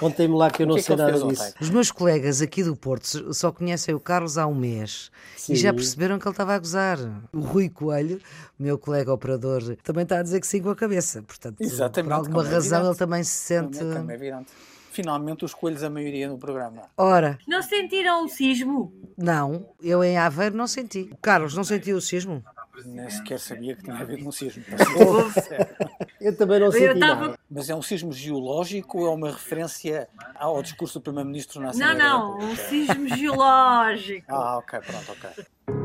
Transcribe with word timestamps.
Contei-me 0.00 0.34
lá 0.34 0.50
que 0.50 0.62
eu 0.62 0.66
não 0.66 0.76
que 0.76 0.82
sei 0.82 0.96
nada 0.96 1.12
disso. 1.12 1.26
ontem? 1.26 1.54
Os 1.60 1.68
meus 1.68 1.90
colegas 1.90 2.40
aqui 2.40 2.62
do 2.64 2.74
Porto 2.74 3.34
só 3.34 3.52
conhecem 3.52 3.94
o 3.94 4.00
Carlos 4.00 4.38
há 4.38 4.46
um 4.46 4.54
mês 4.54 5.10
Sim. 5.36 5.52
e 5.52 5.56
já 5.56 5.72
perceberam 5.74 6.18
que 6.18 6.26
ele 6.26 6.32
estava 6.32 6.54
a 6.54 6.58
gozar. 6.58 6.98
O 7.32 7.40
Rui 7.40 7.68
Coelho, 7.68 8.18
meu 8.58 8.78
colega 8.78 9.12
operador, 9.12 9.76
também 9.84 10.04
está 10.04 10.18
a 10.20 10.22
dizer 10.22 10.40
que 10.40 10.46
sim 10.46 10.62
com 10.62 10.70
a 10.70 10.74
cabeça. 10.76 11.22
Portanto, 11.22 11.60
Exatamente, 11.60 12.08
por 12.10 12.14
alguma 12.16 12.42
é 12.48 12.50
razão 12.50 12.78
evidente. 12.78 12.88
ele 12.88 12.98
também 12.98 13.22
se 13.24 13.30
sente. 13.30 13.78
Como 13.78 13.92
é- 13.92 13.96
como 13.96 14.10
é 14.10 14.14
evidente. 14.14 14.46
Finalmente 14.92 15.44
os 15.44 15.54
coelhos 15.54 15.82
a 15.84 15.90
maioria 15.90 16.28
no 16.28 16.36
programa. 16.38 16.82
Ora, 16.96 17.38
Não 17.46 17.62
sentiram 17.62 18.24
o 18.24 18.28
sismo? 18.28 18.92
não, 19.16 19.68
eu 19.80 20.02
em 20.02 20.18
Aveiro 20.18 20.56
não 20.56 20.66
senti. 20.66 21.10
O 21.12 21.16
Carlos 21.18 21.54
não 21.54 21.62
sentiu 21.62 21.96
o 21.96 22.00
sismo? 22.00 22.42
Nem 22.86 23.08
sequer 23.10 23.38
sabia 23.38 23.76
que 23.76 23.82
tinha 23.84 23.94
havido 23.96 24.26
um 24.26 24.32
sismo. 24.32 24.64
Eu 26.20 26.36
também 26.36 26.60
não 26.60 26.70
senti 26.70 26.98
estava- 26.98 27.20
nada. 27.28 27.38
Mas 27.50 27.70
é 27.70 27.74
um 27.74 27.82
sismo 27.82 28.12
geológico 28.12 28.98
ou 28.98 29.06
é 29.06 29.10
uma 29.14 29.30
referência 29.30 30.08
ao 30.34 30.62
discurso 30.62 30.98
do 30.98 31.02
Primeiro-Ministro 31.02 31.60
na 31.60 31.66
Não, 31.66 31.70
Assembleia 31.70 31.96
da 31.98 32.08
não, 32.08 32.38
um 32.38 32.56
sismo 32.56 33.08
geológico. 33.08 34.26
Ah, 34.28 34.58
ok, 34.58 34.80
pronto, 34.80 35.12
ok. 35.12 35.79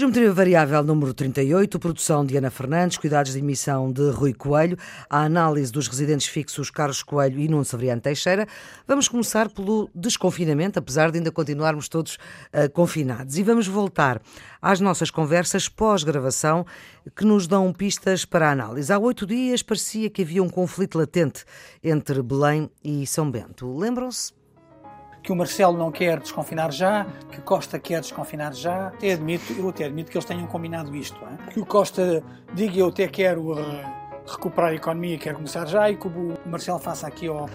Geometria 0.00 0.32
Variável 0.32 0.82
número 0.82 1.12
38, 1.12 1.78
produção 1.78 2.24
de 2.24 2.34
Ana 2.34 2.50
Fernandes, 2.50 2.96
cuidados 2.96 3.34
de 3.34 3.38
emissão 3.38 3.92
de 3.92 4.08
Rui 4.08 4.32
Coelho, 4.32 4.78
a 5.10 5.24
análise 5.24 5.70
dos 5.70 5.88
residentes 5.88 6.26
fixos 6.26 6.70
Carlos 6.70 7.02
Coelho 7.02 7.38
e 7.38 7.46
Nuno 7.46 7.66
Severiano 7.66 8.00
Teixeira. 8.00 8.48
Vamos 8.88 9.08
começar 9.08 9.50
pelo 9.50 9.90
desconfinamento, 9.94 10.78
apesar 10.78 11.10
de 11.10 11.18
ainda 11.18 11.30
continuarmos 11.30 11.86
todos 11.86 12.16
ah, 12.50 12.66
confinados. 12.70 13.36
E 13.36 13.42
vamos 13.42 13.66
voltar 13.66 14.22
às 14.62 14.80
nossas 14.80 15.10
conversas 15.10 15.68
pós-gravação 15.68 16.64
que 17.14 17.26
nos 17.26 17.46
dão 17.46 17.70
pistas 17.70 18.24
para 18.24 18.48
a 18.48 18.52
análise. 18.52 18.90
Há 18.90 18.98
oito 18.98 19.26
dias 19.26 19.62
parecia 19.62 20.08
que 20.08 20.22
havia 20.22 20.42
um 20.42 20.48
conflito 20.48 20.96
latente 20.96 21.44
entre 21.84 22.22
Belém 22.22 22.70
e 22.82 23.06
São 23.06 23.30
Bento. 23.30 23.76
Lembram-se? 23.76 24.39
Que 25.22 25.32
o 25.32 25.36
Marcelo 25.36 25.76
não 25.76 25.90
quer 25.92 26.18
desconfinar 26.18 26.72
já, 26.72 27.04
que 27.30 27.40
Costa 27.42 27.78
quer 27.78 28.00
desconfinar 28.00 28.54
já. 28.54 28.88
Até 28.88 29.12
admito, 29.12 29.52
eu 29.52 29.68
até 29.68 29.84
admito 29.84 30.10
que 30.10 30.16
eles 30.16 30.24
tenham 30.24 30.46
combinado 30.46 30.94
isto. 30.96 31.18
hein? 31.24 31.36
Que 31.52 31.60
o 31.60 31.66
Costa 31.66 32.22
diga 32.54 32.78
eu 32.78 32.88
até 32.88 33.06
quero 33.06 33.58
eh, 33.58 33.84
recuperar 34.26 34.70
a 34.70 34.74
economia 34.74 35.14
e 35.14 35.18
quero 35.18 35.36
começar 35.36 35.66
já 35.66 35.90
e 35.90 35.96
que 35.96 36.08
o 36.08 36.38
Marcelo 36.46 36.78
faça 36.78 37.06
aqui. 37.06 37.28
ó, 37.28 37.44
ó, 37.44 37.46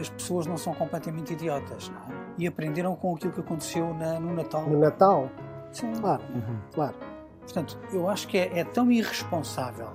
as 0.00 0.08
pessoas 0.10 0.46
não 0.46 0.56
são 0.56 0.72
completamente 0.74 1.32
idiotas. 1.32 1.88
Não 1.88 2.14
é? 2.14 2.18
E 2.38 2.46
aprenderam 2.46 2.94
com 2.94 3.14
aquilo 3.16 3.32
que 3.32 3.40
aconteceu 3.40 3.92
na- 3.94 4.20
no 4.20 4.32
Natal. 4.34 4.62
No 4.62 4.78
Natal, 4.78 5.28
Sim. 5.72 5.92
claro, 6.00 6.22
claro. 6.72 6.94
Portanto, 7.40 7.78
eu 7.92 8.08
acho 8.08 8.28
que 8.28 8.38
é, 8.38 8.60
é 8.60 8.64
tão 8.64 8.92
irresponsável 8.92 9.88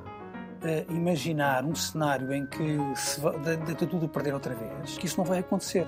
eh, 0.62 0.86
imaginar 0.90 1.64
um 1.64 1.76
cenário 1.76 2.34
em 2.34 2.46
que 2.46 2.78
se 2.96 3.22
va- 3.22 3.32
de, 3.38 3.56
de 3.58 3.76
tudo 3.88 4.10
perder 4.10 4.34
outra 4.34 4.54
vez, 4.56 4.98
que 4.98 5.06
isso 5.06 5.18
não 5.18 5.24
vai 5.26 5.40
acontecer. 5.40 5.88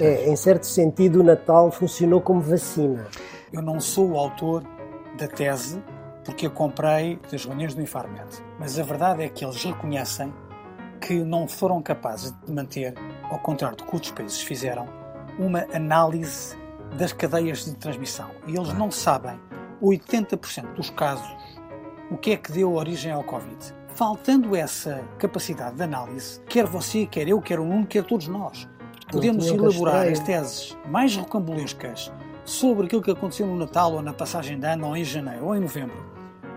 É, 0.00 0.30
em 0.30 0.36
certo 0.36 0.64
sentido, 0.64 1.20
o 1.20 1.22
Natal 1.24 1.72
funcionou 1.72 2.20
como 2.20 2.40
vacina. 2.40 3.06
Eu 3.52 3.60
não 3.60 3.80
sou 3.80 4.12
o 4.12 4.18
autor 4.18 4.62
da 5.18 5.26
tese 5.26 5.82
porque 6.24 6.46
a 6.46 6.50
comprei 6.50 7.18
das 7.32 7.44
reuniões 7.44 7.74
do 7.74 7.80
Infarmed, 7.80 8.28
mas 8.58 8.78
a 8.78 8.82
verdade 8.82 9.22
é 9.22 9.28
que 9.28 9.44
eles 9.44 9.64
reconhecem 9.64 10.32
que 11.00 11.14
não 11.24 11.48
foram 11.48 11.80
capazes 11.80 12.32
de 12.44 12.52
manter, 12.52 12.94
ao 13.24 13.38
contrário 13.38 13.78
do 13.78 13.84
que 13.84 13.94
outros 13.94 14.12
países 14.12 14.42
fizeram, 14.42 14.86
uma 15.38 15.66
análise 15.72 16.54
das 16.96 17.12
cadeias 17.12 17.64
de 17.64 17.74
transmissão. 17.74 18.30
E 18.46 18.54
eles 18.54 18.72
não 18.74 18.90
sabem, 18.90 19.40
80% 19.82 20.74
dos 20.74 20.90
casos, 20.90 21.26
o 22.10 22.16
que 22.16 22.32
é 22.32 22.36
que 22.36 22.52
deu 22.52 22.74
origem 22.74 23.10
ao 23.10 23.24
Covid. 23.24 23.74
Faltando 23.94 24.54
essa 24.54 25.02
capacidade 25.18 25.76
de 25.76 25.82
análise, 25.82 26.40
quer 26.48 26.66
você, 26.66 27.06
quer 27.06 27.26
eu, 27.26 27.40
quer 27.40 27.58
o 27.58 27.64
Nuno, 27.64 27.86
quer 27.86 28.04
todos 28.04 28.28
nós, 28.28 28.68
podemos 29.10 29.44
elaborar 29.76 30.06
as 30.12 30.18
teses 30.20 30.76
mais 30.88 31.16
rocambolescas 31.16 32.12
sobre 32.44 32.86
aquilo 32.86 33.02
que 33.02 33.10
aconteceu 33.10 33.46
no 33.46 33.56
Natal 33.56 33.92
ou 33.92 34.02
na 34.02 34.12
passagem 34.12 34.58
de 34.58 34.66
ano 34.66 34.86
ou 34.88 34.96
em 34.96 35.04
janeiro 35.04 35.46
ou 35.46 35.54
em 35.54 35.60
novembro, 35.60 35.96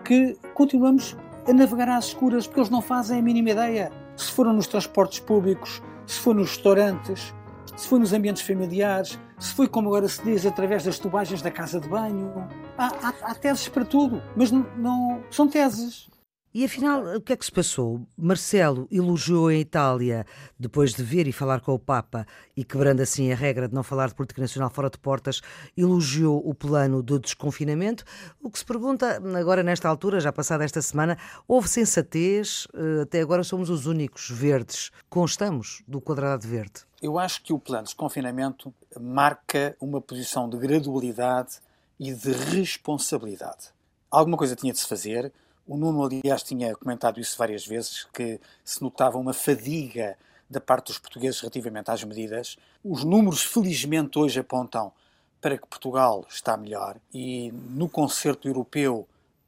que 0.04 0.38
continuamos 0.54 1.16
a 1.48 1.54
navegar 1.54 1.90
às 1.90 2.06
escuras 2.06 2.46
porque 2.48 2.60
eles 2.60 2.70
não 2.70 2.82
fazem 2.82 3.20
a 3.20 3.22
mínima 3.22 3.50
ideia. 3.52 3.92
Se 4.16 4.32
foram 4.32 4.54
nos 4.54 4.68
transportes 4.68 5.20
públicos, 5.20 5.82
se 6.06 6.20
foi 6.20 6.34
nos 6.34 6.50
restaurantes, 6.52 7.34
se 7.76 7.88
foi 7.88 8.00
nos 8.00 8.14
ambientes 8.14 8.42
familiares, 8.44 9.18
se 9.40 9.54
foi, 9.54 9.68
como 9.68 9.88
agora 9.90 10.08
se 10.08 10.24
diz, 10.24 10.46
através 10.46 10.84
das 10.84 11.00
tubagens 11.00 11.42
da 11.42 11.50
casa 11.50 11.80
de 11.80 11.90
banho. 11.90 12.32
Há, 12.78 12.88
há- 13.08 13.14
há 13.32 13.36
teses 13.36 13.68
para 13.68 13.84
tudo, 13.84 14.22
mas 14.36 14.52
não, 14.52 14.66
não- 14.78 15.22
são 15.32 15.48
teses. 15.48 16.08
E 16.54 16.66
afinal, 16.66 17.16
o 17.16 17.22
que 17.22 17.32
é 17.32 17.38
que 17.38 17.46
se 17.46 17.52
passou? 17.52 18.06
Marcelo 18.18 18.86
elogiou 18.92 19.48
a 19.48 19.54
Itália 19.54 20.26
depois 20.60 20.94
de 20.94 21.02
ver 21.02 21.26
e 21.26 21.32
falar 21.32 21.62
com 21.62 21.74
o 21.74 21.80
Papa 21.80 22.28
e 22.58 22.66
quebrando 22.66 23.00
assim 23.00 23.32
a 23.32 23.36
regra 23.36 23.70
de 23.70 23.74
não 23.74 23.84
falar 23.84 24.10
de 24.10 24.16
política 24.16 24.42
nacional 24.42 24.70
fora 24.70 24.90
de 24.90 24.98
portas, 24.98 25.42
elogiou 25.78 26.46
o 26.46 26.54
plano 26.54 27.02
de 27.02 27.20
desconfinamento. 27.20 28.04
O 28.44 28.52
que 28.52 28.60
se 28.60 28.66
pergunta 28.66 29.22
agora 29.40 29.64
nesta 29.64 29.88
altura, 29.88 30.20
já 30.20 30.34
passada 30.34 30.66
esta 30.66 30.82
semana, 30.82 31.18
houve 31.48 31.70
sensatez? 31.70 32.68
Eh, 32.74 33.04
Até 33.04 33.22
agora 33.22 33.46
somos 33.46 33.70
os 33.70 33.86
únicos 33.86 34.30
verdes. 34.30 34.92
Constamos 35.10 35.82
do 35.88 36.02
quadrado 36.02 36.46
verde. 36.46 36.82
Eu 37.02 37.18
acho 37.18 37.42
que 37.44 37.54
o 37.54 37.60
plano 37.60 37.84
de 37.84 37.92
desconfinamento 37.92 38.74
marca 39.00 39.74
uma 39.80 40.02
posição 40.02 40.50
de 40.50 40.58
gradualidade 40.58 41.60
e 41.98 42.14
de 42.14 42.32
responsabilidade. 42.34 43.70
Alguma 44.10 44.36
coisa 44.36 44.54
tinha 44.54 44.74
de 44.74 44.80
se 44.80 44.88
fazer. 44.88 45.32
O 45.68 45.78
Nuno, 45.78 46.04
aliás, 46.04 46.44
tinha 46.44 46.76
comentado 46.76 47.20
isso 47.20 47.38
várias 47.38 47.66
vezes, 47.66 48.06
que 48.14 48.40
se 48.64 48.82
notava 48.82 49.18
uma 49.18 49.34
fadiga 49.34 50.18
da 50.50 50.60
parte 50.60 50.88
dos 50.88 51.00
portugueses 51.00 51.40
relativamente 51.40 51.90
às 51.90 52.04
medidas. 52.04 52.58
Os 52.84 53.04
números, 53.04 53.44
felizmente, 53.44 54.20
hoje 54.20 54.40
apontam 54.40 54.92
para 55.40 55.58
que 55.58 55.66
Portugal 55.66 56.26
está 56.30 56.56
melhor 56.56 56.98
e 57.14 57.52
no 57.52 57.90
concerto 57.90 58.48
europeu 58.48 59.08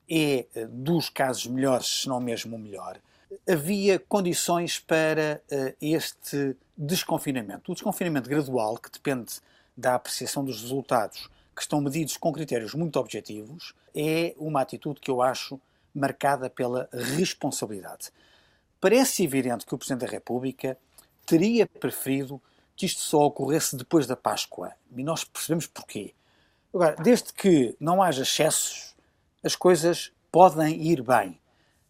é 0.09 0.45
eh, 0.55 0.65
dos 0.67 1.09
casos 1.09 1.45
melhores, 1.47 2.01
se 2.01 2.09
não 2.09 2.19
mesmo 2.19 2.55
o 2.55 2.59
melhor. 2.59 2.99
Havia 3.47 3.99
condições 3.99 4.79
para 4.79 5.41
eh, 5.49 5.75
este 5.81 6.55
desconfinamento. 6.75 7.71
O 7.71 7.75
desconfinamento 7.75 8.29
gradual, 8.29 8.77
que 8.77 8.91
depende 8.91 9.33
da 9.75 9.95
apreciação 9.95 10.43
dos 10.43 10.61
resultados, 10.61 11.29
que 11.55 11.61
estão 11.61 11.79
medidos 11.81 12.17
com 12.17 12.31
critérios 12.31 12.73
muito 12.73 12.99
objetivos, 12.99 13.73
é 13.95 14.33
uma 14.37 14.61
atitude 14.61 14.99
que 14.99 15.11
eu 15.11 15.21
acho 15.21 15.59
marcada 15.93 16.49
pela 16.49 16.89
responsabilidade. 16.91 18.11
Parece 18.79 19.23
evidente 19.23 19.65
que 19.65 19.73
o 19.73 19.77
Presidente 19.77 20.05
da 20.05 20.11
República 20.11 20.77
teria 21.25 21.65
preferido 21.65 22.41
que 22.75 22.85
isto 22.85 23.01
só 23.01 23.25
ocorresse 23.25 23.75
depois 23.77 24.07
da 24.07 24.15
Páscoa. 24.15 24.73
E 24.95 25.03
nós 25.03 25.23
percebemos 25.23 25.67
porquê. 25.67 26.13
Agora, 26.73 26.95
desde 26.95 27.31
que 27.31 27.75
não 27.79 28.01
haja 28.01 28.23
excessos, 28.23 28.95
as 29.43 29.55
coisas 29.55 30.11
podem 30.31 30.81
ir 30.81 31.01
bem. 31.03 31.39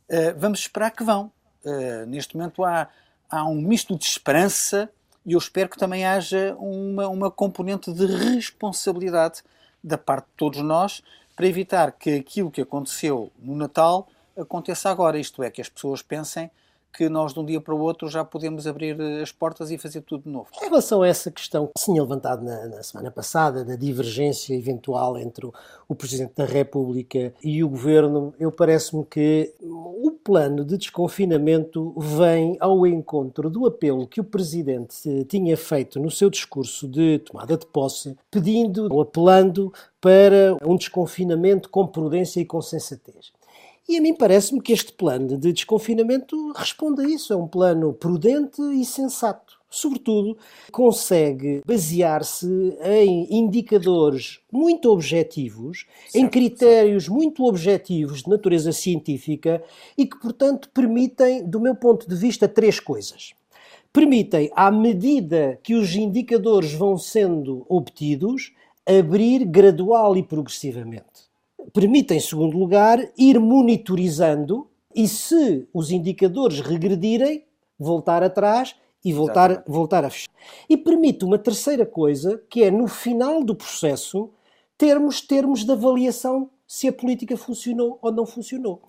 Uh, 0.10 0.38
vamos 0.38 0.60
esperar 0.60 0.92
que 0.92 1.04
vão. 1.04 1.32
Uh, 1.64 2.06
neste 2.06 2.36
momento 2.36 2.64
há, 2.64 2.90
há 3.30 3.46
um 3.46 3.62
misto 3.62 3.98
de 3.98 4.06
esperança 4.06 4.90
e 5.26 5.34
eu 5.34 5.40
espero 5.40 5.70
que 5.70 5.78
também 5.78 6.06
haja 6.06 6.54
uma, 6.58 7.08
uma 7.08 7.32
componente 7.32 7.94
de 7.94 8.06
responsabilidade 8.06 9.42
da 9.82 9.98
parte 9.98 10.26
de 10.26 10.34
todos 10.36 10.62
nós 10.62 11.02
para 11.36 11.48
evitar 11.48 11.92
que 11.94 12.16
aquilo 12.16 12.52
que 12.52 12.62
aconteceu 12.62 13.32
no 13.40 13.56
Natal 13.56 14.08
aconteça 14.38 14.90
agora. 14.90 15.20
Isto 15.20 15.44
é, 15.44 15.50
que 15.50 15.62
as 15.62 15.70
pessoas 15.70 16.02
pensem 16.02 16.50
que 16.94 17.10
nós 17.10 17.34
de 17.34 17.40
um 17.40 17.46
dia 17.46 17.60
para 17.60 17.74
o 17.74 17.80
outro 17.80 18.08
já 18.08 18.24
podemos 18.24 18.68
abrir 18.68 19.00
as 19.22 19.32
portas 19.32 19.72
e 19.72 19.78
fazer 19.78 20.02
tudo 20.02 20.24
de 20.24 20.30
novo. 20.30 20.48
Em 20.62 20.66
relação 20.66 21.02
a 21.02 21.08
essa 21.08 21.32
questão 21.32 21.68
que 21.68 21.84
tinha 21.84 22.02
levantado 22.02 22.44
na, 22.44 22.68
na 22.68 22.84
semana 22.84 23.10
passada, 23.10 23.66
da 23.66 23.76
divergência 23.76 24.54
eventual 24.54 25.18
entre 25.18 25.46
o, 25.46 25.54
o 25.88 25.96
Presidente 25.96 26.34
da 26.36 26.46
República 26.46 27.34
e 27.44 27.64
o 27.64 27.70
Governo, 27.70 28.34
eu 28.40 28.52
parece-me 28.52 29.04
que 29.06 29.54
o 29.62 30.12
plano 30.24 30.64
de 30.64 30.78
desconfinamento 30.78 31.94
vem 31.98 32.58
ao 32.60 32.86
encontro 32.86 33.50
do 33.50 33.66
apelo 33.66 34.08
que 34.08 34.22
o 34.22 34.24
Presidente 34.24 34.98
eh, 35.08 35.24
tinha 35.24 35.58
feito 35.58 36.00
no 36.00 36.12
seu 36.12 36.30
discurso 36.30 36.88
de 36.88 37.20
tomada 37.20 37.58
de 37.58 37.66
posse, 37.66 38.16
pedindo 38.30 38.88
ou 38.92 39.02
apelando 39.02 39.74
para 40.00 40.58
um 40.66 40.76
desconfinamento 40.76 41.70
com 41.70 41.88
prudência 41.88 42.40
e 42.40 42.46
com 42.46 42.62
sensatez. 42.62 43.32
E 43.88 43.98
a 43.98 44.02
mim 44.02 44.16
parece-me 44.16 44.62
que 44.62 44.72
este 44.72 44.94
plano 44.94 45.38
de 45.38 45.52
desconfinamento 45.52 46.54
responde 46.54 47.02
a 47.02 47.08
isso. 47.08 47.34
É 47.34 47.36
um 47.36 47.48
plano 47.48 47.94
prudente 47.94 48.62
e 48.62 48.86
sensato. 48.86 49.62
Sobretudo, 49.70 50.38
consegue 50.72 51.62
basear-se 51.66 52.48
em 52.84 53.28
indicadores 53.40 54.40
muito 54.52 54.90
objetivos, 54.92 55.88
certo, 56.08 56.16
em 56.16 56.30
critérios 56.30 57.06
certo. 57.06 57.16
muito 57.16 57.44
objetivos 57.44 58.22
de 58.22 58.30
natureza 58.30 58.72
científica 58.72 59.64
e 59.98 60.06
que, 60.06 60.18
portanto, 60.20 60.70
permitem, 60.72 61.44
do 61.44 61.60
meu 61.60 61.76
ponto 61.76 62.08
de 62.08 62.16
vista, 62.16 62.48
três 62.48 62.80
coisas. 62.80 63.34
permitem, 63.92 64.52
à 64.56 64.72
medida 64.72 65.60
que 65.64 65.76
os 65.76 65.96
indicadores 65.96 66.74
vão 66.74 66.98
sendo 66.98 67.66
obtidos, 67.68 68.54
abrir 68.86 69.44
gradual 69.44 70.16
e 70.16 70.24
progressivamente. 70.24 71.33
Permite, 71.72 72.14
em 72.14 72.20
segundo 72.20 72.58
lugar, 72.58 73.00
ir 73.18 73.40
monitorizando 73.40 74.68
e, 74.96 75.08
se 75.08 75.68
os 75.74 75.92
indicadores 75.92 76.60
regredirem, 76.60 77.46
voltar 77.80 78.24
atrás 78.24 78.76
e 79.04 79.12
voltar, 79.12 79.64
voltar 79.68 80.06
a 80.06 80.10
fechar. 80.10 80.30
E 80.70 80.78
permite 80.78 81.26
uma 81.26 81.38
terceira 81.38 81.86
coisa, 81.86 82.42
que 82.50 82.64
é 82.64 82.72
no 82.72 82.88
final 82.88 83.44
do 83.44 83.56
processo 83.56 84.30
termos 84.78 85.22
termos 85.22 85.64
de 85.64 85.72
avaliação 85.72 86.50
se 86.68 86.88
a 86.88 86.94
política 86.94 87.38
funcionou 87.38 88.00
ou 88.02 88.12
não 88.12 88.26
funcionou. 88.26 88.82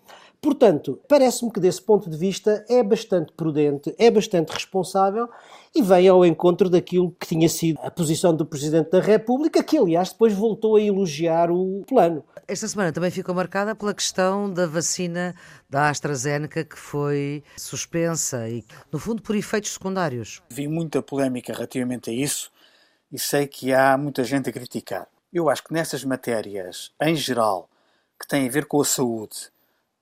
Portanto, 0.45 1.01
parece-me 1.09 1.51
que 1.51 1.59
desse 1.59 1.81
ponto 1.81 2.11
de 2.11 2.19
vista 2.19 2.63
é 2.69 2.83
bastante 2.83 3.33
prudente, 3.33 3.95
é 3.99 4.11
bastante 4.11 4.53
responsável 4.53 5.27
e 5.75 5.81
vem 5.81 6.07
ao 6.07 6.23
encontro 6.23 6.69
daquilo 6.69 7.17
que 7.19 7.27
tinha 7.27 7.49
sido 7.49 7.81
a 7.83 7.91
posição 7.91 8.37
do 8.37 8.45
Presidente 8.45 8.91
da 8.91 9.01
República, 9.01 9.65
que 9.65 9.79
aliás 9.79 10.13
depois 10.13 10.35
voltou 10.35 10.77
a 10.77 10.83
elogiar 10.83 11.51
o 11.51 11.83
plano. 11.89 12.23
Esta 12.47 12.69
semana 12.69 12.93
também 12.93 13.11
ficou 13.11 13.35
marcada 13.35 13.75
pela 13.75 13.95
questão 13.95 14.53
da 14.53 14.67
vacina 14.67 15.35
da 15.71 15.89
AstraZeneca 15.89 16.63
que 16.63 16.79
foi 16.79 17.43
suspensa 17.57 18.47
e, 18.47 18.63
no 18.93 18.99
fundo, 18.99 19.23
por 19.23 19.35
efeitos 19.35 19.73
secundários. 19.73 20.43
Vi 20.51 20.69
muita 20.69 21.01
polémica 21.01 21.55
relativamente 21.55 22.11
a 22.11 22.13
isso 22.13 22.53
e 23.11 23.19
sei 23.19 23.47
que 23.47 23.73
há 23.73 23.97
muita 23.97 24.23
gente 24.23 24.51
a 24.51 24.53
criticar. 24.53 25.09
Eu 25.33 25.49
acho 25.49 25.65
que 25.65 25.73
nessas 25.73 26.05
matérias, 26.05 26.93
em 27.01 27.17
geral, 27.17 27.67
que 28.21 28.29
têm 28.29 28.47
a 28.47 28.51
ver 28.51 28.67
com 28.67 28.83
a 28.83 28.85
saúde, 28.85 29.54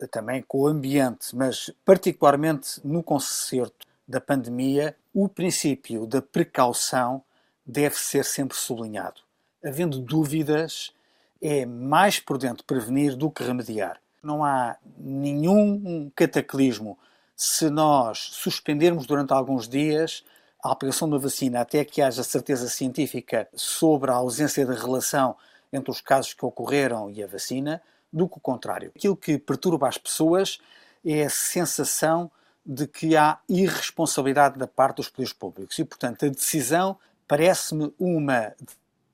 também 0.09 0.43
com 0.43 0.61
o 0.63 0.67
ambiente, 0.67 1.35
mas 1.35 1.71
particularmente 1.85 2.81
no 2.85 3.03
concerto 3.03 3.87
da 4.07 4.21
pandemia, 4.21 4.97
o 5.15 5.29
princípio 5.29 6.07
da 6.07 6.21
precaução 6.21 7.23
deve 7.65 7.97
ser 7.97 8.25
sempre 8.25 8.57
sublinhado. 8.57 9.21
Havendo 9.65 9.99
dúvidas, 9.99 10.93
é 11.41 11.65
mais 11.65 12.19
prudente 12.19 12.63
prevenir 12.65 13.17
do 13.17 13.31
que 13.31 13.43
remediar. 13.43 14.01
Não 14.23 14.45
há 14.45 14.77
nenhum 14.99 16.11
cataclismo 16.15 16.99
se 17.37 17.69
nós 17.71 18.19
suspendermos 18.33 19.07
durante 19.07 19.33
alguns 19.33 19.69
dias 19.69 20.25
a 20.63 20.71
aplicação 20.71 21.11
da 21.11 21.19
vacina 21.19 21.61
até 21.61 21.85
que 21.85 22.01
haja 22.01 22.23
certeza 22.23 22.69
científica 22.69 23.49
sobre 23.55 24.11
a 24.13 24.15
ausência 24.15 24.65
de 24.65 24.75
relação 24.75 25.37
entre 25.73 25.91
os 25.91 26.01
casos 26.01 26.35
que 26.35 26.45
ocorreram 26.45 27.11
e 27.11 27.23
a 27.23 27.27
vacina, 27.27 27.83
do 28.13 28.29
que 28.29 28.39
o 28.39 28.41
contrário. 28.41 28.93
Aquilo 28.95 29.17
que 29.17 29.39
perturba 29.39 29.89
as 29.89 29.99
pessoas 29.99 30.59
é 31.05 31.25
a 31.25 31.31
sensação 31.31 32.31
de 32.65 32.87
que 32.87 33.17
há 33.17 33.39
irresponsabilidade 33.49 34.59
da 34.59 34.67
parte 34.67 34.97
dos 34.97 35.09
poderes 35.09 35.33
públicos 35.33 35.79
e, 35.79 35.85
portanto, 35.85 36.27
a 36.27 36.29
decisão 36.29 36.97
parece-me 37.27 37.93
uma 37.99 38.55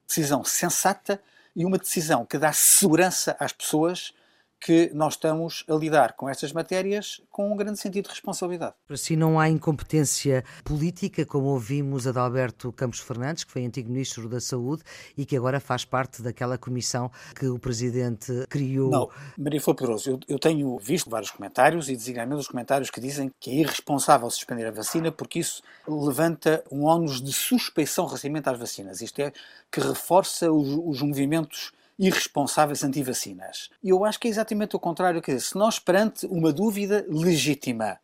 decisão 0.06 0.44
sensata 0.44 1.20
e 1.54 1.64
uma 1.64 1.78
decisão 1.78 2.26
que 2.26 2.36
dá 2.36 2.52
segurança 2.52 3.36
às 3.38 3.52
pessoas 3.52 4.12
que 4.60 4.90
nós 4.92 5.14
estamos 5.14 5.64
a 5.68 5.74
lidar 5.74 6.14
com 6.14 6.28
estas 6.28 6.52
matérias 6.52 7.20
com 7.30 7.52
um 7.52 7.56
grande 7.56 7.78
sentido 7.78 8.04
de 8.04 8.10
responsabilidade. 8.10 8.74
Para 8.86 8.96
si 8.96 9.16
não 9.16 9.38
há 9.38 9.48
incompetência 9.48 10.44
política, 10.64 11.24
como 11.24 11.46
ouvimos 11.46 12.06
a 12.06 12.12
de 12.12 12.18
Alberto 12.18 12.72
Campos 12.72 13.00
Fernandes, 13.00 13.44
que 13.44 13.52
foi 13.52 13.64
antigo 13.64 13.90
Ministro 13.90 14.28
da 14.28 14.40
Saúde 14.40 14.82
e 15.16 15.24
que 15.24 15.36
agora 15.36 15.60
faz 15.60 15.84
parte 15.84 16.22
daquela 16.22 16.58
comissão 16.58 17.10
que 17.34 17.46
o 17.46 17.58
Presidente 17.58 18.46
criou. 18.48 18.90
Não, 18.90 19.10
Maria 19.36 19.60
Flor 19.60 19.76
Pedroso, 19.76 20.10
eu, 20.10 20.20
eu 20.28 20.38
tenho 20.38 20.76
visto 20.78 21.08
vários 21.08 21.30
comentários 21.30 21.88
e 21.88 21.96
designadamente 21.96 22.40
os 22.40 22.48
comentários 22.48 22.90
que 22.90 23.00
dizem 23.00 23.30
que 23.38 23.50
é 23.50 23.54
irresponsável 23.54 24.28
suspender 24.30 24.66
a 24.66 24.70
vacina 24.70 25.12
porque 25.12 25.38
isso 25.38 25.62
levanta 25.86 26.64
um 26.70 26.84
ónus 26.84 27.22
de 27.22 27.32
suspeição 27.32 28.06
relativamente 28.06 28.48
às 28.48 28.58
vacinas. 28.58 29.00
Isto 29.00 29.20
é, 29.20 29.32
que 29.70 29.80
reforça 29.80 30.50
os, 30.50 30.68
os 30.84 31.02
movimentos 31.02 31.72
irresponsáveis 31.98 32.84
anti-vacinas. 32.84 33.70
E 33.82 33.88
eu 33.88 34.04
acho 34.04 34.20
que 34.20 34.28
é 34.28 34.30
exatamente 34.30 34.76
o 34.76 34.78
contrário. 34.78 35.20
Quer 35.20 35.34
dizer, 35.34 35.48
se 35.48 35.56
nós, 35.56 35.78
perante 35.78 36.26
uma 36.26 36.52
dúvida 36.52 37.04
legítima 37.08 37.98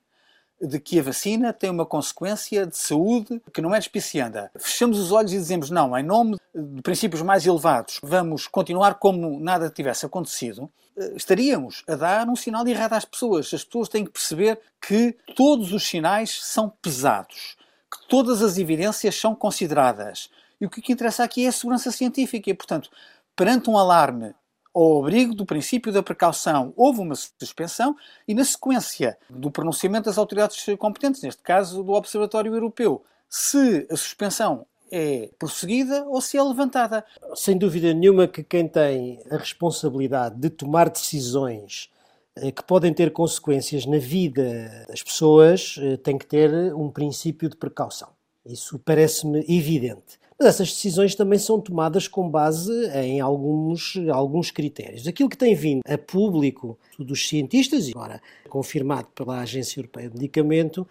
de 0.61 0.81
que 0.81 0.99
a 0.99 1.03
vacina 1.03 1.53
tem 1.53 1.71
uma 1.71 1.85
consequência 1.85 2.67
de 2.67 2.77
saúde 2.77 3.41
que 3.53 3.61
não 3.61 3.75
é 3.75 3.79
despicianda, 3.79 4.51
fechamos 4.59 4.99
os 4.99 5.13
olhos 5.13 5.33
e 5.33 5.39
dizemos 5.39 5.71
não, 5.71 5.97
em 5.97 6.03
nome 6.03 6.37
de 6.55 6.83
princípios 6.83 7.23
mais 7.23 7.47
elevados, 7.47 8.01
vamos 8.03 8.47
continuar 8.47 8.95
como 8.95 9.39
nada 9.41 9.69
tivesse 9.69 10.07
acontecido, 10.07 10.71
eh, 10.97 11.13
estaríamos 11.17 11.83
a 11.89 11.97
dar 11.97 12.29
um 12.29 12.37
sinal 12.37 12.67
errado 12.67 12.95
às 12.95 13.05
pessoas. 13.05 13.53
As 13.53 13.65
pessoas 13.65 13.89
têm 13.89 14.05
que 14.05 14.13
perceber 14.13 14.61
que 14.81 15.17
todos 15.35 15.73
os 15.73 15.87
sinais 15.87 16.41
são 16.43 16.73
pesados, 16.81 17.57
que 17.91 18.09
todas 18.09 18.43
as 18.43 18.57
evidências 18.57 19.17
são 19.17 19.35
consideradas. 19.35 20.31
E 20.61 20.67
o 20.67 20.71
que 20.71 20.93
interessa 20.93 21.25
aqui 21.25 21.45
é 21.45 21.49
a 21.49 21.53
segurança 21.53 21.91
científica. 21.91 22.49
E, 22.49 22.55
portanto, 22.55 22.91
perante 23.37 23.71
um 23.71 23.79
alarme 23.79 24.35
ao 24.75 25.03
abrigo 25.03 25.35
do 25.35 25.47
princípio 25.47 25.93
da 25.93 26.03
precaução, 26.03 26.73
houve 26.77 27.01
uma 27.01 27.15
suspensão 27.15 27.97
e, 28.27 28.35
na 28.35 28.45
sequência 28.45 29.17
do 29.31 29.51
pronunciamento 29.51 30.07
das 30.07 30.19
autoridades 30.19 30.65
competentes, 30.79 31.23
neste 31.23 31.43
caso 31.43 31.83
do 31.85 31.93
Observatório 31.93 32.53
Europeu, 32.53 33.05
se 33.29 33.87
a 33.91 33.97
suspensão 33.97 34.67
é 34.91 35.31
prosseguida 35.39 36.05
ou 36.05 36.21
se 36.21 36.37
é 36.37 36.43
levantada. 36.43 37.05
Sem 37.35 37.59
dúvida 37.59 37.93
nenhuma 37.93 38.29
que 38.29 38.43
quem 38.43 38.69
tem 38.69 39.21
a 39.31 39.37
responsabilidade 39.37 40.37
de 40.39 40.51
tomar 40.51 40.89
decisões 40.89 41.91
eh, 42.37 42.53
que 42.53 42.63
podem 42.63 42.93
ter 42.93 43.13
consequências 43.13 43.87
na 43.87 43.99
vida 43.99 44.87
das 44.89 45.03
pessoas 45.03 45.77
eh, 45.81 45.97
tem 45.97 46.17
que 46.17 46.27
ter 46.27 46.73
um 46.75 46.91
princípio 46.91 47.49
de 47.49 47.57
precaução. 47.57 48.09
Isso 48.47 48.79
parece-me 48.79 49.41
evidente. 49.49 50.19
Mas 50.39 50.49
essas 50.49 50.69
decisões 50.71 51.15
também 51.15 51.39
são 51.39 51.61
tomadas 51.61 52.09
com 52.09 52.29
base 52.29 52.73
em 52.95 53.21
alguns, 53.21 53.97
alguns 54.13 54.51
critérios. 54.51 55.07
Aquilo 55.07 55.29
que 55.29 55.39
tem 55.39 55.55
vindo 55.55 55.83
a 55.87 55.97
público 55.97 56.79
dos 56.99 57.29
cientistas, 57.29 57.89
e 57.89 57.93
agora 57.93 58.21
confirmado 58.49 59.09
pela 59.15 59.41
Agência 59.41 59.79
Europeia 59.79 60.09
de 60.09 60.15
Medicamento, 60.15 60.87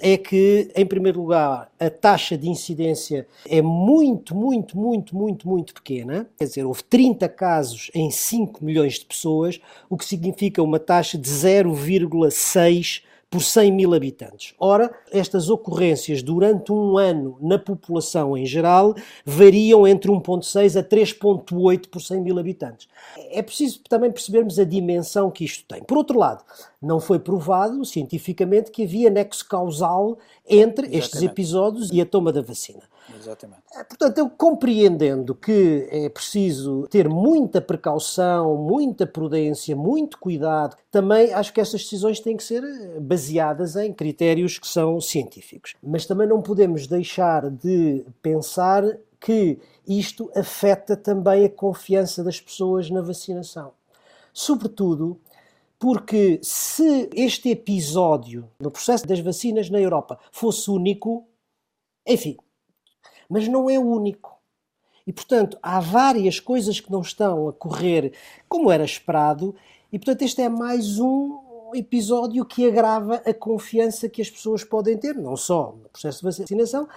é 0.00 0.16
que, 0.16 0.70
em 0.74 0.86
primeiro 0.86 1.20
lugar, 1.20 1.70
a 1.78 1.90
taxa 1.90 2.36
de 2.36 2.48
incidência 2.48 3.26
é 3.46 3.60
muito, 3.60 4.34
muito, 4.34 4.78
muito, 4.78 5.16
muito, 5.16 5.48
muito 5.48 5.74
pequena. 5.74 6.28
Quer 6.36 6.44
dizer, 6.44 6.64
houve 6.64 6.84
30 6.84 7.28
casos 7.28 7.90
em 7.94 8.10
5 8.10 8.64
milhões 8.64 8.94
de 8.94 9.06
pessoas, 9.06 9.60
o 9.88 9.96
que 9.96 10.04
significa 10.04 10.62
uma 10.62 10.78
taxa 10.78 11.18
de 11.18 11.28
0,6 11.28 13.02
por 13.30 13.42
100 13.42 13.72
mil 13.72 13.94
habitantes. 13.94 14.54
Ora, 14.58 14.90
estas 15.12 15.50
ocorrências 15.50 16.22
durante 16.22 16.72
um 16.72 16.96
ano 16.96 17.36
na 17.40 17.58
população 17.58 18.36
em 18.36 18.46
geral 18.46 18.94
variam 19.24 19.86
entre 19.86 20.10
1,6 20.10 20.78
a 20.78 20.82
3,8 20.82 21.88
por 21.88 22.00
100 22.00 22.22
mil 22.22 22.38
habitantes. 22.38 22.88
É 23.30 23.42
preciso 23.42 23.80
também 23.88 24.10
percebermos 24.10 24.58
a 24.58 24.64
dimensão 24.64 25.30
que 25.30 25.44
isto 25.44 25.64
tem. 25.66 25.82
Por 25.82 25.98
outro 25.98 26.18
lado, 26.18 26.42
não 26.80 27.00
foi 27.00 27.18
provado 27.18 27.84
cientificamente 27.84 28.70
que 28.70 28.84
havia 28.84 29.10
nexo 29.10 29.46
causal 29.46 30.18
entre 30.48 30.86
Exatamente. 30.86 30.98
estes 30.98 31.22
episódios 31.22 31.90
e 31.92 32.00
a 32.00 32.06
toma 32.06 32.32
da 32.32 32.40
vacina. 32.40 32.82
Exatamente. 33.16 33.62
É, 33.74 33.84
portanto, 33.84 34.18
eu 34.18 34.30
compreendendo 34.30 35.34
que 35.34 35.88
é 35.90 36.08
preciso 36.08 36.86
ter 36.88 37.08
muita 37.08 37.60
precaução, 37.60 38.56
muita 38.56 39.06
prudência, 39.06 39.74
muito 39.74 40.18
cuidado, 40.18 40.76
também 40.90 41.32
acho 41.32 41.52
que 41.52 41.60
estas 41.60 41.82
decisões 41.82 42.20
têm 42.20 42.36
que 42.36 42.44
ser 42.44 42.62
baseadas 43.00 43.76
em 43.76 43.92
critérios 43.92 44.58
que 44.58 44.66
são 44.66 45.00
científicos. 45.00 45.74
Mas 45.82 46.06
também 46.06 46.26
não 46.26 46.42
podemos 46.42 46.86
deixar 46.86 47.50
de 47.50 48.04
pensar 48.22 48.84
que 49.20 49.58
isto 49.86 50.30
afeta 50.34 50.96
também 50.96 51.44
a 51.44 51.50
confiança 51.50 52.22
das 52.22 52.40
pessoas 52.40 52.90
na 52.90 53.00
vacinação. 53.00 53.72
Sobretudo 54.32 55.20
porque 55.78 56.40
se 56.42 57.08
este 57.14 57.50
episódio 57.50 58.50
no 58.60 58.70
processo 58.70 59.06
das 59.06 59.20
vacinas 59.20 59.70
na 59.70 59.80
Europa 59.80 60.18
fosse 60.32 60.70
único, 60.70 61.26
enfim, 62.06 62.36
mas 63.28 63.46
não 63.48 63.68
é 63.68 63.78
o 63.78 63.86
único. 63.86 64.38
E, 65.06 65.12
portanto, 65.12 65.58
há 65.62 65.80
várias 65.80 66.38
coisas 66.38 66.80
que 66.80 66.92
não 66.92 67.00
estão 67.00 67.48
a 67.48 67.52
correr 67.52 68.12
como 68.48 68.70
era 68.70 68.84
esperado, 68.84 69.54
e, 69.92 69.98
portanto, 69.98 70.22
este 70.22 70.42
é 70.42 70.48
mais 70.48 70.98
um 70.98 71.70
episódio 71.74 72.44
que 72.44 72.66
agrava 72.66 73.16
a 73.16 73.34
confiança 73.34 74.08
que 74.08 74.22
as 74.22 74.30
pessoas 74.30 74.64
podem 74.64 74.96
ter, 74.96 75.14
não 75.14 75.36
só 75.36 75.74
no 75.82 75.88
processo 75.88 76.18
de 76.18 76.24
vacinação, 76.24 76.88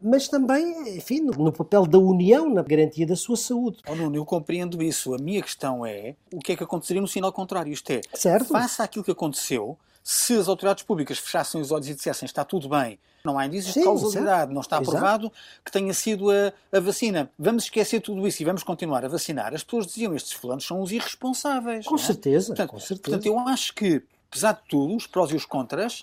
mas 0.00 0.28
também, 0.28 0.96
enfim, 0.96 1.20
no, 1.20 1.32
no, 1.32 1.52
papel 1.52 1.86
da 1.86 1.98
União 1.98 2.50
na 2.50 2.62
garantia 2.62 3.06
da 3.06 3.16
sua 3.16 3.36
saúde. 3.36 3.78
Oh, 3.88 3.94
Nuno, 3.94 4.16
eu 4.16 4.24
compreendo 4.26 4.82
isso. 4.82 5.14
A 5.14 5.18
minha 5.18 5.40
questão 5.40 5.86
é 5.86 6.14
o 6.32 6.40
que 6.40 6.52
é 6.52 6.56
que 6.56 6.62
aconteceria 6.62 7.00
no 7.00 7.08
sinal 7.08 7.32
contrário. 7.32 7.72
Isto 7.72 7.90
é, 7.90 8.00
certo. 8.12 8.48
faça 8.48 8.84
aquilo 8.84 9.04
que 9.04 9.10
aconteceu, 9.10 9.78
se 10.04 10.34
as 10.34 10.48
autoridades 10.48 10.84
públicas 10.84 11.18
fechassem 11.18 11.58
os 11.58 11.72
olhos 11.72 11.88
e 11.88 11.94
dissessem 11.94 12.26
está 12.26 12.44
tudo 12.44 12.68
bem, 12.68 12.98
não 13.24 13.38
há 13.38 13.46
indícios 13.46 13.72
Sim, 13.72 13.80
de 13.80 13.86
causalidade, 13.86 14.40
certo. 14.40 14.52
não 14.52 14.60
está 14.60 14.76
aprovado 14.76 15.26
Exato. 15.28 15.36
que 15.64 15.72
tenha 15.72 15.94
sido 15.94 16.30
a, 16.30 16.52
a, 16.70 16.78
vacina. 16.78 17.30
Vamos 17.38 17.64
esquecer 17.64 18.00
tudo 18.00 18.28
isso 18.28 18.42
e 18.42 18.44
vamos 18.44 18.62
continuar 18.62 19.02
a 19.02 19.08
vacinar. 19.08 19.54
As 19.54 19.64
pessoas 19.64 19.86
diziam 19.86 20.14
estes 20.14 20.32
fulanos 20.32 20.66
são 20.66 20.82
os 20.82 20.92
irresponsáveis. 20.92 21.86
Com 21.86 21.94
é? 21.94 21.98
certeza, 21.98 22.48
portanto, 22.48 22.70
com 22.70 22.78
certeza. 22.78 23.02
Portanto, 23.02 23.26
eu 23.26 23.38
acho 23.48 23.74
que, 23.74 24.02
apesar 24.30 24.52
de 24.52 24.68
tudo, 24.68 24.94
os 24.94 25.06
prós 25.06 25.30
e 25.30 25.36
os 25.36 25.46
contras, 25.46 26.02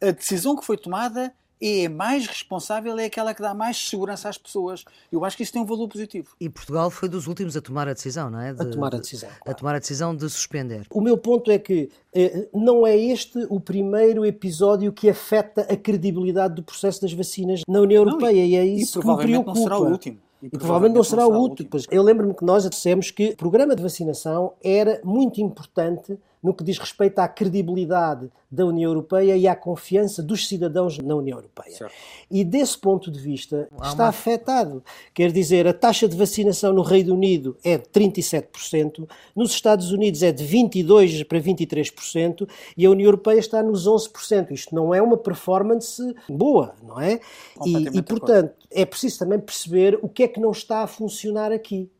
a 0.00 0.12
decisão 0.12 0.54
que 0.54 0.64
foi 0.64 0.76
tomada 0.76 1.34
é 1.60 1.88
mais 1.88 2.26
responsável, 2.26 2.98
é 2.98 3.06
aquela 3.06 3.34
que 3.34 3.40
dá 3.40 3.54
mais 3.54 3.76
segurança 3.76 4.28
às 4.28 4.36
pessoas. 4.38 4.84
Eu 5.10 5.24
acho 5.24 5.36
que 5.36 5.42
isso 5.42 5.52
tem 5.52 5.62
um 5.62 5.64
valor 5.64 5.88
positivo. 5.88 6.30
E 6.40 6.48
Portugal 6.48 6.90
foi 6.90 7.08
dos 7.08 7.26
últimos 7.26 7.56
a 7.56 7.60
tomar 7.60 7.88
a 7.88 7.92
decisão, 7.92 8.30
não 8.30 8.40
é? 8.40 8.52
De, 8.52 8.62
a 8.62 8.64
tomar 8.66 8.94
a 8.94 8.98
decisão. 8.98 9.30
De, 9.30 9.50
a 9.50 9.54
tomar 9.54 9.74
a 9.74 9.78
decisão 9.78 10.14
de 10.14 10.28
suspender. 10.28 10.86
O 10.90 11.00
meu 11.00 11.16
ponto 11.16 11.50
é 11.50 11.58
que 11.58 11.88
eh, 12.12 12.48
não 12.52 12.86
é 12.86 12.96
este 12.96 13.46
o 13.48 13.60
primeiro 13.60 14.24
episódio 14.24 14.92
que 14.92 15.08
afeta 15.08 15.62
a 15.62 15.76
credibilidade 15.76 16.54
do 16.54 16.62
processo 16.62 17.00
das 17.02 17.12
vacinas 17.12 17.62
na 17.68 17.80
União 17.80 18.04
Europeia 18.04 18.32
não, 18.32 18.48
e, 18.48 18.50
e 18.50 18.56
é 18.56 18.64
isso 18.64 18.98
e 18.98 19.02
que 19.02 19.08
me 19.08 19.16
preocupa. 19.16 19.54
Não 19.54 19.62
será 19.62 19.78
o 19.78 19.90
último. 19.90 20.18
E, 20.42 20.46
e 20.46 20.50
provavelmente 20.50 20.96
não 20.96 21.04
será 21.04 21.26
o 21.26 21.34
último. 21.34 21.68
Pois 21.70 21.86
eu 21.90 22.02
lembro-me 22.02 22.34
que 22.34 22.44
nós 22.44 22.68
dissemos 22.68 23.10
que 23.10 23.30
o 23.30 23.36
programa 23.36 23.74
de 23.74 23.82
vacinação 23.82 24.52
era 24.62 25.00
muito 25.02 25.40
importante 25.40 26.18
no 26.44 26.52
que 26.52 26.62
diz 26.62 26.76
respeito 26.78 27.18
à 27.20 27.26
credibilidade 27.26 28.30
da 28.50 28.66
União 28.66 28.90
Europeia 28.90 29.34
e 29.34 29.48
à 29.48 29.56
confiança 29.56 30.22
dos 30.22 30.46
cidadãos 30.46 30.98
na 30.98 31.16
União 31.16 31.38
Europeia. 31.38 31.74
Certo. 31.74 31.94
E 32.30 32.44
desse 32.44 32.76
ponto 32.76 33.10
de 33.10 33.18
vista 33.18 33.66
está 33.82 34.08
afetado. 34.08 34.84
Quer 35.14 35.32
dizer, 35.32 35.66
a 35.66 35.72
taxa 35.72 36.06
de 36.06 36.14
vacinação 36.14 36.74
no 36.74 36.82
Reino 36.82 37.14
Unido 37.14 37.56
é 37.64 37.78
de 37.78 37.84
37%, 37.84 39.08
nos 39.34 39.52
Estados 39.52 39.90
Unidos 39.90 40.22
é 40.22 40.30
de 40.30 40.44
22% 40.44 41.24
para 41.26 41.40
23% 41.40 42.46
e 42.76 42.84
a 42.84 42.90
União 42.90 43.06
Europeia 43.06 43.38
está 43.38 43.62
nos 43.62 43.88
11%. 43.88 44.50
Isto 44.50 44.74
não 44.74 44.94
é 44.94 45.00
uma 45.00 45.16
performance 45.16 46.14
boa, 46.28 46.74
não 46.82 47.00
é? 47.00 47.20
E, 47.64 47.98
e 47.98 48.02
portanto, 48.02 48.54
é 48.70 48.84
preciso 48.84 49.20
também 49.20 49.40
perceber 49.40 49.98
o 50.02 50.08
que 50.08 50.24
é 50.24 50.28
que 50.28 50.38
não 50.38 50.50
está 50.50 50.82
a 50.82 50.86
funcionar 50.86 51.50
aqui. 51.50 51.90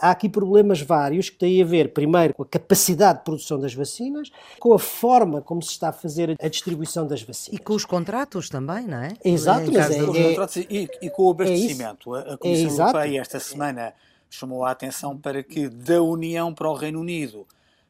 Há 0.00 0.12
aqui 0.12 0.30
problemas 0.30 0.80
vários 0.80 1.28
que 1.28 1.36
têm 1.36 1.60
a 1.62 1.64
ver, 1.64 1.92
primeiro, 1.92 2.32
com 2.32 2.42
a 2.42 2.46
capacidade 2.46 3.18
de 3.18 3.24
produção 3.24 3.60
das 3.60 3.74
vacinas, 3.74 4.30
com 4.58 4.72
a 4.72 4.78
forma 4.78 5.42
como 5.42 5.62
se 5.62 5.72
está 5.72 5.90
a 5.90 5.92
fazer 5.92 6.36
a 6.40 6.48
distribuição 6.48 7.06
das 7.06 7.22
vacinas. 7.22 7.60
E 7.60 7.62
com 7.62 7.74
os 7.74 7.84
contratos 7.84 8.48
também, 8.48 8.86
não 8.86 8.98
é? 8.98 9.12
Exato, 9.22 9.70
mas 9.70 9.90
é, 9.90 9.98
é, 9.98 10.66
e, 10.70 10.88
e, 11.02 11.10
com 11.10 11.24
o 11.24 11.30
abastecimento. 11.30 12.16
É 12.16 12.32
a 12.32 12.38
Comissão 12.38 12.86
é 12.86 12.88
Europeia 12.88 13.20
esta 13.20 13.38
semana 13.38 13.94
chamou 14.30 14.64
a 14.64 14.70
atenção 14.70 15.16
para 15.16 15.42
que 15.42 15.68
da 15.68 16.02
União 16.02 16.52
para 16.52 16.68
o 16.68 16.74
Reino 16.74 17.00
Unido 17.00 17.46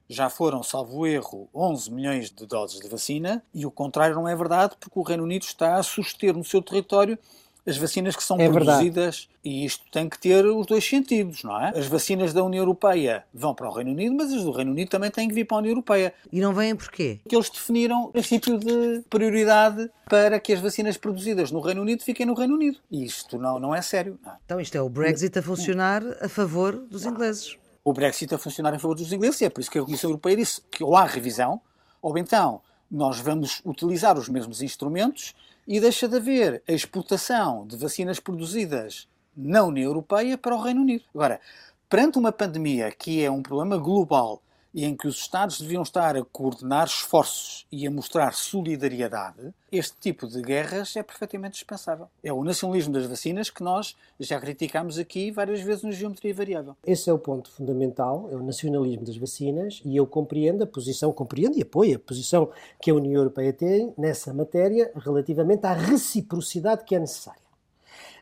já 0.08 0.28
foram, 0.28 0.62
salvo 0.62 1.06
erro, 1.06 1.48
11 1.54 1.90
milhões 1.90 2.30
de 2.30 2.44
doses 2.46 2.80
de 2.80 2.88
vacina 2.88 3.42
e 3.54 3.64
o 3.64 3.70
contrário 3.70 4.14
não 4.14 4.28
é 4.28 4.36
verdade, 4.36 4.74
porque 4.78 4.98
o 4.98 5.02
Reino 5.02 5.22
Unido 5.22 5.42
está 5.42 5.76
a 5.76 5.82
suster 5.82 6.36
no 6.36 6.44
seu 6.44 6.60
território 6.60 7.18
as 7.66 7.76
vacinas 7.76 8.14
que 8.14 8.22
são 8.22 8.38
é 8.38 8.48
produzidas, 8.48 9.28
verdade. 9.28 9.28
e 9.42 9.64
isto 9.64 9.84
tem 9.90 10.08
que 10.08 10.18
ter 10.18 10.44
os 10.44 10.66
dois 10.66 10.84
sentidos, 10.84 11.42
não 11.42 11.58
é? 11.60 11.70
As 11.70 11.86
vacinas 11.86 12.32
da 12.32 12.42
União 12.44 12.62
Europeia 12.62 13.24
vão 13.32 13.54
para 13.54 13.68
o 13.68 13.72
Reino 13.72 13.92
Unido, 13.92 14.14
mas 14.14 14.32
as 14.32 14.42
do 14.42 14.50
Reino 14.50 14.70
Unido 14.70 14.88
também 14.88 15.10
têm 15.10 15.28
que 15.28 15.34
vir 15.34 15.46
para 15.46 15.56
a 15.56 15.60
União 15.60 15.72
Europeia. 15.72 16.12
E 16.30 16.40
não 16.40 16.52
vêm 16.52 16.76
porquê? 16.76 17.20
Porque 17.22 17.34
eles 17.34 17.48
definiram 17.48 18.04
o 18.04 18.08
princípio 18.08 18.58
de 18.58 19.02
prioridade 19.08 19.90
para 20.08 20.38
que 20.38 20.52
as 20.52 20.60
vacinas 20.60 20.96
produzidas 20.96 21.50
no 21.50 21.60
Reino 21.60 21.80
Unido 21.80 22.02
fiquem 22.02 22.26
no 22.26 22.34
Reino 22.34 22.54
Unido. 22.54 22.78
E 22.90 23.04
isto 23.04 23.38
não, 23.38 23.58
não 23.58 23.74
é 23.74 23.80
sério. 23.80 24.18
Não. 24.22 24.32
Então 24.44 24.60
isto 24.60 24.76
é 24.76 24.82
o 24.82 24.88
Brexit 24.88 25.38
a 25.38 25.42
funcionar 25.42 26.02
a 26.20 26.28
favor 26.28 26.76
dos 26.76 27.06
ingleses. 27.06 27.56
O 27.82 27.92
Brexit 27.92 28.34
a 28.34 28.38
funcionar 28.38 28.74
a 28.74 28.78
favor 28.78 28.94
dos 28.94 29.12
ingleses 29.12 29.40
e 29.40 29.44
é 29.46 29.50
por 29.50 29.60
isso 29.60 29.70
que 29.70 29.78
a 29.78 29.82
Comissão 29.82 30.10
Europeia 30.10 30.36
disse 30.36 30.60
que 30.70 30.84
ou 30.84 30.96
há 30.96 31.04
revisão, 31.04 31.60
ou 32.00 32.16
então 32.18 32.60
nós 32.90 33.18
vamos 33.18 33.60
utilizar 33.64 34.18
os 34.18 34.28
mesmos 34.28 34.62
instrumentos 34.62 35.34
e 35.66 35.80
deixa 35.80 36.06
de 36.06 36.16
haver 36.16 36.62
a 36.68 36.72
exportação 36.72 37.66
de 37.66 37.76
vacinas 37.76 38.20
produzidas 38.20 39.08
na 39.36 39.64
União 39.64 39.86
Europeia 39.86 40.36
para 40.36 40.54
o 40.54 40.60
Reino 40.60 40.82
Unido. 40.82 41.04
Agora, 41.14 41.40
perante 41.88 42.18
uma 42.18 42.32
pandemia 42.32 42.90
que 42.90 43.22
é 43.22 43.30
um 43.30 43.42
problema 43.42 43.76
global 43.76 44.42
e 44.74 44.84
em 44.84 44.96
que 44.96 45.06
os 45.06 45.18
Estados 45.18 45.60
deviam 45.60 45.82
estar 45.82 46.16
a 46.16 46.24
coordenar 46.24 46.86
esforços 46.86 47.64
e 47.70 47.86
a 47.86 47.90
mostrar 47.90 48.34
solidariedade, 48.34 49.54
este 49.70 49.96
tipo 50.00 50.26
de 50.26 50.42
guerras 50.42 50.96
é 50.96 51.02
perfeitamente 51.02 51.54
dispensável. 51.54 52.08
É 52.22 52.32
o 52.32 52.42
nacionalismo 52.42 52.92
das 52.92 53.06
vacinas 53.06 53.50
que 53.50 53.62
nós 53.62 53.96
já 54.18 54.40
criticámos 54.40 54.98
aqui 54.98 55.30
várias 55.30 55.60
vezes 55.60 55.84
no 55.84 55.92
Geometria 55.92 56.34
Variável. 56.34 56.76
Esse 56.84 57.08
é 57.08 57.12
o 57.12 57.18
ponto 57.18 57.50
fundamental, 57.50 58.28
é 58.30 58.34
o 58.34 58.42
nacionalismo 58.42 59.04
das 59.04 59.16
vacinas, 59.16 59.80
e 59.84 59.96
eu 59.96 60.06
compreendo 60.06 60.64
a 60.64 60.66
posição, 60.66 61.12
compreendo 61.12 61.56
e 61.56 61.62
apoio 61.62 61.96
a 61.96 61.98
posição 62.00 62.50
que 62.80 62.90
a 62.90 62.94
União 62.94 63.20
Europeia 63.20 63.52
tem 63.52 63.94
nessa 63.96 64.34
matéria 64.34 64.90
relativamente 64.96 65.64
à 65.66 65.72
reciprocidade 65.72 66.84
que 66.84 66.96
é 66.96 66.98
necessária. 66.98 67.43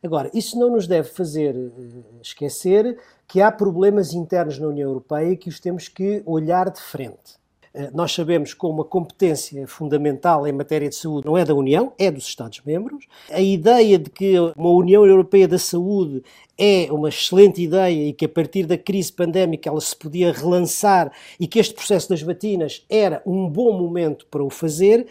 Agora, 0.03 0.31
isso 0.35 0.59
não 0.59 0.71
nos 0.71 0.87
deve 0.87 1.09
fazer 1.09 1.55
eh, 1.55 2.21
esquecer 2.21 2.99
que 3.29 3.41
há 3.41 3.53
problemas 3.53 4.13
internos 4.13 4.59
na 4.59 4.67
União 4.67 4.89
Europeia 4.89 5.37
que 5.37 5.49
os 5.49 5.61
temos 5.61 5.89
que 5.89 6.23
olhar 6.27 6.71
de 6.71 6.81
frente. 6.81 7.41
Eh, 7.75 7.91
nós 7.95 8.13
sabemos 8.13 8.53
que 8.53 8.67
uma 8.67 8.85
competência 8.85 9.67
fundamental 9.67 10.47
em 10.47 10.53
matéria 10.53 10.89
de 10.89 10.97
saúde 10.97 11.27
não 11.27 11.39
é 11.39 11.45
da 11.45 11.55
União, 11.55 11.93
é 11.99 12.11
dos 12.11 12.25
Estados-membros. 12.25 13.07
A 13.31 13.41
ideia 13.41 13.99
de 13.99 14.11
que 14.11 14.39
uma 14.57 14.71
União 14.71 15.07
Europeia 15.07 15.49
da 15.49 15.59
Saúde 15.59 16.23
é 16.59 16.89
uma 16.91 17.09
excelente 17.09 17.63
ideia 17.63 18.09
e 18.09 18.13
que 18.13 18.27
a 18.27 18.29
partir 18.29 18.67
da 18.67 18.77
crise 18.77 19.13
pandémica 19.13 19.71
ela 19.71 19.81
se 19.81 19.97
podia 19.97 20.33
relançar 20.33 21.13
e 21.41 21.47
que 21.47 21.59
este 21.59 21.75
processo 21.75 22.09
das 22.09 22.21
vacinas 22.23 22.85
era 22.91 23.23
um 23.25 23.49
bom 23.49 23.73
momento 23.73 24.27
para 24.27 24.43
o 24.43 24.51
fazer, 24.51 25.07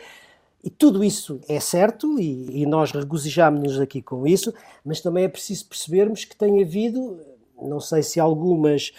e 0.64 0.70
tudo 0.70 1.04
isso 1.04 1.40
é 1.48 1.60
certo 1.60 2.20
e, 2.20 2.62
e 2.62 2.66
nós 2.66 2.92
regozijámos-nos 2.92 3.80
aqui 3.80 4.02
com 4.02 4.28
isso, 4.28 4.54
mas 4.86 5.02
também 5.02 5.24
é 5.24 5.30
preciso 5.30 5.66
percebermos 5.66 6.24
que 6.24 6.36
tem 6.36 6.62
havido, 6.62 7.20
não 7.62 7.80
sei 7.80 8.04
se 8.04 8.20
algumas, 8.20 8.92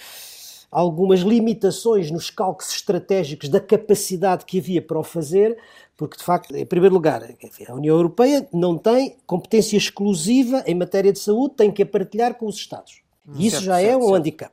algumas 0.71 1.21
limitações 1.21 2.11
nos 2.11 2.31
cálculos 2.31 2.73
estratégicos 2.73 3.49
da 3.49 3.61
capacidade 3.61 4.45
que 4.45 4.59
havia 4.59 4.83
para 4.83 4.99
o 4.99 5.05
fazer, 5.05 5.57
porque 5.97 6.17
de 6.17 6.25
facto, 6.25 6.57
em 6.57 6.67
primeiro 6.67 6.95
lugar, 6.95 7.23
a 7.69 7.75
União 7.75 7.95
Europeia 7.95 8.49
não 8.53 8.77
tem 8.77 9.17
competência 9.25 9.77
exclusiva 9.77 10.65
em 10.67 10.75
matéria 10.75 11.13
de 11.13 11.21
saúde, 11.21 11.55
tem 11.55 11.71
que 11.71 11.83
a 11.83 11.87
partilhar 11.87 12.35
com 12.35 12.47
os 12.47 12.57
Estados. 12.57 13.03
E 13.37 13.47
isso 13.47 13.57
certo, 13.57 13.67
já 13.67 13.81
é 13.81 13.85
certo, 13.85 13.93
é 13.93 13.97
um 13.97 14.01
certo. 14.01 14.15
handicap. 14.17 14.53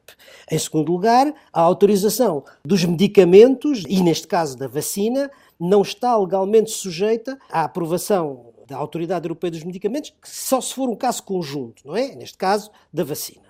Em 0.52 0.60
segundo 0.60 0.92
lugar, 0.92 1.34
a 1.52 1.62
autorização 1.62 2.44
dos 2.64 2.86
medicamentos, 2.86 3.84
e 3.88 4.02
neste 4.04 4.28
caso 4.28 4.56
da 4.56 4.68
vacina, 4.68 5.32
não 5.60 5.82
está 5.82 6.16
legalmente 6.18 6.72
sujeita 6.72 7.38
à 7.52 7.64
aprovação 7.64 8.54
da 8.66 8.78
Autoridade 8.78 9.26
Europeia 9.26 9.52
dos 9.52 9.64
Medicamentos, 9.64 10.14
só 10.24 10.62
se 10.62 10.74
for 10.74 10.88
um 10.88 10.96
caso 10.96 11.24
conjunto, 11.24 11.82
não 11.86 11.96
é? 11.96 12.16
Neste 12.16 12.38
caso, 12.38 12.70
da 12.94 13.04
vacina. 13.04 13.50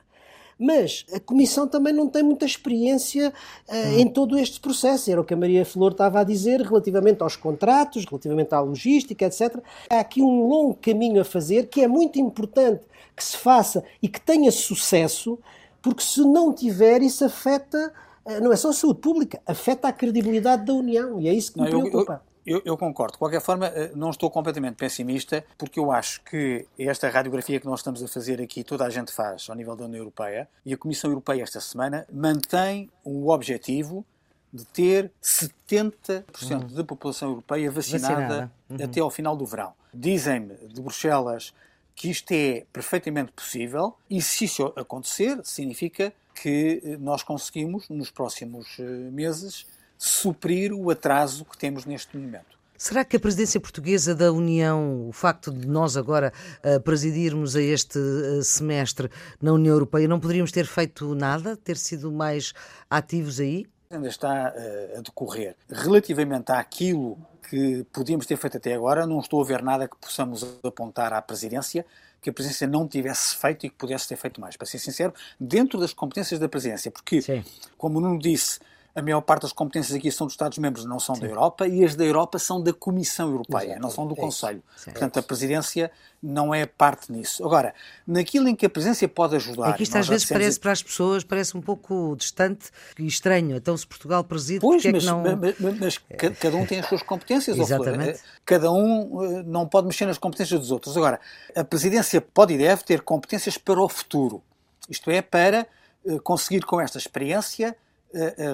Mas 0.57 1.05
a 1.13 1.19
Comissão 1.21 1.65
também 1.65 1.93
não 1.93 2.07
tem 2.09 2.21
muita 2.21 2.45
experiência 2.45 3.33
uh, 3.69 3.97
em 3.97 4.05
todo 4.05 4.37
este 4.37 4.59
processo. 4.59 5.09
Era 5.09 5.21
o 5.21 5.23
que 5.23 5.33
a 5.33 5.37
Maria 5.37 5.63
Flor 5.63 5.93
estava 5.93 6.19
a 6.19 6.23
dizer 6.23 6.61
relativamente 6.61 7.23
aos 7.23 7.37
contratos, 7.37 8.03
relativamente 8.03 8.53
à 8.53 8.59
logística, 8.59 9.25
etc. 9.25 9.57
Há 9.89 9.99
aqui 9.99 10.21
um 10.21 10.47
longo 10.47 10.75
caminho 10.75 11.21
a 11.21 11.25
fazer 11.25 11.67
que 11.67 11.81
é 11.81 11.87
muito 11.87 12.19
importante 12.19 12.81
que 13.15 13.23
se 13.23 13.37
faça 13.37 13.83
e 14.01 14.09
que 14.09 14.19
tenha 14.19 14.51
sucesso, 14.51 15.39
porque 15.81 16.03
se 16.03 16.19
não 16.21 16.51
tiver, 16.53 17.01
isso 17.01 17.23
afeta 17.23 17.93
não 18.41 18.51
é 18.51 18.55
só 18.55 18.69
a 18.69 18.73
saúde 18.73 18.99
pública, 18.99 19.41
afeta 19.45 19.87
a 19.87 19.93
credibilidade 19.93 20.65
da 20.65 20.73
União 20.73 21.19
e 21.19 21.27
é 21.27 21.33
isso 21.33 21.53
que 21.53 21.61
me 21.61 21.69
não, 21.69 21.81
preocupa. 21.81 22.21
Eu, 22.45 22.57
eu, 22.57 22.61
eu, 22.65 22.77
concordo. 22.77 23.13
De 23.13 23.19
qualquer 23.19 23.41
forma, 23.41 23.67
eh, 23.67 23.91
não 23.95 24.09
estou 24.09 24.29
completamente 24.31 24.75
pessimista, 24.75 25.45
porque 25.57 25.79
eu 25.79 25.91
acho 25.91 26.23
que 26.23 26.65
esta 26.77 27.09
radiografia 27.09 27.59
que 27.59 27.65
nós 27.65 27.81
estamos 27.81 28.01
a 28.01 28.07
fazer 28.07 28.41
aqui, 28.41 28.63
toda 28.63 28.85
a 28.85 28.89
gente 28.89 29.11
faz 29.11 29.49
ao 29.49 29.55
nível 29.55 29.75
da 29.75 29.85
União 29.85 29.99
Europeia, 29.99 30.49
e 30.65 30.73
a 30.73 30.77
Comissão 30.77 31.11
Europeia 31.11 31.43
esta 31.43 31.59
semana 31.59 32.07
mantém 32.11 32.89
o 33.03 33.29
objetivo 33.29 34.05
de 34.51 34.65
ter 34.65 35.11
70% 35.21 36.23
uhum. 36.51 36.67
da 36.73 36.83
população 36.83 37.29
europeia 37.29 37.69
vacinada, 37.69 38.15
vacinada. 38.15 38.51
Uhum. 38.69 38.77
até 38.83 38.99
ao 38.99 39.11
final 39.11 39.35
do 39.35 39.45
verão. 39.45 39.73
Dizem-me 39.93 40.55
de 40.55 40.81
Bruxelas 40.81 41.53
que 41.95 42.09
isto 42.09 42.31
é 42.31 42.65
perfeitamente 42.71 43.31
possível 43.31 43.95
e 44.09 44.21
se 44.21 44.45
isso 44.45 44.73
acontecer, 44.75 45.39
significa 45.43 46.13
que 46.41 46.81
eh, 46.83 46.97
nós 46.97 47.23
conseguimos, 47.23 47.89
nos 47.89 48.09
próximos 48.09 48.67
eh, 48.79 48.83
meses, 48.83 49.65
suprir 49.97 50.73
o 50.73 50.89
atraso 50.89 51.43
que 51.45 51.57
temos 51.57 51.85
neste 51.85 52.17
momento. 52.17 52.57
Será 52.77 53.03
que 53.03 53.17
a 53.17 53.19
presidência 53.19 53.59
portuguesa 53.59 54.15
da 54.15 54.31
União, 54.31 55.09
o 55.09 55.11
facto 55.11 55.51
de 55.51 55.67
nós 55.67 55.97
agora 55.97 56.31
uh, 56.63 56.79
presidirmos 56.79 57.53
a 57.57 57.61
este 57.61 57.99
semestre 58.41 59.09
na 59.41 59.51
União 59.51 59.73
Europeia, 59.73 60.07
não 60.07 60.17
poderíamos 60.17 60.49
ter 60.49 60.65
feito 60.65 61.13
nada, 61.13 61.57
ter 61.57 61.75
sido 61.75 62.09
mais 62.09 62.53
ativos 62.89 63.41
aí? 63.41 63.65
Ainda 63.91 64.07
está 64.07 64.53
uh, 64.55 64.99
a 64.99 65.01
decorrer. 65.01 65.55
Relativamente 65.67 66.51
àquilo 66.51 67.17
que 67.49 67.83
podíamos 67.91 68.27
ter 68.27 68.37
feito 68.37 68.57
até 68.57 68.75
agora, 68.75 69.07
não 69.07 69.19
estou 69.19 69.41
a 69.41 69.43
ver 69.43 69.63
nada 69.63 69.87
que 69.87 69.97
possamos 69.97 70.43
apontar 70.63 71.11
à 71.11 71.19
presidência 71.23 71.83
que 72.21 72.29
a 72.29 72.33
presidência 72.33 72.67
não 72.67 72.87
tivesse 72.87 73.35
feito 73.35 73.65
e 73.65 73.69
que 73.69 73.75
pudesse 73.75 74.07
ter 74.07 74.15
feito 74.15 74.39
mais. 74.39 74.55
Para 74.55 74.67
ser 74.67 74.77
sincero, 74.77 75.11
dentro 75.39 75.79
das 75.79 75.91
competências 75.91 76.39
da 76.39 76.47
presidência, 76.47 76.91
porque, 76.91 77.19
Sim. 77.19 77.43
como 77.79 77.97
o 77.97 78.01
Nuno 78.01 78.19
disse, 78.19 78.59
a 78.95 79.01
maior 79.01 79.21
parte 79.21 79.43
das 79.43 79.53
competências 79.53 79.95
aqui 79.95 80.11
são 80.11 80.27
dos 80.27 80.33
Estados-membros, 80.33 80.85
não 80.85 80.99
são 80.99 81.15
Sim. 81.15 81.21
da 81.21 81.27
Europa, 81.27 81.67
e 81.67 81.83
as 81.83 81.95
da 81.95 82.03
Europa 82.03 82.39
são 82.39 82.61
da 82.61 82.73
Comissão 82.73 83.29
Europeia, 83.29 83.71
Exato. 83.71 83.81
não 83.81 83.89
são 83.89 84.07
do 84.07 84.13
é 84.13 84.17
Conselho. 84.17 84.63
Portanto, 84.83 85.17
é 85.17 85.19
a 85.19 85.23
presidência 85.23 85.91
não 86.21 86.53
é 86.53 86.65
parte 86.65 87.11
nisso. 87.11 87.45
Agora, 87.45 87.73
naquilo 88.05 88.47
em 88.49 88.55
que 88.55 88.65
a 88.65 88.69
presidência 88.69 89.07
pode 89.07 89.35
ajudar... 89.35 89.69
É 89.69 89.73
que 89.73 89.83
isto 89.83 89.97
às 89.97 90.07
vezes 90.07 90.25
parece 90.25 90.59
para 90.59 90.71
as 90.71 90.83
pessoas, 90.83 91.23
parece 91.23 91.55
um 91.55 91.61
pouco 91.61 92.15
distante 92.17 92.69
e 92.97 93.07
estranho. 93.07 93.55
Então, 93.55 93.77
se 93.77 93.87
Portugal 93.87 94.23
preside, 94.23 94.59
pois, 94.59 94.83
é 94.83 94.91
mas, 94.91 95.05
não... 95.05 95.23
mas, 95.23 95.55
mas, 95.79 95.97
cada 96.37 96.57
um 96.57 96.65
tem 96.65 96.79
as 96.79 96.87
suas 96.87 97.03
competências, 97.03 97.57
Exatamente. 97.57 98.19
Cada 98.43 98.71
um 98.71 99.23
eh, 99.23 99.43
não 99.43 99.67
pode 99.67 99.87
mexer 99.87 100.05
nas 100.05 100.17
competências 100.17 100.59
dos 100.59 100.71
outros. 100.71 100.97
Agora, 100.97 101.19
a 101.55 101.63
presidência 101.63 102.19
pode 102.19 102.53
e 102.53 102.57
deve 102.57 102.83
ter 102.83 103.01
competências 103.01 103.57
para 103.57 103.81
o 103.81 103.87
futuro. 103.87 104.41
Isto 104.89 105.11
é, 105.11 105.21
para 105.21 105.67
eh, 106.05 106.19
conseguir 106.23 106.61
com 106.65 106.81
esta 106.81 106.97
experiência 106.97 107.75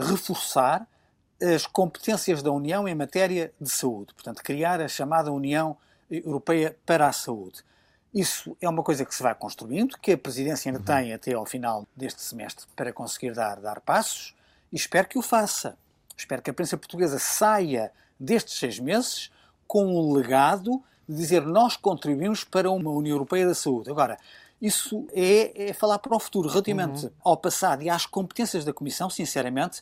reforçar 0.07 0.87
as 1.41 1.65
competências 1.65 2.41
da 2.41 2.51
União 2.51 2.87
em 2.87 2.95
matéria 2.95 3.53
de 3.59 3.69
saúde. 3.69 4.13
Portanto, 4.13 4.41
criar 4.41 4.81
a 4.81 4.87
chamada 4.87 5.31
União 5.31 5.77
Europeia 6.09 6.77
para 6.85 7.07
a 7.07 7.13
Saúde. 7.13 7.63
Isso 8.13 8.55
é 8.61 8.69
uma 8.69 8.83
coisa 8.83 9.03
que 9.03 9.13
se 9.13 9.21
vai 9.21 9.35
construindo, 9.35 9.97
que 9.97 10.13
a 10.13 10.17
Presidência 10.17 10.71
ainda 10.71 10.81
tem 10.81 11.13
até 11.13 11.33
ao 11.33 11.45
final 11.45 11.85
deste 11.95 12.21
semestre 12.21 12.65
para 12.75 12.93
conseguir 12.93 13.33
dar, 13.33 13.59
dar 13.59 13.81
passos 13.81 14.33
e 14.71 14.77
espero 14.77 15.07
que 15.07 15.17
o 15.17 15.21
faça. 15.21 15.77
Espero 16.15 16.41
que 16.41 16.49
a 16.49 16.53
Presidência 16.53 16.77
Portuguesa 16.77 17.19
saia 17.19 17.91
destes 18.17 18.57
seis 18.57 18.79
meses 18.79 19.29
com 19.67 19.85
um 19.85 20.13
legado 20.13 20.81
de 21.07 21.15
dizer 21.15 21.41
nós 21.41 21.75
contribuímos 21.75 22.43
para 22.43 22.71
uma 22.71 22.89
União 22.89 23.15
Europeia 23.15 23.47
da 23.47 23.53
Saúde. 23.53 23.91
Agora, 23.91 24.17
isso 24.65 25.05
é, 25.13 25.69
é 25.69 25.73
falar 25.73 25.99
para 25.99 26.15
o 26.15 26.19
futuro. 26.19 26.49
Relativamente 26.49 27.05
uhum. 27.05 27.11
ao 27.23 27.37
passado 27.37 27.83
e 27.83 27.89
às 27.89 28.05
competências 28.05 28.65
da 28.65 28.73
Comissão, 28.73 29.09
sinceramente, 29.09 29.81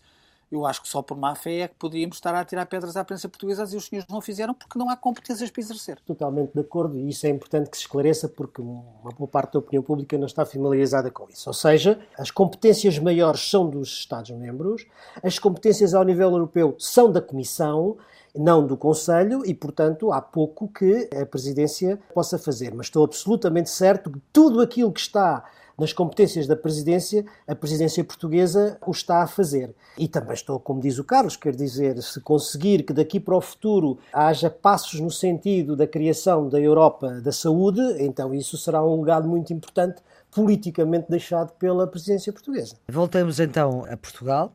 eu 0.51 0.65
acho 0.67 0.83
que 0.83 0.87
só 0.87 1.01
por 1.01 1.17
má 1.17 1.33
fé 1.33 1.61
é 1.61 1.67
que 1.67 1.73
poderíamos 1.75 2.17
estar 2.17 2.35
a 2.35 2.45
tirar 2.45 2.65
pedras 2.67 2.95
à 2.95 3.03
prensa 3.03 3.27
portuguesa 3.27 3.63
e 3.73 3.75
os 3.75 3.85
senhores 3.85 4.07
não 4.07 4.21
fizeram 4.21 4.53
porque 4.53 4.77
não 4.77 4.87
há 4.89 4.95
competências 4.95 5.49
para 5.49 5.61
exercer. 5.61 5.99
Totalmente 6.05 6.53
de 6.53 6.59
acordo 6.59 6.97
e 6.97 7.09
isso 7.09 7.25
é 7.25 7.29
importante 7.29 7.69
que 7.69 7.77
se 7.77 7.83
esclareça 7.83 8.29
porque 8.29 8.61
uma 8.61 9.11
boa 9.17 9.27
parte 9.27 9.53
da 9.53 9.59
opinião 9.59 9.81
pública 9.81 10.15
não 10.17 10.27
está 10.27 10.45
familiarizada 10.45 11.09
com 11.09 11.27
isso. 11.27 11.49
Ou 11.49 11.53
seja, 11.53 11.99
as 12.17 12.29
competências 12.29 12.99
maiores 12.99 13.49
são 13.49 13.67
dos 13.67 13.89
Estados-membros, 13.89 14.85
as 15.23 15.39
competências 15.39 15.95
ao 15.95 16.03
nível 16.03 16.29
europeu 16.29 16.75
são 16.77 17.11
da 17.11 17.21
Comissão 17.21 17.97
não 18.35 18.65
do 18.65 18.75
Conselho, 18.75 19.43
e, 19.45 19.53
portanto, 19.53 20.11
há 20.11 20.21
pouco 20.21 20.67
que 20.67 21.09
a 21.15 21.25
Presidência 21.25 21.99
possa 22.13 22.37
fazer. 22.37 22.73
Mas 22.73 22.87
estou 22.87 23.03
absolutamente 23.03 23.69
certo 23.69 24.09
que 24.09 24.19
tudo 24.31 24.61
aquilo 24.61 24.91
que 24.91 24.99
está 24.99 25.43
nas 25.77 25.91
competências 25.91 26.47
da 26.47 26.55
presidência, 26.55 27.25
a 27.47 27.55
presidência 27.55 28.03
portuguesa 28.03 28.77
o 28.85 28.91
está 28.91 29.23
a 29.23 29.27
fazer. 29.27 29.73
E 29.97 30.07
também 30.07 30.33
estou, 30.33 30.59
como 30.59 30.81
diz 30.81 30.99
o 30.99 31.03
Carlos, 31.03 31.35
quer 31.35 31.55
dizer, 31.55 32.01
se 32.01 32.19
conseguir 32.21 32.83
que 32.83 32.93
daqui 32.93 33.19
para 33.19 33.35
o 33.35 33.41
futuro 33.41 33.97
haja 34.11 34.49
passos 34.49 34.99
no 34.99 35.11
sentido 35.11 35.75
da 35.75 35.87
criação 35.87 36.47
da 36.47 36.59
Europa 36.59 37.21
da 37.21 37.31
saúde, 37.31 37.81
então 37.99 38.33
isso 38.33 38.57
será 38.57 38.83
um 38.83 39.01
legado 39.01 39.27
muito 39.27 39.51
importante 39.51 40.01
politicamente 40.31 41.07
deixado 41.09 41.51
pela 41.53 41.85
presidência 41.85 42.33
portuguesa. 42.33 42.75
Voltamos 42.87 43.39
então 43.39 43.85
a 43.87 43.95
Portugal. 43.95 44.51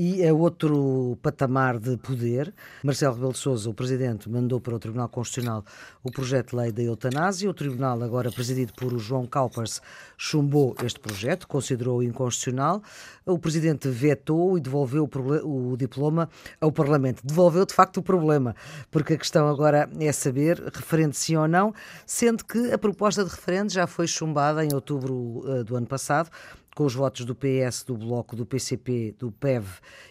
E 0.00 0.22
é 0.22 0.32
outro 0.32 1.18
patamar 1.20 1.76
de 1.76 1.96
poder. 1.96 2.54
Marcelo 2.84 3.14
Rebelo 3.14 3.32
de 3.32 3.38
Sousa, 3.40 3.68
o 3.68 3.74
Presidente, 3.74 4.30
mandou 4.30 4.60
para 4.60 4.76
o 4.76 4.78
Tribunal 4.78 5.08
Constitucional 5.08 5.64
o 6.04 6.12
projeto 6.12 6.50
de 6.50 6.56
lei 6.56 6.70
da 6.70 6.84
eutanásia. 6.84 7.50
O 7.50 7.52
Tribunal, 7.52 8.00
agora 8.04 8.30
presidido 8.30 8.72
por 8.74 8.96
João 8.96 9.26
Calpers, 9.26 9.82
chumbou 10.16 10.72
este 10.84 11.00
projeto, 11.00 11.48
considerou 11.48 12.00
inconstitucional. 12.00 12.80
O 13.26 13.40
Presidente 13.40 13.88
vetou 13.88 14.56
e 14.56 14.60
devolveu 14.60 15.10
o, 15.12 15.72
o 15.72 15.76
diploma 15.76 16.30
ao 16.60 16.70
Parlamento. 16.70 17.26
Devolveu, 17.26 17.66
de 17.66 17.74
facto, 17.74 17.96
o 17.96 18.02
problema, 18.02 18.54
porque 18.92 19.14
a 19.14 19.18
questão 19.18 19.48
agora 19.48 19.90
é 19.98 20.12
saber 20.12 20.62
referente 20.72 21.16
sim 21.16 21.34
ou 21.34 21.48
não, 21.48 21.74
sendo 22.06 22.44
que 22.44 22.70
a 22.70 22.78
proposta 22.78 23.24
de 23.24 23.30
referendo 23.30 23.72
já 23.72 23.88
foi 23.88 24.06
chumbada 24.06 24.64
em 24.64 24.72
outubro 24.72 25.42
uh, 25.44 25.64
do 25.64 25.74
ano 25.74 25.88
passado 25.88 26.30
com 26.78 26.84
os 26.84 26.94
votos 26.94 27.24
do 27.24 27.34
PS, 27.34 27.82
do 27.82 27.96
Bloco, 27.96 28.36
do 28.36 28.46
PCP, 28.46 29.12
do 29.18 29.32
PEV 29.32 29.66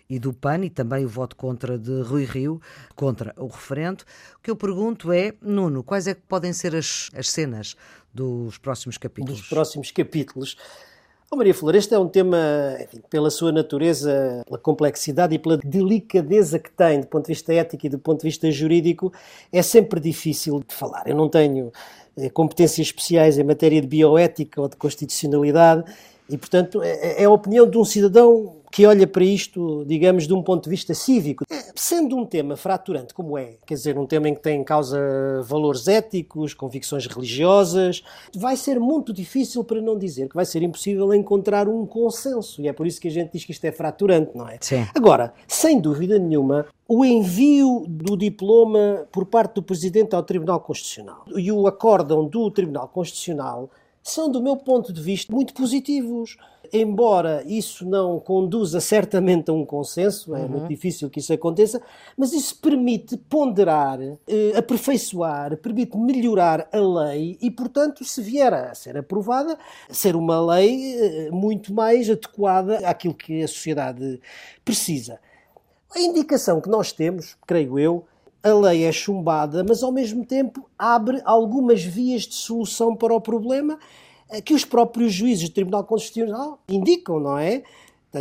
e 0.10 0.20
do 0.20 0.34
PAN, 0.34 0.66
e 0.66 0.70
também 0.70 1.06
o 1.06 1.08
voto 1.08 1.34
contra 1.34 1.80
de 1.80 2.02
Rui 2.02 2.26
Rio, 2.26 2.62
contra 2.94 3.34
o 3.38 3.48
referendo. 3.48 4.04
O 4.38 4.42
que 4.44 4.52
eu 4.52 4.56
pergunto 4.58 5.14
é, 5.14 5.34
Nuno, 5.42 5.82
quais 5.82 6.08
é 6.08 6.14
que 6.14 6.20
podem 6.28 6.52
ser 6.52 6.76
as, 6.76 7.10
as 7.16 7.30
cenas 7.30 7.78
dos 8.14 8.58
próximos 8.58 8.98
capítulos? 8.98 9.40
Dos 9.40 9.48
próximos 9.48 9.92
capítulos. 9.92 10.58
Oh, 11.32 11.38
Maria 11.38 11.54
Flor, 11.54 11.74
este 11.74 11.94
é 11.94 12.00
um 12.00 12.10
tema, 12.10 12.38
enfim, 12.82 13.02
pela 13.10 13.30
sua 13.30 13.54
natureza, 13.54 14.44
pela 14.46 14.60
complexidade 14.60 15.36
e 15.36 15.40
pela 15.40 15.56
delicadeza 15.56 16.60
que 16.60 16.72
tem 16.72 17.00
do 17.00 17.08
ponto 17.08 17.28
de 17.28 17.32
vista 17.32 17.54
ético 17.54 17.86
e 17.86 17.90
do 17.90 18.00
ponto 18.00 18.20
de 18.20 18.28
vista 18.28 18.52
jurídico, 18.52 19.14
é 19.54 19.62
sempre 19.62 20.02
difícil 20.02 20.62
de 20.68 20.76
falar. 20.76 21.08
Eu 21.08 21.16
não 21.16 21.30
tenho 21.30 21.72
eh, 22.18 22.30
competências 22.30 22.88
especiais 22.88 23.38
em 23.38 23.44
matéria 23.46 23.80
de 23.80 23.88
bioética 23.88 24.60
ou 24.60 24.68
de 24.68 24.76
constitucionalidade 24.76 25.86
e, 26.30 26.38
portanto, 26.38 26.82
é, 26.82 26.90
é, 26.90 27.24
é 27.24 27.26
a 27.26 27.30
opinião 27.30 27.70
de 27.70 27.78
um 27.78 27.86
cidadão 27.86 28.58
que 28.72 28.86
olha 28.86 29.08
para 29.08 29.24
isto, 29.24 29.86
digamos, 29.88 30.28
de 30.28 30.34
um 30.34 30.44
ponto 30.44 30.66
de 30.66 30.70
vista 30.70 30.94
cívico. 30.94 31.46
É, 31.50 31.72
sendo 31.76 32.18
um 32.18 32.26
tema 32.26 32.58
fraturante 32.58 33.14
como 33.14 33.38
é, 33.38 33.56
quer 33.66 33.76
dizer, 33.76 33.98
um 33.98 34.06
tema 34.06 34.28
em 34.28 34.36
que 34.36 34.42
tem 34.42 34.60
em 34.60 34.64
causa 34.64 35.00
valores 35.44 35.88
éticos, 35.88 36.54
convicções 36.54 37.08
religiosas, 37.08 38.04
vai 38.36 38.58
ser 38.58 38.80
muito 38.80 39.14
difícil, 39.14 39.64
para 39.64 39.82
não 39.82 39.98
dizer 39.98 40.28
que 40.28 40.36
vai 40.36 40.46
ser 40.46 40.62
impossível 40.64 41.14
encontrar 41.14 41.68
um 41.68 41.86
consenso. 41.86 42.62
E 42.62 42.68
é 42.68 42.74
por 42.74 42.86
isso 42.86 43.00
que 43.00 43.08
a 43.08 43.12
gente 43.12 43.32
diz 43.32 43.46
que 43.46 43.52
isto 43.52 43.64
é 43.66 43.72
fraturante, 43.72 44.32
não 44.36 44.48
é? 44.48 44.58
Sim. 44.60 44.86
Agora, 44.94 45.34
sem 45.48 45.80
dúvida 45.80 46.20
nenhuma, 46.20 46.66
o 46.88 47.06
envio 47.06 47.86
do 47.88 48.18
diploma 48.18 49.08
por 49.12 49.26
parte 49.26 49.56
do 49.56 49.64
Presidente 49.64 50.16
ao 50.16 50.24
Tribunal 50.24 50.60
Constitucional 50.60 51.24
e 51.36 51.52
o 51.52 51.68
acórdão 51.68 52.26
do 52.26 52.52
Tribunal 52.52 52.88
Constitucional 52.90 53.70
são, 54.10 54.30
do 54.30 54.42
meu 54.42 54.56
ponto 54.56 54.94
de 54.94 55.02
vista, 55.02 55.34
muito 55.34 55.54
positivos. 55.54 56.38
Embora 56.74 57.44
isso 57.46 57.88
não 57.88 58.20
conduza 58.20 58.82
certamente 58.82 59.50
a 59.50 59.54
um 59.54 59.66
consenso, 59.66 60.36
é 60.36 60.42
uhum. 60.42 60.50
muito 60.50 60.68
difícil 60.68 61.10
que 61.10 61.20
isso 61.20 61.32
aconteça, 61.32 61.82
mas 62.18 62.34
isso 62.34 62.60
permite 62.60 63.16
ponderar, 63.16 64.00
eh, 64.02 64.52
aperfeiçoar, 64.54 65.56
permite 65.58 65.98
melhorar 65.98 66.68
a 66.74 66.78
lei 66.78 67.38
e, 67.42 67.50
portanto, 67.50 68.04
se 68.04 68.22
vier 68.22 68.54
a 68.54 68.76
ser 68.76 68.98
aprovada, 68.98 69.58
ser 69.90 70.16
uma 70.16 70.42
lei 70.56 70.96
eh, 70.96 71.32
muito 71.32 71.74
mais 71.74 72.10
adequada 72.10 72.80
àquilo 72.80 73.14
que 73.14 73.42
a 73.42 73.48
sociedade 73.48 74.20
precisa. 74.66 75.20
A 75.96 76.00
indicação 76.02 76.60
que 76.60 76.70
nós 76.70 76.92
temos, 76.92 77.38
creio 77.48 77.80
eu, 77.80 78.06
a 78.48 78.60
lei 78.60 78.84
é 78.84 78.92
chumbada, 78.92 79.64
mas 79.68 79.84
ao 79.84 79.92
mesmo 79.92 80.26
tempo 80.26 80.70
abre 80.78 81.22
algumas 81.26 81.84
vias 81.84 82.24
de 82.24 82.36
solução 82.36 82.96
para 82.96 83.14
o 83.14 83.22
problema 83.22 83.78
eh, 84.30 84.42
que 84.42 84.54
os 84.54 84.64
próprios 84.64 85.14
juízes 85.14 85.50
do 85.50 85.54
Tribunal 85.54 85.84
Constitucional 85.84 86.60
indicam, 86.68 87.20
não 87.20 87.38
é? 87.38 87.64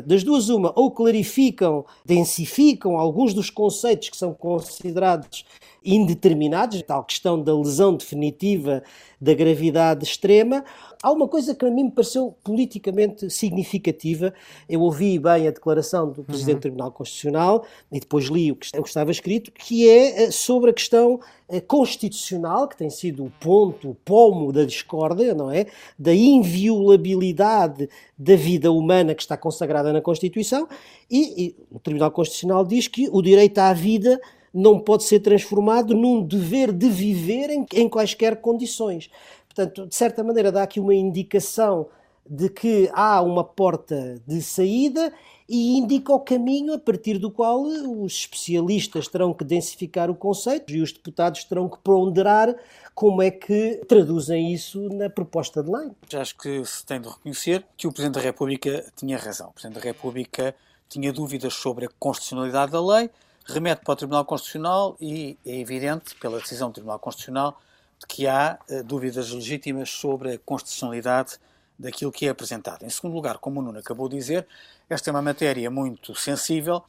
Das 0.05 0.25
duas, 0.25 0.49
uma, 0.49 0.73
ou 0.75 0.91
clarificam, 0.91 1.85
densificam 2.05 2.99
alguns 2.99 3.33
dos 3.33 3.49
conceitos 3.51 4.11
que 4.11 4.17
são 4.17 4.35
considerados 4.35 5.47
indeterminados, 5.87 6.83
tal 6.83 7.05
questão 7.05 7.41
da 7.41 7.57
lesão 7.57 7.95
definitiva 7.97 8.83
da 9.21 9.33
gravidade 9.33 10.05
extrema. 10.05 10.65
Há 11.03 11.13
uma 11.13 11.29
coisa 11.29 11.55
que 11.55 11.65
a 11.65 11.71
mim 11.71 11.85
me 11.85 11.91
pareceu 11.91 12.35
politicamente 12.43 13.31
significativa. 13.31 14.35
Eu 14.69 14.81
ouvi 14.81 15.19
bem 15.19 15.47
a 15.47 15.51
declaração 15.51 16.11
do 16.11 16.25
Presidente 16.25 16.55
uhum. 16.55 16.59
do 16.59 16.63
Tribunal 16.63 16.93
Constitucional 16.93 17.65
e 17.93 18.01
depois 18.01 18.27
li 18.27 18.51
o 18.51 18.57
que 18.57 18.67
estava 18.85 19.11
escrito, 19.11 19.53
que 19.53 19.89
é 19.89 20.25
eh, 20.25 20.31
sobre 20.31 20.71
a 20.71 20.73
questão 20.73 21.21
eh, 21.49 21.61
constitucional, 21.61 22.67
que 22.67 22.77
tem 22.77 22.91
sido 22.91 23.25
o 23.25 23.31
ponto, 23.41 23.91
o 23.91 23.95
pomo 23.95 24.53
da 24.53 24.65
discórdia, 24.65 25.35
não 25.35 25.51
é? 25.51 25.67
Da 25.99 26.15
inviolabilidade 26.15 27.89
da 28.19 28.35
vida 28.35 28.73
humana 28.73 29.15
que 29.15 29.23
está 29.23 29.37
consagrada 29.37 29.93
na 29.93 30.01
Constituição, 30.01 30.67
e, 31.11 31.47
e 31.47 31.57
o 31.71 31.79
Tribunal 31.79 32.11
Constitucional 32.11 32.65
diz 32.65 32.89
que 32.89 33.09
o 33.13 33.23
direito 33.23 33.59
à 33.59 33.73
vida 33.73 34.21
não 34.57 34.81
pode 34.81 35.05
ser 35.05 35.21
transformado 35.21 35.95
num 35.95 36.23
dever 36.23 36.73
de 36.73 36.89
viver 36.89 37.51
em, 37.51 37.67
em 37.75 37.89
quaisquer 37.89 38.41
condições. 38.41 39.11
Portanto, 39.47 39.87
de 39.87 39.95
certa 39.95 40.25
maneira, 40.25 40.51
dá 40.51 40.63
aqui 40.63 40.81
uma 40.81 40.95
indicação 40.95 41.89
de 42.29 42.49
que 42.49 42.91
há 42.93 43.21
uma 43.23 43.45
porta 43.45 44.21
de 44.27 44.41
saída 44.43 45.13
e 45.49 45.77
indica 45.79 46.13
o 46.13 46.19
caminho 46.19 46.75
a 46.75 46.79
partir 46.79 47.19
do 47.19 47.31
qual 47.31 47.63
os 47.63 48.13
especialistas 48.13 49.07
terão 49.07 49.33
que 49.33 49.45
densificar 49.45 50.11
o 50.11 50.15
conceito 50.15 50.73
e 50.73 50.81
os 50.81 50.91
deputados 50.91 51.45
terão 51.45 51.69
que 51.69 51.79
ponderar 51.79 52.57
como 52.95 53.23
é 53.23 53.31
que 53.31 53.83
traduzem 53.87 54.53
isso 54.53 54.89
na 54.89 55.09
proposta 55.09 55.63
de 55.63 55.71
lei. 55.71 55.91
Acho 56.15 56.37
que 56.37 56.65
se 56.65 56.85
tem 56.85 57.01
de 57.01 57.09
reconhecer 57.09 57.65
que 57.77 57.87
o 57.87 57.93
Presidente 57.93 58.15
da 58.15 58.23
República 58.23 58.85
tinha 58.97 59.19
razão. 59.19 59.51
O 59.51 59.53
Presidente 59.53 59.75
da 59.75 59.85
República 59.85 60.55
tinha 60.89 61.13
dúvidas 61.13 61.55
sobre 61.55 61.87
a 61.87 61.89
constitucionalidade 61.99 62.73
da 62.73 62.85
lei, 62.85 63.11
remete 63.47 63.83
para 63.85 63.93
o 63.93 63.97
Tribunal 63.97 64.25
Constitucional 64.25 64.97
e 65.01 65.39
é 65.45 65.59
evidente, 65.59 66.15
pela 66.17 66.39
decisão 66.39 66.69
do 66.69 66.75
Tribunal 66.75 66.99
Constitucional, 66.99 67.61
de 67.99 68.07
que 68.07 68.27
há 68.27 68.59
uh, 68.69 68.85
dúvidas 68.85 69.31
legítimas 69.31 69.91
sobre 69.91 70.35
a 70.35 70.39
constitucionalidade 70.39 71.39
daquilo 71.79 72.13
que 72.13 72.27
é 72.27 72.31
apresentado. 72.31 72.85
Em 72.85 72.91
segundo 72.91 73.15
lugar, 73.15 73.39
como 73.39 73.61
o 73.61 73.63
Nuno 73.63 73.79
acabou 73.79 74.09
de 74.09 74.17
dizer, 74.17 74.47
esta 74.89 75.11
é 75.11 75.13
uma 75.13 75.23
matéria 75.23 75.71
muito 75.71 76.15
sensível 76.15 76.83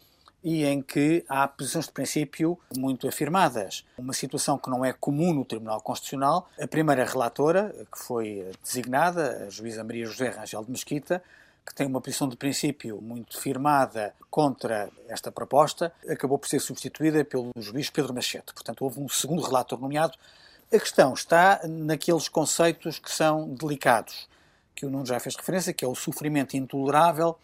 e 0.43 0.63
em 0.63 0.82
que 0.82 1.26
há 1.28 1.48
posições 1.48 1.86
de 1.88 1.91
princípio 1.91 2.58
muito 2.78 3.08
afirmadas. 3.08 3.84
Uma 3.98 4.13
situação 4.13 4.58
que 4.58 4.70
não 4.70 4.86
é 4.86 4.93
comum 4.93 5.34
no 5.34 5.43
Tribunal 5.43 5.82
Constitucional. 5.82 6.50
A 6.60 6.67
primeira 6.67 7.04
relatora, 7.04 7.76
que 7.91 8.00
foi 8.00 8.50
designada, 8.63 9.46
a 9.48 9.50
juíza 9.50 9.84
Maria 9.84 10.06
José 10.06 10.30
Rangel 10.30 10.63
de 10.63 10.72
Mesquita, 10.72 11.24
que 11.67 11.75
tem 11.75 11.86
uma 11.86 11.99
posição 11.99 12.30
de 12.30 12.38
princípio 12.38 13.01
muito 13.01 13.38
firmada 13.41 14.13
contra 14.32 14.89
esta 15.10 15.30
proposta, 15.30 15.91
acabou 16.08 16.39
por 16.39 16.47
ser 16.47 16.62
substituída 16.62 17.25
pelo 17.25 17.51
juiz 17.58 17.89
Pedro 17.89 18.13
Machete. 18.13 18.53
Portanto, 18.53 18.84
houve 18.84 19.01
um 19.01 19.10
segundo 19.10 19.41
relator 19.41 19.77
nomeado. 19.77 20.17
A 20.73 20.80
questão 20.80 21.13
está 21.13 21.60
naqueles 21.67 22.30
conceitos 22.30 22.99
que 22.99 23.12
são 23.12 23.49
delicados, 23.53 24.30
que 24.73 24.86
o 24.86 24.89
Nuno 24.89 25.06
já 25.06 25.19
fez 25.19 25.36
referência, 25.36 25.73
que 25.73 25.84
é 25.84 25.88
o 25.88 25.93
sofrimento 25.93 26.56
intolerável 26.56 27.38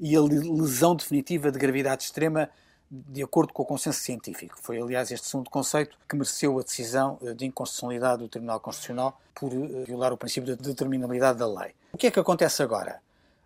e 0.00 0.16
a 0.16 0.20
lesão 0.20 0.96
definitiva 0.96 1.52
de 1.52 1.58
gravidade 1.58 2.02
extrema 2.02 2.50
de 2.90 3.22
acordo 3.22 3.52
com 3.52 3.62
o 3.62 3.66
consenso 3.66 4.00
científico. 4.00 4.56
Foi, 4.60 4.80
aliás, 4.80 5.12
este 5.12 5.28
segundo 5.28 5.48
conceito 5.48 5.96
que 6.08 6.16
mereceu 6.16 6.58
a 6.58 6.62
decisão 6.62 7.18
eh, 7.22 7.34
de 7.34 7.46
inconstitucionalidade 7.46 8.18
do 8.18 8.28
Tribunal 8.28 8.58
Constitucional 8.58 9.20
por 9.32 9.52
eh, 9.52 9.84
violar 9.86 10.12
o 10.12 10.16
princípio 10.16 10.56
da 10.56 10.60
determinabilidade 10.60 11.38
da 11.38 11.46
lei. 11.46 11.72
O 11.92 11.98
que 11.98 12.08
é 12.08 12.10
que 12.10 12.18
acontece 12.18 12.64
agora? 12.64 13.00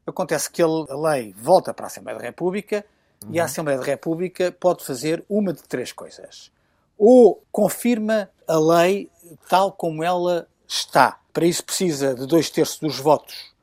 Acontece 0.06 0.50
que 0.50 0.62
a 0.62 0.66
lei 0.66 1.34
volta 1.36 1.72
para 1.72 1.86
a 1.86 1.88
Assembleia 1.88 2.18
da 2.18 2.24
República 2.24 2.84
uhum. 3.24 3.30
e 3.32 3.40
a 3.40 3.44
Assembleia 3.44 3.78
da 3.78 3.84
República 3.84 4.52
pode 4.52 4.84
fazer 4.84 5.24
uma 5.28 5.52
de 5.52 5.62
três 5.62 5.92
coisas. 5.92 6.50
Ou 6.98 7.42
confirma 7.50 8.28
a 8.46 8.58
lei 8.58 9.10
tal 9.48 9.72
como 9.72 10.02
ela 10.02 10.46
está. 10.68 11.18
Para 11.32 11.46
isso 11.46 11.64
precisa 11.64 12.14
de 12.14 12.26
dois 12.26 12.50
terços 12.50 12.78
dos 12.78 12.98
votos 12.98 13.54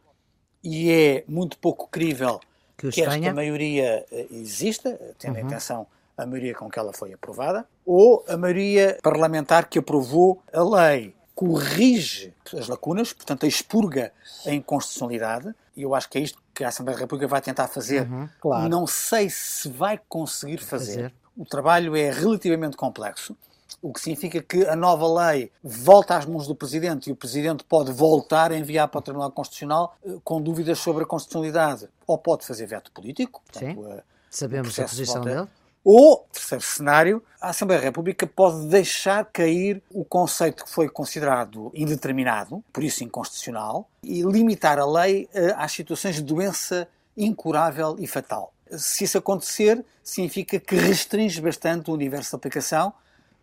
e 0.64 0.92
é 0.92 1.24
muito 1.28 1.58
pouco 1.58 1.88
crível 1.88 2.40
que, 2.78 2.90
que 2.90 3.02
esta 3.02 3.34
maioria 3.34 4.06
eh, 4.12 4.28
exista, 4.32 5.00
tendo 5.18 5.36
uhum. 5.36 5.42
em 5.42 5.46
atenção 5.46 5.88
a 6.18 6.26
maioria 6.26 6.54
com 6.54 6.70
que 6.70 6.78
ela 6.78 6.94
foi 6.94 7.14
aprovada, 7.14 7.66
ou 7.86 8.24
a 8.28 8.38
maioria 8.38 8.98
parlamentar 9.02 9.68
que 9.68 9.80
aprovou 9.80 10.42
a 10.54 10.62
lei 10.62 11.16
corrige 11.34 12.34
as 12.56 12.68
lacunas, 12.68 13.14
portanto, 13.14 13.46
expurga 13.48 14.12
a 14.46 14.52
inconstitucionalidade, 14.52 15.56
e 15.76 15.84
eu 15.84 15.96
acho 15.96 16.10
que 16.10 16.18
é 16.18 16.22
isto 16.22 16.42
que 16.54 16.64
a 16.64 16.68
Assembleia 16.68 16.98
da 16.98 17.02
República 17.02 17.28
vai 17.28 17.42
tentar 17.42 17.68
fazer. 17.68 18.10
Uhum, 18.10 18.30
claro. 18.40 18.70
Não 18.70 18.86
sei 18.86 19.30
se 19.30 19.70
vai 19.70 20.00
conseguir 20.10 20.60
fazer. 20.60 20.94
fazer. 20.94 21.14
O 21.38 21.46
trabalho 21.46 21.96
é 21.96 22.12
relativamente 22.12 22.76
complexo 22.76 23.36
o 23.82 23.92
que 23.94 24.00
significa 24.00 24.42
que 24.42 24.66
a 24.66 24.76
nova 24.76 25.32
lei 25.32 25.52
volta 25.64 26.16
às 26.16 26.26
mãos 26.26 26.48
do 26.48 26.56
Presidente 26.56 27.10
e 27.10 27.14
o 27.14 27.16
Presidente 27.16 27.64
pode 27.64 27.92
voltar 27.92 28.52
a 28.52 28.58
enviar 28.58 28.88
para 28.88 29.00
o 29.00 29.02
Tribunal 29.02 29.32
Constitucional 29.32 29.96
eh, 30.06 30.18
com 30.24 30.42
dúvidas 30.42 30.80
sobre 30.80 31.04
a 31.04 31.06
constitucionalidade. 31.06 31.88
Ou 32.06 32.18
pode 32.18 32.46
fazer 32.46 32.66
veto 32.66 32.92
político, 32.92 33.42
portanto, 33.44 33.82
Sim. 33.82 34.00
sabemos 34.30 34.80
a 34.80 34.84
posição 34.84 35.16
volta, 35.16 35.30
dele. 35.30 35.48
Ou, 35.84 36.28
terceiro 36.32 36.64
cenário, 36.64 37.24
a 37.40 37.50
Assembleia 37.50 37.82
da 37.82 37.88
República 37.88 38.28
pode 38.28 38.68
deixar 38.68 39.26
cair 39.26 39.82
o 39.90 40.06
conceito 40.06 40.64
que 40.64 40.70
foi 40.70 40.88
considerado 40.88 41.72
indeterminado, 41.74 42.64
por 42.72 42.84
isso 42.84 43.04
inconstitucional, 43.04 43.90
e 44.04 44.22
limitar 44.22 44.78
a 44.78 44.86
lei 44.86 45.28
eh, 45.34 45.54
às 45.58 45.72
situações 45.72 46.16
de 46.16 46.22
doença 46.22 46.88
incurável 47.18 47.96
e 48.00 48.06
fatal. 48.06 48.54
Se 48.70 49.04
isso 49.04 49.18
acontecer, 49.18 49.84
significa 50.04 50.60
que 50.60 50.76
restringe 50.76 51.42
bastante 51.42 51.90
o 51.90 51.94
universo 51.94 52.30
de 52.32 52.36
aplicação 52.36 52.94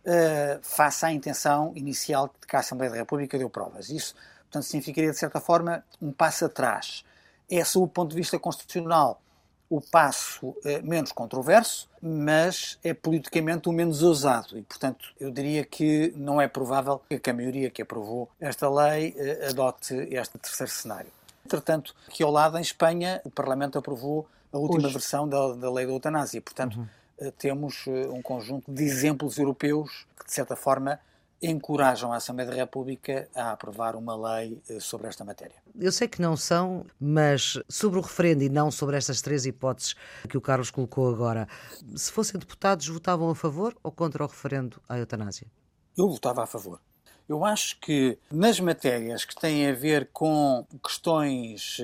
uh, 0.05 0.59
face 0.61 1.05
à 1.05 1.11
intenção 1.11 1.71
inicial 1.75 2.33
que 2.47 2.55
a 2.55 2.59
Assembleia 2.59 2.91
da 2.91 2.97
República 2.97 3.37
deu 3.37 3.49
provas. 3.49 3.89
Isso, 3.89 4.15
portanto, 4.43 4.63
significaria, 4.63 5.11
de 5.11 5.17
certa 5.17 5.39
forma, 5.39 5.83
um 6.01 6.11
passo 6.11 6.45
atrás. 6.45 7.03
É, 7.49 7.63
sob 7.63 7.85
o 7.85 7.87
ponto 7.87 8.09
de 8.11 8.15
vista 8.15 8.39
constitucional, 8.39 9.21
o 9.69 9.79
passo 9.79 10.55
é, 10.65 10.81
menos 10.81 11.11
controverso, 11.11 11.87
mas 12.01 12.79
é 12.83 12.93
politicamente 12.93 13.69
o 13.69 13.71
menos 13.71 14.01
ousado. 14.01 14.57
E, 14.57 14.61
portanto, 14.61 15.13
eu 15.19 15.29
diria 15.29 15.63
que 15.63 16.11
não 16.15 16.41
é 16.41 16.47
provável 16.47 17.01
que 17.21 17.29
a 17.29 17.33
maioria 17.33 17.69
que 17.69 17.81
aprovou 17.81 18.29
esta 18.39 18.69
lei 18.69 19.13
eh, 19.15 19.47
adote 19.49 19.93
este 20.09 20.37
terceiro 20.39 20.71
cenário. 20.71 21.11
Entretanto, 21.45 21.95
aqui 22.07 22.23
ao 22.23 22.31
lado, 22.31 22.57
em 22.57 22.61
Espanha, 22.61 23.21
o 23.23 23.29
Parlamento 23.29 23.77
aprovou 23.77 24.27
a 24.51 24.57
última 24.57 24.85
Hoje. 24.85 24.93
versão 24.93 25.27
da, 25.27 25.53
da 25.53 25.71
lei 25.71 25.85
da 25.85 25.91
eutanásia. 25.91 26.41
Portanto, 26.41 26.79
uhum. 26.79 26.87
Eh, 27.19 27.31
temos 27.37 27.85
eh, 27.87 28.07
um 28.07 28.21
conjunto 28.21 28.71
de 28.71 28.83
exemplos 28.83 29.37
europeus 29.37 30.07
que, 30.17 30.25
de 30.25 30.33
certa 30.33 30.55
forma, 30.55 30.99
encorajam 31.41 32.11
a 32.11 32.17
Assembleia 32.17 32.49
da 32.49 32.55
República 32.55 33.29
a 33.33 33.51
aprovar 33.51 33.95
uma 33.95 34.15
lei 34.15 34.61
eh, 34.69 34.79
sobre 34.79 35.07
esta 35.07 35.23
matéria. 35.23 35.55
Eu 35.79 35.91
sei 35.91 36.07
que 36.07 36.21
não 36.21 36.35
são, 36.35 36.85
mas 36.99 37.57
sobre 37.69 37.99
o 37.99 38.01
referendo 38.01 38.43
e 38.43 38.49
não 38.49 38.69
sobre 38.69 38.97
estas 38.97 39.21
três 39.21 39.45
hipóteses 39.45 39.95
que 40.27 40.37
o 40.37 40.41
Carlos 40.41 40.69
colocou 40.69 41.09
agora, 41.09 41.47
se 41.95 42.11
fossem 42.11 42.39
deputados, 42.39 42.87
votavam 42.87 43.29
a 43.29 43.35
favor 43.35 43.75
ou 43.81 43.91
contra 43.91 44.23
o 44.23 44.27
referendo 44.27 44.81
à 44.87 44.97
eutanásia? 44.97 45.47
Eu 45.97 46.09
votava 46.09 46.43
a 46.43 46.47
favor. 46.47 46.79
Eu 47.27 47.45
acho 47.45 47.79
que 47.79 48.17
nas 48.31 48.59
matérias 48.59 49.23
que 49.23 49.35
têm 49.35 49.67
a 49.69 49.73
ver 49.73 50.09
com 50.11 50.65
questões 50.83 51.77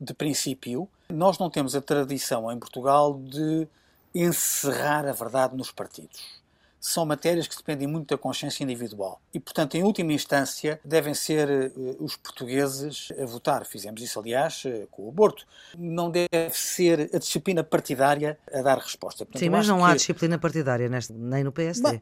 de 0.00 0.14
princípio, 0.14 0.88
nós 1.08 1.38
não 1.38 1.50
temos 1.50 1.76
a 1.76 1.82
tradição 1.82 2.50
em 2.50 2.58
Portugal 2.58 3.20
de 3.20 3.68
encerrar 4.14 5.06
a 5.06 5.12
verdade 5.12 5.56
nos 5.56 5.70
partidos. 5.70 6.39
São 6.80 7.04
matérias 7.04 7.46
que 7.46 7.56
dependem 7.56 7.86
muito 7.86 8.08
da 8.08 8.18
consciência 8.18 8.64
individual. 8.64 9.20
E, 9.34 9.38
portanto, 9.38 9.76
em 9.76 9.82
última 9.82 10.12
instância, 10.12 10.80
devem 10.84 11.14
ser 11.14 11.72
uh, 11.76 11.96
os 12.02 12.16
portugueses 12.16 13.12
a 13.20 13.26
votar. 13.26 13.66
Fizemos 13.66 14.00
isso, 14.00 14.18
aliás, 14.18 14.64
uh, 14.64 14.86
com 14.90 15.04
o 15.04 15.08
aborto. 15.10 15.46
Não 15.78 16.10
deve 16.10 16.50
ser 16.52 17.10
a 17.14 17.18
disciplina 17.18 17.62
partidária 17.62 18.38
a 18.52 18.62
dar 18.62 18.78
resposta. 18.78 19.24
Portanto, 19.24 19.40
Sim, 19.40 19.50
mas 19.50 19.68
não 19.68 19.84
há 19.84 19.94
disciplina 19.94 20.38
partidária 20.38 20.88
neste, 20.88 21.12
nem 21.12 21.44
no 21.44 21.52
PSD. 21.52 22.00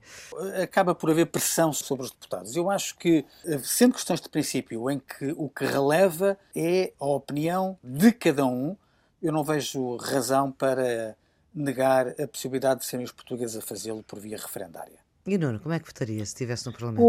acaba 0.62 0.94
por 0.94 1.10
haver 1.10 1.26
pressão 1.26 1.72
sobre 1.72 2.04
os 2.04 2.10
deputados. 2.10 2.56
Eu 2.56 2.70
acho 2.70 2.96
que, 2.96 3.24
eh, 3.44 3.58
sendo 3.62 3.94
questões 3.94 4.20
de 4.20 4.28
princípio 4.28 4.90
em 4.90 4.98
que 4.98 5.32
o 5.36 5.48
que 5.48 5.64
releva 5.64 6.38
é 6.54 6.92
a 7.00 7.06
opinião 7.06 7.78
de 7.82 8.12
cada 8.12 8.46
um, 8.46 8.76
eu 9.22 9.32
não 9.32 9.42
vejo 9.42 9.96
razão 9.96 10.52
para 10.52 11.16
negar 11.58 12.08
a 12.20 12.26
possibilidade 12.26 12.80
de 12.80 12.86
serem 12.86 13.04
os 13.04 13.12
portugueses 13.12 13.56
a 13.56 13.60
fazê-lo 13.60 14.02
por 14.02 14.18
via 14.18 14.36
referendária. 14.36 14.98
E 15.26 15.36
o 15.36 15.38
Nuno, 15.38 15.60
como 15.60 15.74
é 15.74 15.78
que 15.78 15.86
votaria 15.86 16.24
se 16.24 16.32
estivesse 16.32 16.64
no 16.66 16.72
Parlamento? 16.72 17.02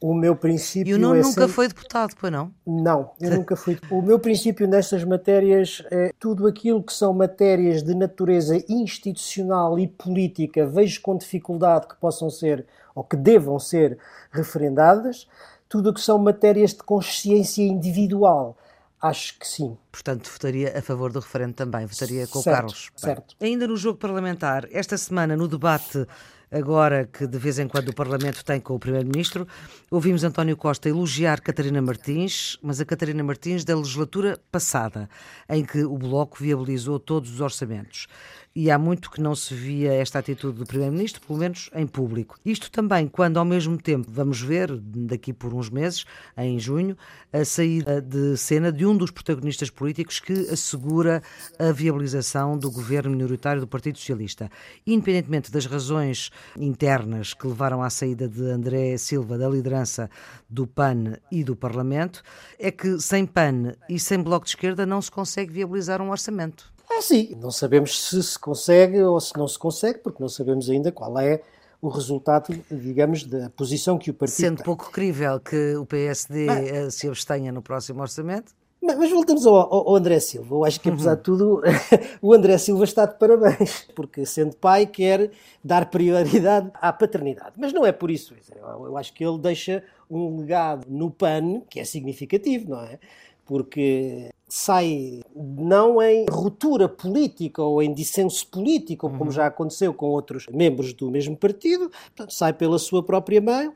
O, 0.00 0.10
o 0.12 0.14
meu 0.14 0.36
princípio. 0.36 0.92
E 0.92 0.94
o 0.94 0.98
Nuno 0.98 1.16
é 1.16 1.22
nunca 1.22 1.32
sempre... 1.32 1.48
foi 1.48 1.66
deputado, 1.66 2.14
pois 2.20 2.32
não? 2.32 2.54
Não, 2.64 3.10
eu 3.20 3.32
nunca 3.32 3.56
fui. 3.56 3.76
O 3.90 4.00
meu 4.00 4.16
princípio 4.20 4.68
nestas 4.68 5.02
matérias 5.02 5.82
é 5.90 6.12
tudo 6.20 6.46
aquilo 6.46 6.80
que 6.80 6.92
são 6.92 7.12
matérias 7.12 7.82
de 7.82 7.92
natureza 7.96 8.62
institucional 8.68 9.76
e 9.76 9.88
política, 9.88 10.64
vejo 10.64 11.00
com 11.00 11.16
dificuldade 11.16 11.88
que 11.88 11.96
possam 11.96 12.30
ser 12.30 12.64
ou 12.94 13.02
que 13.02 13.16
devam 13.16 13.58
ser 13.58 13.98
referendadas, 14.30 15.26
tudo 15.68 15.90
o 15.90 15.94
que 15.94 16.00
são 16.00 16.16
matérias 16.16 16.70
de 16.70 16.84
consciência 16.84 17.62
individual 17.62 18.56
Acho 19.04 19.38
que 19.38 19.46
sim. 19.46 19.76
Portanto, 19.92 20.30
votaria 20.30 20.78
a 20.78 20.80
favor 20.80 21.12
do 21.12 21.20
referendo 21.20 21.52
também, 21.52 21.84
votaria 21.84 22.26
com 22.26 22.40
certo, 22.40 22.48
o 22.48 22.56
Carlos. 22.56 22.90
Certo. 22.96 23.36
Ainda 23.38 23.68
no 23.68 23.76
jogo 23.76 23.98
parlamentar, 23.98 24.66
esta 24.72 24.96
semana, 24.96 25.36
no 25.36 25.46
debate 25.46 26.06
agora 26.50 27.04
que 27.04 27.26
de 27.26 27.36
vez 27.36 27.58
em 27.58 27.68
quando 27.68 27.90
o 27.90 27.94
Parlamento 27.94 28.42
tem 28.42 28.60
com 28.60 28.74
o 28.74 28.78
Primeiro-Ministro, 28.78 29.46
ouvimos 29.90 30.24
António 30.24 30.56
Costa 30.56 30.88
elogiar 30.88 31.42
Catarina 31.42 31.82
Martins, 31.82 32.58
mas 32.62 32.80
a 32.80 32.84
Catarina 32.86 33.22
Martins 33.22 33.62
da 33.62 33.76
legislatura 33.76 34.40
passada, 34.50 35.06
em 35.50 35.64
que 35.64 35.84
o 35.84 35.98
Bloco 35.98 36.38
viabilizou 36.40 36.98
todos 36.98 37.30
os 37.30 37.40
orçamentos 37.42 38.06
e 38.54 38.70
há 38.70 38.78
muito 38.78 39.10
que 39.10 39.20
não 39.20 39.34
se 39.34 39.52
via 39.52 39.92
esta 39.92 40.20
atitude 40.20 40.58
do 40.58 40.66
Primeiro-Ministro, 40.66 41.20
pelo 41.26 41.40
menos 41.40 41.68
em 41.74 41.86
público. 41.86 42.38
Isto 42.44 42.70
também 42.70 43.08
quando, 43.08 43.36
ao 43.36 43.44
mesmo 43.44 43.76
tempo, 43.76 44.08
vamos 44.08 44.40
ver, 44.40 44.70
daqui 44.78 45.32
por 45.32 45.52
uns 45.52 45.68
meses, 45.68 46.04
em 46.36 46.58
junho, 46.58 46.96
a 47.32 47.44
saída 47.44 48.00
de 48.00 48.36
cena 48.36 48.70
de 48.70 48.86
um 48.86 48.96
dos 48.96 49.10
protagonistas 49.10 49.70
políticos 49.70 50.20
que 50.20 50.32
assegura 50.50 51.20
a 51.58 51.72
viabilização 51.72 52.56
do 52.56 52.70
governo 52.70 53.10
minoritário 53.10 53.60
do 53.60 53.66
Partido 53.66 53.98
Socialista. 53.98 54.48
Independentemente 54.86 55.50
das 55.50 55.66
razões 55.66 56.30
internas 56.56 57.34
que 57.34 57.48
levaram 57.48 57.82
à 57.82 57.90
saída 57.90 58.28
de 58.28 58.42
André 58.42 58.96
Silva 58.98 59.36
da 59.36 59.48
liderança 59.48 60.08
do 60.48 60.64
PAN 60.64 61.16
e 61.30 61.42
do 61.42 61.56
Parlamento, 61.56 62.22
é 62.58 62.70
que 62.70 63.00
sem 63.00 63.26
PAN 63.26 63.74
e 63.88 63.98
sem 63.98 64.22
Bloco 64.22 64.44
de 64.44 64.50
Esquerda 64.50 64.86
não 64.86 65.02
se 65.02 65.10
consegue 65.10 65.52
viabilizar 65.52 66.00
um 66.00 66.10
orçamento. 66.10 66.73
Ah, 66.90 67.02
sim. 67.02 67.36
Não 67.40 67.50
sabemos 67.50 68.08
se 68.08 68.22
se 68.22 68.38
consegue 68.38 69.02
ou 69.02 69.20
se 69.20 69.36
não 69.36 69.48
se 69.48 69.58
consegue, 69.58 69.98
porque 69.98 70.22
não 70.22 70.28
sabemos 70.28 70.68
ainda 70.68 70.92
qual 70.92 71.18
é 71.18 71.40
o 71.80 71.88
resultado, 71.88 72.54
digamos, 72.70 73.24
da 73.24 73.50
posição 73.50 73.98
que 73.98 74.10
o 74.10 74.14
partido 74.14 74.36
Sendo 74.36 74.56
tem. 74.56 74.64
pouco 74.64 74.90
crível 74.90 75.38
que 75.38 75.76
o 75.76 75.84
PSD 75.84 76.46
mas, 76.46 76.66
eh, 76.66 76.90
se 76.90 77.06
abstenha 77.06 77.52
no 77.52 77.60
próximo 77.60 78.00
orçamento. 78.00 78.54
Mas 78.80 79.10
voltamos 79.10 79.46
ao, 79.46 79.54
ao, 79.54 79.96
André 79.96 80.20
Silva. 80.20 80.54
Eu 80.54 80.64
acho 80.64 80.78
que, 80.78 80.90
apesar 80.90 81.12
uhum. 81.12 81.16
de 81.16 81.22
tudo, 81.22 81.62
o 82.20 82.34
André 82.34 82.58
Silva 82.58 82.84
está 82.84 83.06
de 83.06 83.18
parabéns, 83.18 83.86
porque, 83.94 84.26
sendo 84.26 84.54
pai, 84.56 84.86
quer 84.86 85.30
dar 85.62 85.86
prioridade 85.86 86.70
à 86.74 86.92
paternidade. 86.92 87.52
Mas 87.56 87.72
não 87.72 87.84
é 87.84 87.92
por 87.92 88.10
isso. 88.10 88.34
Eu 88.60 88.96
acho 88.98 89.12
que 89.14 89.24
ele 89.24 89.38
deixa 89.38 89.82
um 90.10 90.40
legado 90.40 90.86
no 90.88 91.10
PAN 91.10 91.62
que 91.68 91.80
é 91.80 91.84
significativo, 91.84 92.70
não 92.70 92.80
é? 92.80 92.98
Porque 93.44 94.30
sai 94.48 95.22
não 95.34 96.00
em 96.00 96.26
ruptura 96.30 96.88
política 96.88 97.62
ou 97.62 97.82
em 97.82 97.92
dissenso 97.92 98.46
político, 98.48 99.10
como 99.10 99.30
já 99.30 99.46
aconteceu 99.46 99.92
com 99.92 100.06
outros 100.06 100.46
membros 100.46 100.92
do 100.92 101.10
mesmo 101.10 101.36
partido, 101.36 101.90
portanto, 101.90 102.32
sai 102.32 102.52
pela 102.52 102.78
sua 102.78 103.02
própria 103.02 103.40
mão 103.40 103.74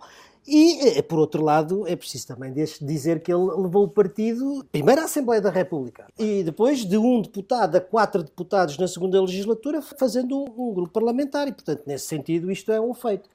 e, 0.50 0.98
eh, 0.98 1.02
por 1.02 1.18
outro 1.18 1.44
lado, 1.44 1.86
é 1.86 1.94
preciso 1.94 2.28
também 2.28 2.50
dizer 2.52 3.20
que 3.20 3.30
ele 3.30 3.44
levou 3.44 3.84
o 3.84 3.88
partido 3.88 4.64
primeiro 4.72 5.02
à 5.02 5.04
Assembleia 5.04 5.42
da 5.42 5.50
República 5.50 6.06
e 6.18 6.42
depois 6.42 6.86
de 6.86 6.96
um 6.96 7.20
deputado 7.20 7.76
a 7.76 7.80
quatro 7.82 8.22
deputados 8.22 8.78
na 8.78 8.88
segunda 8.88 9.20
legislatura, 9.20 9.82
fazendo 9.82 10.38
um, 10.38 10.70
um 10.70 10.72
grupo 10.72 10.90
parlamentar. 10.90 11.48
E, 11.48 11.52
portanto, 11.52 11.82
nesse 11.86 12.06
sentido, 12.06 12.50
isto 12.50 12.72
é 12.72 12.80
um 12.80 12.94
feito. 12.94 13.28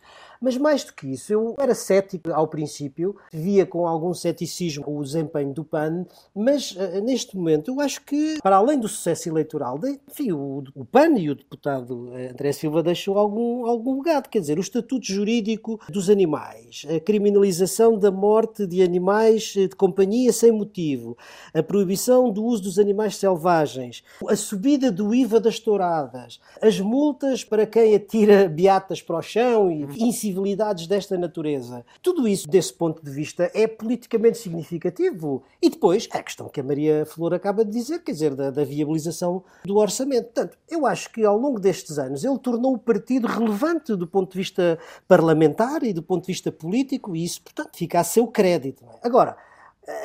Mas 0.44 0.58
mais 0.58 0.84
do 0.84 0.92
que 0.92 1.08
isso, 1.08 1.32
eu 1.32 1.56
era 1.58 1.74
cético 1.74 2.30
ao 2.34 2.50
princípio, 2.50 3.16
via 3.32 3.66
com 3.66 3.88
algum 3.88 4.14
ceticismo 4.14 4.84
o 4.86 5.02
desempenho 5.02 5.54
do 5.54 5.64
PAN, 5.64 6.06
mas 6.36 6.72
uh, 6.72 7.02
neste 7.02 7.38
momento 7.38 7.72
eu 7.72 7.80
acho 7.80 8.02
que, 8.02 8.40
para 8.44 8.58
além 8.58 8.78
do 8.78 8.90
sucesso 8.90 9.30
eleitoral, 9.30 9.80
enfim, 10.10 10.34
o, 10.34 10.62
o, 10.76 10.84
PAN 10.84 11.18
e 11.18 11.30
o 11.30 11.36
deputado 11.36 12.12
eh, 12.14 12.32
André 12.32 12.52
Silva 12.52 12.84
deixou 12.84 13.18
algum, 13.18 13.66
algum 13.66 14.00
legado, 14.00 14.28
quer 14.28 14.42
dizer, 14.42 14.58
o 14.58 14.62
estatuto 14.62 15.06
jurídico 15.06 15.80
dos 15.90 16.10
animais, 16.10 16.86
a 16.94 17.00
criminalização 17.00 17.98
da 17.98 18.12
morte 18.12 18.68
de 18.68 18.84
animais 18.84 19.54
eh, 19.56 19.68
de 19.68 19.76
companhia 19.78 20.34
sem 20.34 20.52
motivo, 20.52 21.18
a 21.54 21.64
proibição 21.64 22.30
do 22.30 22.44
uso 22.44 22.64
dos 22.64 22.80
animais 22.80 23.16
selvagens, 23.16 24.04
a 24.28 24.36
subida 24.36 24.92
do 24.92 25.16
IVA 25.16 25.40
das 25.40 25.58
touradas, 25.58 26.42
as 26.62 26.82
multas 26.82 27.46
para 27.46 27.66
quem 27.66 27.96
atira 27.96 28.50
beatas 28.50 29.02
para 29.02 29.20
o 29.20 29.22
chão 29.22 29.72
e 29.72 29.86
incivilidades 30.34 30.88
desta 30.88 31.18
natureza. 31.18 31.86
Tudo 32.02 32.28
isso, 32.28 32.48
desse 32.48 32.74
ponto 32.74 33.04
de 33.04 33.12
vista, 33.12 33.50
é 33.54 33.68
politicamente 33.68 34.38
significativo. 34.38 35.44
E 35.62 35.70
depois, 35.70 36.08
a 36.12 36.22
questão 36.22 36.50
que 36.50 36.60
a 36.60 36.64
Maria 36.64 37.06
Flor 37.06 37.34
acaba 37.34 37.64
de 37.64 37.72
dizer, 37.72 38.00
quer 38.00 38.12
dizer, 38.12 38.36
da, 38.36 38.50
da 38.50 38.64
viabilização 38.64 39.44
do 39.64 39.78
orçamento. 39.78 40.26
Portanto, 40.26 40.58
eu 40.70 40.86
acho 40.86 41.12
que 41.12 41.24
ao 41.24 41.38
longo 41.38 41.60
destes 41.60 41.98
anos 41.98 42.24
ele 42.24 42.40
tornou 42.40 42.74
o 42.74 42.80
partido 42.80 43.28
relevante 43.28 43.96
do 43.96 44.08
ponto 44.08 44.32
de 44.32 44.38
vista 44.38 44.80
parlamentar 45.08 45.84
e 45.84 45.94
do 45.94 46.02
ponto 46.02 46.26
de 46.26 46.34
vista 46.34 46.52
político, 46.52 47.16
e 47.16 47.24
isso, 47.24 47.42
portanto, 47.42 47.70
fica 47.74 48.00
a 48.00 48.04
seu 48.04 48.28
crédito. 48.28 48.84
É? 48.86 49.08
Agora, 49.08 49.38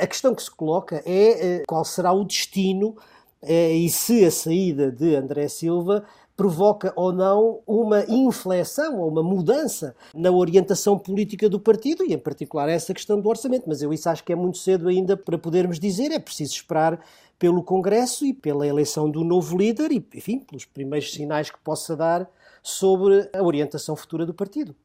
a 0.00 0.06
questão 0.06 0.34
que 0.34 0.42
se 0.42 0.50
coloca 0.50 1.02
é 1.06 1.60
eh, 1.60 1.62
qual 1.66 1.84
será 1.84 2.12
o 2.12 2.24
destino 2.24 2.96
eh, 3.40 3.72
e 3.72 3.88
se 3.88 4.24
a 4.24 4.30
saída 4.30 4.90
de 4.90 5.14
André 5.14 5.48
Silva 5.48 6.04
provoca 6.38 6.92
ou 6.94 7.12
não 7.12 7.61
uma 7.66 8.05
inflexão 8.09 9.01
ou 9.01 9.11
uma 9.11 9.24
mudança 9.24 9.96
na 10.14 10.31
orientação 10.31 10.96
política 10.96 11.48
do 11.48 11.59
partido 11.59 12.05
e, 12.05 12.14
em 12.14 12.18
particular, 12.18 12.68
essa 12.68 12.94
questão 12.94 13.20
do 13.20 13.29
orçamento. 13.29 13.64
Mas 13.66 13.83
eu 13.83 13.92
isso 13.92 14.09
acho 14.09 14.22
que 14.22 14.33
é 14.33 14.37
muito 14.37 14.57
cedo 14.57 14.87
ainda 14.87 15.16
para 15.16 15.37
podermos 15.37 15.81
dizer, 15.81 16.12
é 16.12 16.18
preciso 16.20 16.55
esperar 16.55 17.05
pelo 17.40 17.61
Congresso 17.61 18.24
e 18.24 18.33
pela 18.33 18.64
eleição 18.64 19.11
do 19.11 19.24
novo 19.24 19.59
líder 19.59 19.90
e, 19.90 19.96
enfim, 20.14 20.38
pelos 20.38 20.64
primeiros 20.64 21.12
sinais 21.12 21.51
que 21.51 21.59
possa 21.59 21.96
dar 21.96 22.31
sobre 22.62 23.29
a 23.33 23.42
orientação 23.42 23.96
futura 23.96 24.24
do 24.24 24.33
partido. 24.33 24.77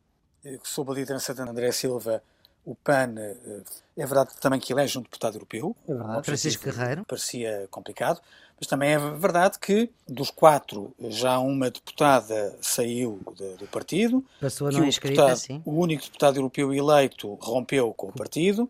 Sob 0.64 0.92
a 0.92 0.96
liderança 0.96 1.36
de 1.36 1.42
André 1.42 1.72
Silva, 1.72 2.24
o 2.66 2.76
PAN 2.76 3.16
eh, 3.18 3.62
é 3.98 4.06
verdade 4.06 4.32
também 4.40 4.60
que 4.60 4.72
elege 4.72 4.98
um 4.98 5.02
deputado 5.02 5.36
europeu. 5.36 5.76
É 5.88 5.94
verdade. 5.94 6.26
Francisco 6.26 6.64
Guerreiro. 6.64 7.06
Parecia 7.06 7.68
complicado. 7.70 8.22
Mas 8.60 8.68
também 8.68 8.92
é 8.92 8.98
verdade 8.98 9.60
que 9.60 9.90
dos 10.08 10.32
quatro, 10.32 10.96
já 11.10 11.38
uma 11.40 11.70
deputada 11.70 12.56
saiu 12.62 13.20
de, 13.36 13.58
do 13.58 13.68
partido. 13.68 14.24
Passou 14.40 14.68
a 14.68 14.72
não 14.72 14.86
inscrita, 14.86 15.36
sim. 15.36 15.62
O 15.66 15.72
único 15.74 16.04
deputado 16.04 16.38
europeu 16.38 16.74
eleito 16.74 17.34
rompeu 17.42 17.94
com 17.94 18.08
o 18.08 18.14
partido. 18.14 18.70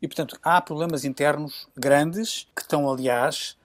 E, 0.00 0.08
portanto, 0.08 0.38
há 0.42 0.60
problemas 0.60 1.04
internos 1.04 1.66
grandes 1.76 2.46
que 2.54 2.62
estão, 2.62 2.90
aliás, 2.90 3.56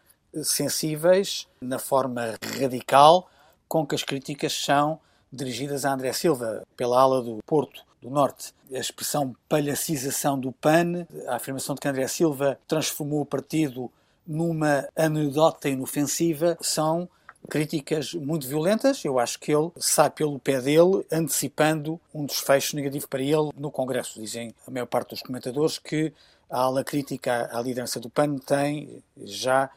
sensíveis 0.44 1.48
na 1.62 1.80
forma 1.80 2.38
radical 2.60 3.30
com 3.68 3.86
que 3.86 3.96
as 3.96 4.04
críticas 4.04 4.54
são 4.54 5.00
dirigidas 5.32 5.86
a 5.86 5.94
André 5.94 6.12
Silva 6.12 6.64
pela 6.76 7.00
ala 7.00 7.22
do 7.22 7.40
Porto 7.46 7.84
do 8.02 8.10
Norte. 8.10 8.54
A 8.74 8.78
expressão 8.78 9.36
palhacização 9.48 10.40
do 10.40 10.52
PAN, 10.52 11.06
a 11.28 11.36
afirmação 11.36 11.76
de 11.76 11.82
que 11.82 11.88
André 11.88 12.08
Silva 12.08 12.60
transformou 12.68 13.22
o 13.22 13.26
partido 13.26 13.92
numa 14.26 14.88
anedota 14.96 15.70
inofensiva, 15.70 16.58
são 16.62 17.10
críticas 17.50 18.14
muito 18.14 18.48
violentas. 18.48 19.04
Eu 19.04 19.18
acho 19.18 19.40
que 19.40 19.52
ele 19.52 19.72
sai 19.78 20.10
pelo 20.10 20.40
pé 20.40 20.62
dele, 20.62 21.06
antecipando 21.12 22.00
um 22.14 22.26
desfecho 22.26 22.76
negativo 22.76 23.08
para 23.08 23.22
ele 23.22 23.50
no 23.58 23.72
Congresso. 23.72 24.20
Dizem 24.20 24.54
a 24.68 24.72
maior 24.72 24.86
parte 24.86 25.12
dos 25.12 25.22
comentadores 25.22 25.78
que 25.78 26.14
a 26.50 26.62
ala 26.62 26.84
crítica 26.84 27.50
à 27.52 27.62
liderança 27.62 28.00
do 28.00 28.10
PAN 28.10 28.38
tem 28.38 29.04
já 29.24 29.70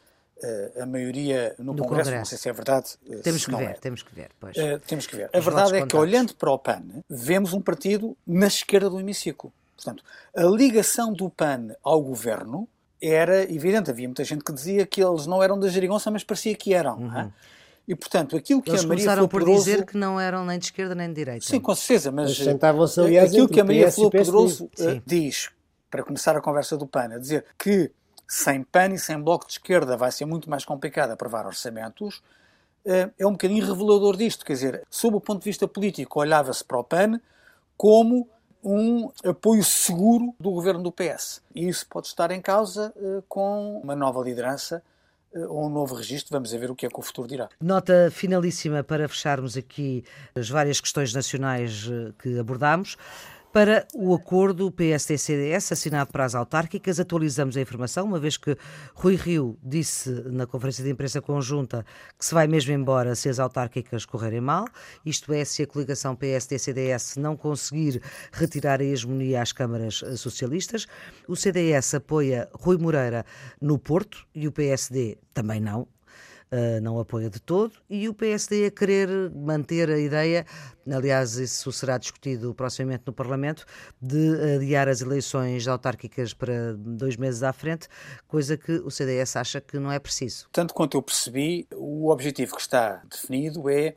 a 0.81 0.85
maioria 0.85 1.55
no, 1.59 1.73
Congresso. 1.73 1.89
Congresso. 1.89 2.11
Não 2.11 2.25
sei 2.25 2.37
se 2.37 2.49
é 2.49 2.53
verdade. 2.53 2.95
Uh, 3.05 3.21
temos 3.21 3.45
que 3.45 3.55
ver, 3.55 3.63
é. 3.63 3.73
temos 3.73 4.03
que 4.03 4.15
ver. 4.15 4.29
Pois. 4.39 4.57
Uh, 4.57 4.79
temos 4.87 5.07
que 5.07 5.15
ver. 5.15 5.29
A 5.33 5.39
verdade 5.39 5.77
é 5.77 5.85
que, 5.85 5.95
olhando 5.95 6.35
para 6.35 6.51
o 6.51 6.59
PAN, 6.59 6.83
vemos 7.09 7.53
um 7.53 7.61
partido 7.61 8.15
na 8.25 8.47
esquerda 8.47 8.89
do 8.89 8.99
hemiciclo. 8.99 9.51
Portanto, 9.75 10.03
a 10.35 10.43
ligação 10.43 11.13
do 11.13 11.29
PAN 11.29 11.75
ao 11.83 12.01
governo 12.01 12.67
era 13.01 13.43
evidente. 13.43 13.89
Havia 13.89 14.07
muita 14.07 14.23
gente 14.23 14.43
que 14.43 14.53
dizia 14.53 14.85
que 14.85 15.03
eles 15.03 15.27
não 15.27 15.43
eram 15.43 15.59
da 15.59 15.67
geringonça, 15.67 16.09
mas 16.09 16.23
parecia 16.23 16.55
que 16.55 16.73
eram. 16.73 17.13
É? 17.13 17.23
Uhum. 17.23 17.31
E, 17.85 17.95
portanto, 17.95 18.37
aquilo 18.37 18.61
que 18.61 18.69
Eles 18.69 18.85
a 18.85 18.87
Maria 18.87 19.03
começaram 19.03 19.27
por 19.27 19.43
dizer 19.43 19.85
que 19.85 19.97
não 19.97 20.19
eram 20.19 20.45
nem 20.45 20.57
de 20.57 20.65
esquerda 20.65 20.95
nem 20.95 21.09
de 21.09 21.15
direita. 21.15 21.45
Sim, 21.45 21.59
com 21.59 21.75
certeza, 21.75 22.11
mas, 22.13 22.39
mas 22.39 22.97
aliás, 22.97 23.31
aquilo 23.31 23.49
que 23.49 23.59
a 23.59 23.63
Maria 23.63 23.91
Flor 23.91 24.09
Pedroso 24.09 24.65
uh, 24.65 25.01
diz, 25.05 25.49
para 25.91 26.01
começar 26.01 26.37
a 26.37 26.41
conversa 26.41 26.77
do 26.77 26.87
PAN, 26.87 27.15
a 27.15 27.17
dizer 27.17 27.45
que 27.59 27.91
sem 28.27 28.63
PAN 28.63 28.93
e 28.93 28.99
sem 28.99 29.19
Bloco 29.19 29.45
de 29.45 29.53
Esquerda 29.53 29.97
vai 29.97 30.11
ser 30.11 30.25
muito 30.25 30.49
mais 30.49 30.65
complicado 30.65 31.11
aprovar 31.11 31.45
orçamentos, 31.45 32.21
uh, 32.85 33.11
é 33.17 33.27
um 33.27 33.31
bocadinho 33.31 33.65
revelador 33.65 34.17
disto. 34.17 34.45
Quer 34.45 34.53
dizer, 34.53 34.83
sob 34.89 35.17
o 35.17 35.21
ponto 35.21 35.39
de 35.39 35.45
vista 35.45 35.67
político, 35.67 36.19
olhava-se 36.19 36.63
para 36.63 36.77
o 36.79 36.83
PAN 36.83 37.19
como 37.77 38.27
um 38.63 39.11
apoio 39.25 39.63
seguro 39.63 40.33
do 40.39 40.51
governo 40.51 40.81
do 40.81 40.91
PS. 40.91 41.41
E 41.53 41.67
isso 41.67 41.85
pode 41.89 42.07
estar 42.07 42.31
em 42.31 42.41
causa 42.41 42.93
uh, 42.95 43.23
com 43.27 43.81
uma 43.83 43.95
nova 43.95 44.23
liderança 44.23 44.81
uh, 45.35 45.53
ou 45.53 45.65
um 45.65 45.69
novo 45.69 45.95
registro. 45.95 46.31
Vamos 46.31 46.51
ver 46.51 46.71
o 46.71 46.75
que 46.75 46.85
é 46.85 46.89
que 46.89 46.99
o 46.99 47.01
futuro 47.01 47.27
dirá. 47.27 47.49
Nota 47.61 48.09
finalíssima 48.09 48.83
para 48.83 49.07
fecharmos 49.07 49.57
aqui 49.57 50.03
as 50.33 50.49
várias 50.49 50.79
questões 50.79 51.13
nacionais 51.13 51.89
que 52.19 52.39
abordámos. 52.39 52.97
Para 53.53 53.87
o 53.93 54.15
acordo 54.15 54.71
PSD-CDS 54.71 55.73
assinado 55.73 56.11
para 56.11 56.25
as 56.25 56.33
autárquicas, 56.33 56.99
atualizamos 56.99 57.55
a 57.55 57.61
informação, 57.61 58.03
uma 58.03 58.17
vez 58.17 58.35
que 58.35 58.57
Rui 58.95 59.15
Rio 59.15 59.59
disse 59.61 60.09
na 60.09 60.47
conferência 60.47 60.83
de 60.83 60.89
imprensa 60.89 61.21
conjunta 61.21 61.85
que 62.17 62.25
se 62.25 62.33
vai 62.33 62.47
mesmo 62.47 62.73
embora 62.73 63.13
se 63.13 63.29
as 63.29 63.37
autárquicas 63.37 64.07
correrem 64.07 64.41
mal, 64.41 64.65
isto 65.05 65.31
é, 65.31 65.45
se 65.45 65.61
a 65.61 65.67
coligação 65.67 66.15
PSD-CDS 66.15 67.17
não 67.17 67.37
conseguir 67.37 68.01
retirar 68.31 68.81
a 68.81 68.83
hegemonia 68.83 69.43
às 69.43 69.51
câmaras 69.51 70.03
socialistas. 70.17 70.87
O 71.27 71.35
CDS 71.35 71.93
apoia 71.93 72.49
Rui 72.55 72.79
Moreira 72.79 73.23
no 73.61 73.77
Porto 73.77 74.25
e 74.33 74.47
o 74.47 74.51
PSD 74.51 75.19
também 75.31 75.59
não, 75.59 75.87
uh, 76.53 76.81
não 76.81 76.99
apoia 76.99 77.29
de 77.29 77.39
todo, 77.39 77.73
e 77.89 78.07
o 78.07 78.13
PSD 78.13 78.67
a 78.67 78.71
querer 78.71 79.31
manter 79.31 79.89
a 79.89 79.97
ideia, 79.97 80.45
aliás, 80.89 81.37
isso 81.37 81.71
será 81.71 81.97
discutido 81.97 82.53
proximamente 82.53 83.03
no 83.07 83.13
Parlamento, 83.13 83.65
de 83.99 84.55
adiar 84.55 84.87
as 84.87 85.01
eleições 85.01 85.67
autárquicas 85.67 86.33
para 86.33 86.73
dois 86.73 87.17
meses 87.17 87.41
à 87.41 87.51
frente, 87.51 87.87
coisa 88.27 88.55
que 88.55 88.73
o 88.73 88.91
CDS 88.91 89.35
acha 89.35 89.59
que 89.59 89.79
não 89.79 89.91
é 89.91 89.99
preciso. 89.99 90.47
Tanto 90.51 90.73
quanto 90.73 90.95
eu 90.95 91.01
percebi, 91.01 91.67
o 91.73 92.09
objetivo 92.09 92.55
que 92.55 92.61
está 92.61 93.01
definido 93.09 93.69
é 93.69 93.95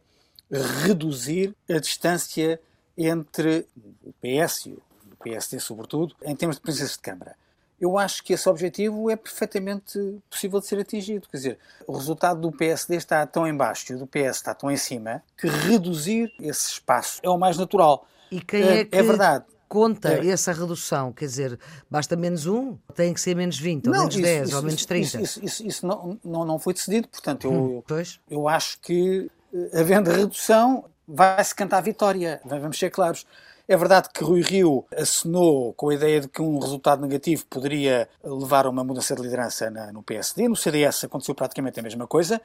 reduzir 0.85 1.55
a 1.69 1.79
distância 1.79 2.61
entre 2.97 3.67
o 4.03 4.13
PS 4.15 4.67
e 4.67 4.73
o 4.73 5.17
PSD, 5.23 5.61
sobretudo, 5.61 6.15
em 6.23 6.35
termos 6.35 6.57
de 6.57 6.63
presença 6.63 6.93
de 6.93 7.01
Câmara 7.01 7.37
eu 7.81 7.99
acho 7.99 8.23
que 8.25 8.33
esse 8.33 8.49
objetivo 8.49 9.11
é 9.11 9.17
perfeitamente 9.17 9.99
possível 10.31 10.61
de 10.61 10.67
ser 10.67 10.79
atingido. 10.79 11.29
Quer 11.29 11.37
dizer, 11.37 11.59
o 11.87 11.93
resultado 11.93 12.41
do 12.41 12.51
PSD 12.51 12.97
está 12.97 13.27
tão 13.27 13.47
em 13.47 13.55
baixo 13.55 13.93
e 13.93 13.95
o 13.95 13.99
do 13.99 14.07
PS 14.07 14.37
está 14.37 14.55
tão 14.55 14.71
em 14.71 14.77
cima 14.77 15.23
que 15.37 15.47
reduzir 15.47 16.33
esse 16.41 16.71
espaço 16.71 17.21
é 17.23 17.29
o 17.29 17.39
mais 17.39 17.59
natural. 17.59 18.07
E 18.31 18.41
quem 18.41 18.63
é, 18.63 18.81
é 18.81 18.85
que 18.85 18.97
é 18.97 19.03
verdade. 19.03 19.45
conta 19.69 20.15
é. 20.15 20.29
essa 20.29 20.53
redução? 20.53 21.13
Quer 21.13 21.27
dizer, 21.27 21.61
basta 21.91 22.17
menos 22.17 22.47
um? 22.47 22.77
Tem 22.95 23.13
que 23.13 23.21
ser 23.21 23.37
menos 23.37 23.59
20, 23.59 23.87
ou 23.87 23.93
não, 23.93 24.01
menos 24.01 24.15
isso, 24.15 24.25
10, 24.25 24.49
isso, 24.49 24.57
ou 24.57 24.63
menos 24.63 24.87
30? 24.87 25.21
Isso, 25.21 25.45
isso, 25.45 25.67
isso, 25.67 25.87
não, 25.87 26.19
não, 26.25 26.45
não, 26.45 26.59
foi 26.59 26.73
decidido, 26.73 27.09
portanto, 27.09 27.47
eu, 27.47 27.53
hum, 27.53 27.83
eu 28.29 28.49
acho 28.49 28.81
que, 28.81 29.31
eh, 29.53 29.81
havendo 29.81 30.11
redução, 30.11 30.87
vai-se 31.07 31.55
cantar 31.55 31.79
a 31.79 31.83
vitória. 31.83 32.41
Vamos 32.45 32.79
ser 32.79 32.91
claros. 32.91 33.27
É 33.69 33.77
verdade 33.77 34.09
que 34.15 34.23
Rui 34.23 34.43
Rio 34.43 34.85
assinou 34.97 35.73
com 35.73 35.89
a 35.89 35.95
ideia 35.95 36.21
de 36.21 36.29
que 36.29 36.41
um 36.41 36.59
resultado 36.59 37.03
negativo 37.03 37.45
poderia 37.47 38.09
levar 38.23 38.67
a 38.67 38.71
uma 38.71 38.85
mudança 38.85 39.15
de 39.17 39.23
liderança 39.23 39.69
na, 39.71 39.93
no 39.93 40.03
PSD. 40.03 40.49
No 40.49 40.55
CDS 40.55 41.05
aconteceu 41.05 41.35
praticamente 41.35 41.81
a 41.81 41.83
mesma 41.83 42.07
coisa, 42.07 42.41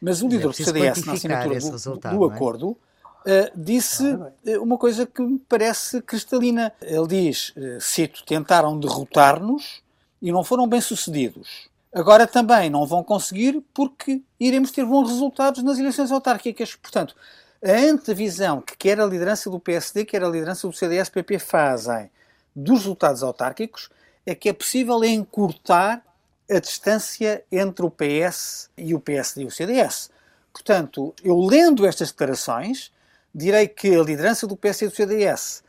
mas 0.00 0.22
o 0.22 0.28
líder 0.28 0.46
do 0.46 0.52
CDS, 0.52 1.04
na 1.04 1.14
assinatura 1.14 1.58
do, 1.58 1.96
do 2.18 2.30
é? 2.30 2.34
acordo, 2.34 2.76
Uh, 3.20 3.52
disse 3.54 4.02
ah, 4.14 4.60
uma 4.62 4.78
coisa 4.78 5.04
que 5.04 5.20
me 5.20 5.38
parece 5.38 6.00
cristalina. 6.00 6.72
Ele 6.80 7.06
diz, 7.06 7.50
uh, 7.50 7.78
cito, 7.78 8.24
tentaram 8.24 8.80
derrotar-nos 8.80 9.82
e 10.22 10.32
não 10.32 10.42
foram 10.42 10.66
bem-sucedidos. 10.66 11.68
Agora 11.92 12.26
também 12.26 12.70
não 12.70 12.86
vão 12.86 13.04
conseguir 13.04 13.62
porque 13.74 14.22
iremos 14.38 14.70
ter 14.70 14.86
bons 14.86 15.10
resultados 15.10 15.62
nas 15.62 15.78
eleições 15.78 16.10
autárquicas. 16.10 16.74
Portanto, 16.74 17.14
a 17.62 17.72
antevisão 17.72 18.60
que 18.60 18.76
quer 18.76 18.98
a 18.98 19.06
liderança 19.06 19.50
do 19.50 19.60
PSD, 19.60 20.04
quer 20.04 20.24
a 20.24 20.28
liderança 20.28 20.66
do 20.66 20.72
CDS-PP 20.72 21.38
fazem 21.38 22.10
dos 22.56 22.80
resultados 22.80 23.22
autárquicos 23.22 23.90
é 24.24 24.34
que 24.34 24.48
é 24.48 24.52
possível 24.52 25.02
encurtar 25.04 26.02
a 26.50 26.58
distância 26.58 27.44
entre 27.52 27.84
o 27.84 27.90
PS 27.90 28.70
e 28.76 28.94
o 28.94 29.00
PSD 29.00 29.42
e 29.42 29.46
o 29.46 29.50
CDS. 29.50 30.10
Portanto, 30.52 31.14
eu 31.22 31.38
lendo 31.38 31.86
estas 31.86 32.10
declarações, 32.10 32.90
direi 33.34 33.68
que 33.68 33.94
a 33.94 34.02
liderança 34.02 34.46
do 34.46 34.56
PS 34.56 34.82
e 34.82 34.88
do 34.88 34.94
CDS 34.94 35.62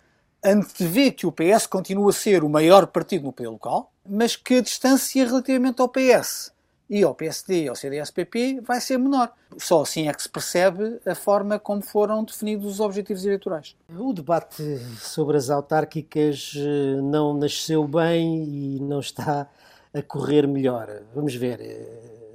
antevê 0.44 1.12
que 1.12 1.28
o 1.28 1.32
PS 1.32 1.68
continua 1.68 2.10
a 2.10 2.14
ser 2.14 2.44
o 2.44 2.50
maior 2.50 2.88
partido 2.88 3.26
no 3.26 3.34
poder 3.34 3.50
local, 3.50 3.92
mas 4.04 4.36
que 4.36 4.56
a 4.56 4.62
distância 4.62 5.24
relativamente 5.26 5.82
ao 5.82 5.90
PS 5.90 6.52
e 6.92 7.04
ao 7.04 7.16
PSD 7.16 7.64
e 7.64 7.68
ao 7.70 7.76
CDS-PP 7.76 8.60
vai 8.62 8.82
ser 8.82 8.98
menor. 8.98 9.32
Só 9.58 9.82
assim 9.82 10.10
é 10.10 10.14
que 10.14 10.22
se 10.22 10.28
percebe 10.28 11.00
a 11.06 11.16
forma 11.16 11.58
como 11.58 11.82
foram 11.82 12.22
definidos 12.22 12.66
os 12.66 12.80
objetivos 12.82 13.24
eleitorais. 13.24 13.78
O 13.98 14.12
debate 14.12 14.78
sobre 15.00 15.38
as 15.38 15.50
autárquicas 15.50 16.54
eh, 16.58 17.02
não 17.02 17.34
nasceu 17.34 17.88
bem 17.88 18.44
e 18.44 18.80
não 18.82 19.00
está 19.00 19.48
a 19.94 20.02
correr 20.02 20.46
melhor. 20.46 21.02
Vamos 21.16 21.34
ver. 21.34 21.60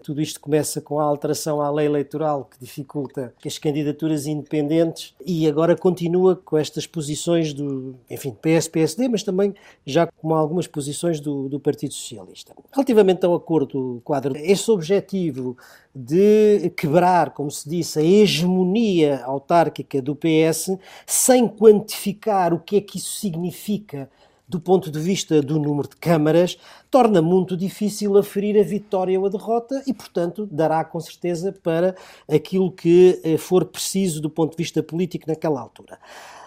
Tudo 0.07 0.23
isto 0.23 0.39
começa 0.39 0.81
com 0.81 1.01
a 1.01 1.03
alteração 1.03 1.61
à 1.61 1.69
lei 1.69 1.85
eleitoral 1.85 2.45
que 2.45 2.61
dificulta 2.61 3.35
as 3.45 3.59
candidaturas 3.59 4.29
independentes 4.29 5.13
e 5.27 5.49
agora 5.49 5.75
continua 5.77 6.37
com 6.37 6.57
estas 6.57 6.87
posições 6.87 7.53
do, 7.53 7.97
enfim, 8.09 8.31
PS-PSD, 8.41 9.09
mas 9.09 9.25
também 9.25 9.53
já 9.85 10.07
com 10.07 10.33
algumas 10.33 10.69
posições 10.69 11.19
do, 11.19 11.49
do 11.49 11.59
Partido 11.59 11.93
Socialista. 11.93 12.55
Relativamente 12.73 13.27
ao 13.27 13.35
acordo 13.35 14.01
quadro, 14.05 14.37
esse 14.37 14.71
objetivo 14.71 15.57
de 15.93 16.71
quebrar, 16.77 17.31
como 17.31 17.51
se 17.51 17.69
disse, 17.69 17.99
a 17.99 18.03
hegemonia 18.05 19.25
autárquica 19.25 20.01
do 20.01 20.15
PS 20.15 20.79
sem 21.05 21.49
quantificar 21.49 22.55
o 22.55 22.61
que 22.61 22.77
é 22.77 22.81
que 22.81 22.99
isso 22.99 23.17
significa 23.17 24.09
do 24.49 24.61
ponto 24.61 24.91
de 24.91 24.99
vista 24.99 25.43
do 25.43 25.59
número 25.59 25.89
de 25.89 25.97
câmaras, 25.97 26.59
torna 26.91 27.21
muito 27.21 27.57
difícil 27.57 28.17
aferir 28.17 28.59
a 28.59 28.63
vitória 28.63 29.19
ou 29.19 29.27
a 29.27 29.29
derrota 29.29 29.83
e, 29.87 29.93
portanto, 29.93 30.49
dará 30.51 30.85
com 30.85 31.01
certeza 31.01 31.53
para 31.53 31.97
aquilo 32.29 32.71
que 32.71 33.21
eh, 33.25 33.37
for 33.37 33.65
preciso 33.65 34.21
do 34.21 34.31
ponto 34.31 34.53
de 34.53 34.63
vista 34.63 34.83
político 34.83 35.25
naquela 35.29 35.61
altura. 35.61 35.99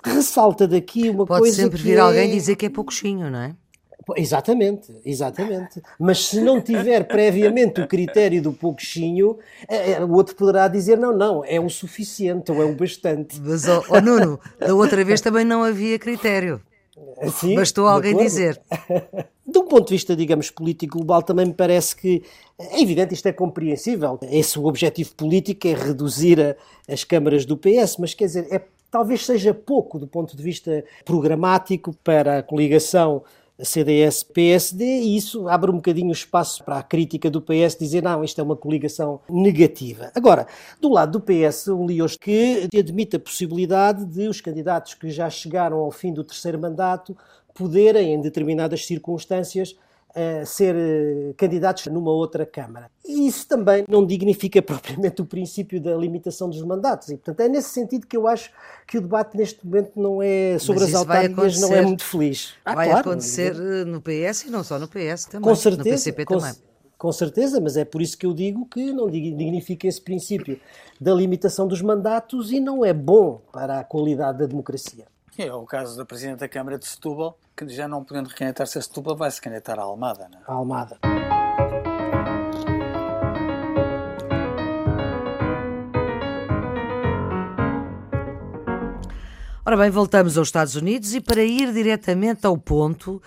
Ressalta 0.04 0.68
daqui 0.68 1.10
uma 1.10 1.26
Pode 1.26 1.42
coisa. 1.42 1.64
Pode 1.64 1.72
sempre 1.72 1.82
vir 1.82 1.98
é... 1.98 2.00
alguém 2.00 2.32
dizer 2.32 2.56
que 2.56 2.66
é 2.66 2.70
pouquinho, 2.70 3.30
não 3.30 3.40
é? 3.40 3.56
Exatamente, 4.16 4.94
exatamente. 5.06 5.82
Mas 6.00 6.26
se 6.26 6.42
não 6.42 6.62
tiver 6.62 7.04
previamente 7.06 7.82
o 7.82 7.88
critério 7.88 8.42
do 8.42 8.54
pouquinho, 8.54 9.38
eh, 9.68 9.92
eh, 9.92 10.04
o 10.04 10.14
outro 10.14 10.36
poderá 10.36 10.68
dizer 10.68 10.98
não, 10.98 11.16
não, 11.16 11.44
é 11.46 11.60
o 11.60 11.70
suficiente 11.70 12.52
ou 12.52 12.62
é 12.62 12.66
o 12.66 12.74
bastante. 12.74 13.40
Mas, 13.40 13.68
oh, 13.68 13.84
oh 13.90 14.02
Nuno, 14.02 14.40
da 14.60 14.74
outra 14.74 15.04
vez 15.04 15.22
também 15.22 15.46
não 15.46 15.64
havia 15.64 16.00
critério. 16.00 16.62
Sim, 17.32 17.56
Bastou 17.56 17.88
alguém 17.88 18.16
dizer. 18.16 18.62
De 19.46 19.58
um 19.58 19.66
ponto 19.66 19.88
de 19.88 19.96
vista, 19.96 20.16
digamos, 20.16 20.52
político 20.52 20.98
global, 20.98 21.24
também 21.24 21.48
me 21.48 21.54
parece 21.54 21.96
que 21.96 22.22
é 22.58 22.82
evidente, 22.82 23.16
isto 23.16 23.26
é 23.28 23.34
compreensível. 23.34 24.20
Esse 24.30 24.60
o 24.60 24.66
objetivo 24.66 25.16
político 25.16 25.68
é 25.68 25.74
reduzir 25.74 26.40
a, 26.40 26.56
as 26.92 27.04
câmaras 27.04 27.46
do 27.46 27.58
PS, 27.58 27.98
mas 27.98 28.14
quer 28.14 28.26
dizer, 28.26 28.48
é, 28.52 28.62
talvez 28.92 29.26
seja 29.26 29.52
pouco 29.52 29.98
do 29.98 30.08
ponto 30.08 30.38
de 30.38 30.44
vista 30.44 30.84
programático 31.04 31.96
para 32.04 32.40
a 32.40 32.44
coligação 32.44 33.24
CDS-PSD 33.62 34.84
e 34.84 35.18
isso 35.18 35.48
abre 35.48 35.70
um 35.70 35.76
bocadinho 35.76 36.12
espaço 36.12 36.64
para 36.64 36.78
a 36.78 36.84
crítica 36.84 37.30
do 37.30 37.42
PS 37.42 37.78
dizer 37.80 38.02
não, 38.02 38.24
isto 38.24 38.40
é 38.40 38.44
uma 38.44 38.56
coligação 38.56 39.20
negativa. 39.30 40.12
Agora, 40.16 40.48
do 40.80 40.90
lado 40.90 41.20
do 41.20 41.22
PS, 41.22 41.68
o 41.68 41.86
li 41.86 42.02
hoje 42.02 42.18
que 42.20 42.68
admite 42.78 43.16
a 43.16 43.20
possibilidade 43.20 44.06
de 44.06 44.28
os 44.28 44.42
candidatos 44.42 44.94
que 44.94 45.10
já 45.10 45.30
chegaram 45.30 45.78
ao 45.78 45.92
fim 45.92 46.14
do 46.14 46.24
terceiro 46.24 46.60
mandato 46.60 47.16
poderem, 47.54 48.14
em 48.14 48.22
determinadas 48.22 48.86
circunstâncias, 48.86 49.76
a 50.16 50.46
ser 50.46 50.76
eh, 50.76 51.34
candidatos 51.38 51.86
numa 51.88 52.12
outra 52.12 52.46
Câmara. 52.46 52.90
E 53.06 53.28
isso 53.28 53.48
também 53.48 53.86
não 53.88 54.06
dignifica 54.06 54.62
propriamente 54.64 55.22
o 55.22 55.26
princípio 55.26 55.80
da 55.80 55.96
limitação 55.96 56.50
dos 56.50 56.62
mandatos. 56.64 57.10
E, 57.10 57.18
portanto, 57.18 57.40
é 57.42 57.50
nesse 57.50 57.70
sentido 57.70 58.08
que 58.08 58.18
eu 58.18 58.28
acho 58.28 58.52
que 58.88 58.98
o 58.98 59.02
debate 59.02 59.38
neste 59.38 59.66
momento 59.66 59.92
não 59.96 60.22
é 60.22 60.58
sobre 60.60 60.84
as 60.84 60.94
autárquicas, 60.94 61.60
não 61.60 61.74
é 61.74 61.82
muito 61.82 62.04
feliz. 62.04 62.54
Ah, 62.66 62.76
vai 62.76 62.88
claro, 62.88 63.10
acontecer 63.10 63.56
eh, 63.56 63.86
no 63.86 64.02
PS 64.02 64.46
e 64.46 64.50
não 64.50 64.64
só 64.64 64.80
no 64.80 64.88
PS 64.88 65.26
também. 65.26 65.50
Com 65.50 65.56
certeza. 65.56 65.90
No 65.90 65.96
PCP 65.96 66.26
com, 66.26 66.38
também. 66.38 66.54
Com 66.98 67.12
certeza, 67.14 67.62
mas 67.62 67.78
é 67.78 67.86
por 67.86 68.02
isso 68.02 68.18
que 68.18 68.26
eu 68.26 68.34
digo 68.34 68.66
que 68.66 68.92
não 68.92 69.10
dignifica 69.10 69.88
esse 69.88 70.02
princípio 70.02 70.60
da 71.00 71.14
limitação 71.14 71.68
dos 71.68 71.82
mandatos 71.82 72.52
e 72.52 72.60
não 72.60 72.84
é 72.84 72.92
bom 72.92 73.40
para 73.54 73.80
a 73.80 73.84
qualidade 73.84 74.40
da 74.40 74.46
democracia. 74.46 75.06
É 75.42 75.54
o 75.54 75.66
caso 75.66 75.96
da 75.96 76.04
Presidente 76.04 76.40
da 76.40 76.50
Câmara 76.50 76.78
de 76.78 76.86
Setúbal, 76.86 77.40
que 77.56 77.66
já 77.70 77.88
não 77.88 78.04
podendo 78.04 78.28
recandidatar-se 78.28 78.78
a 78.78 78.82
Setúbal, 78.82 79.16
vai 79.16 79.32
se 79.32 79.40
candidatar 79.40 79.80
à 79.80 79.84
Almada. 79.84 80.28
Não 80.30 80.38
é? 80.38 80.42
A 80.46 80.52
Almada. 80.52 81.00
Ora 89.66 89.78
bem, 89.78 89.90
voltamos 89.90 90.38
aos 90.38 90.50
Estados 90.50 90.76
Unidos 90.76 91.14
e 91.14 91.22
para 91.22 91.42
ir 91.42 91.72
diretamente 91.72 92.46
ao 92.46 92.58
ponto, 92.58 93.22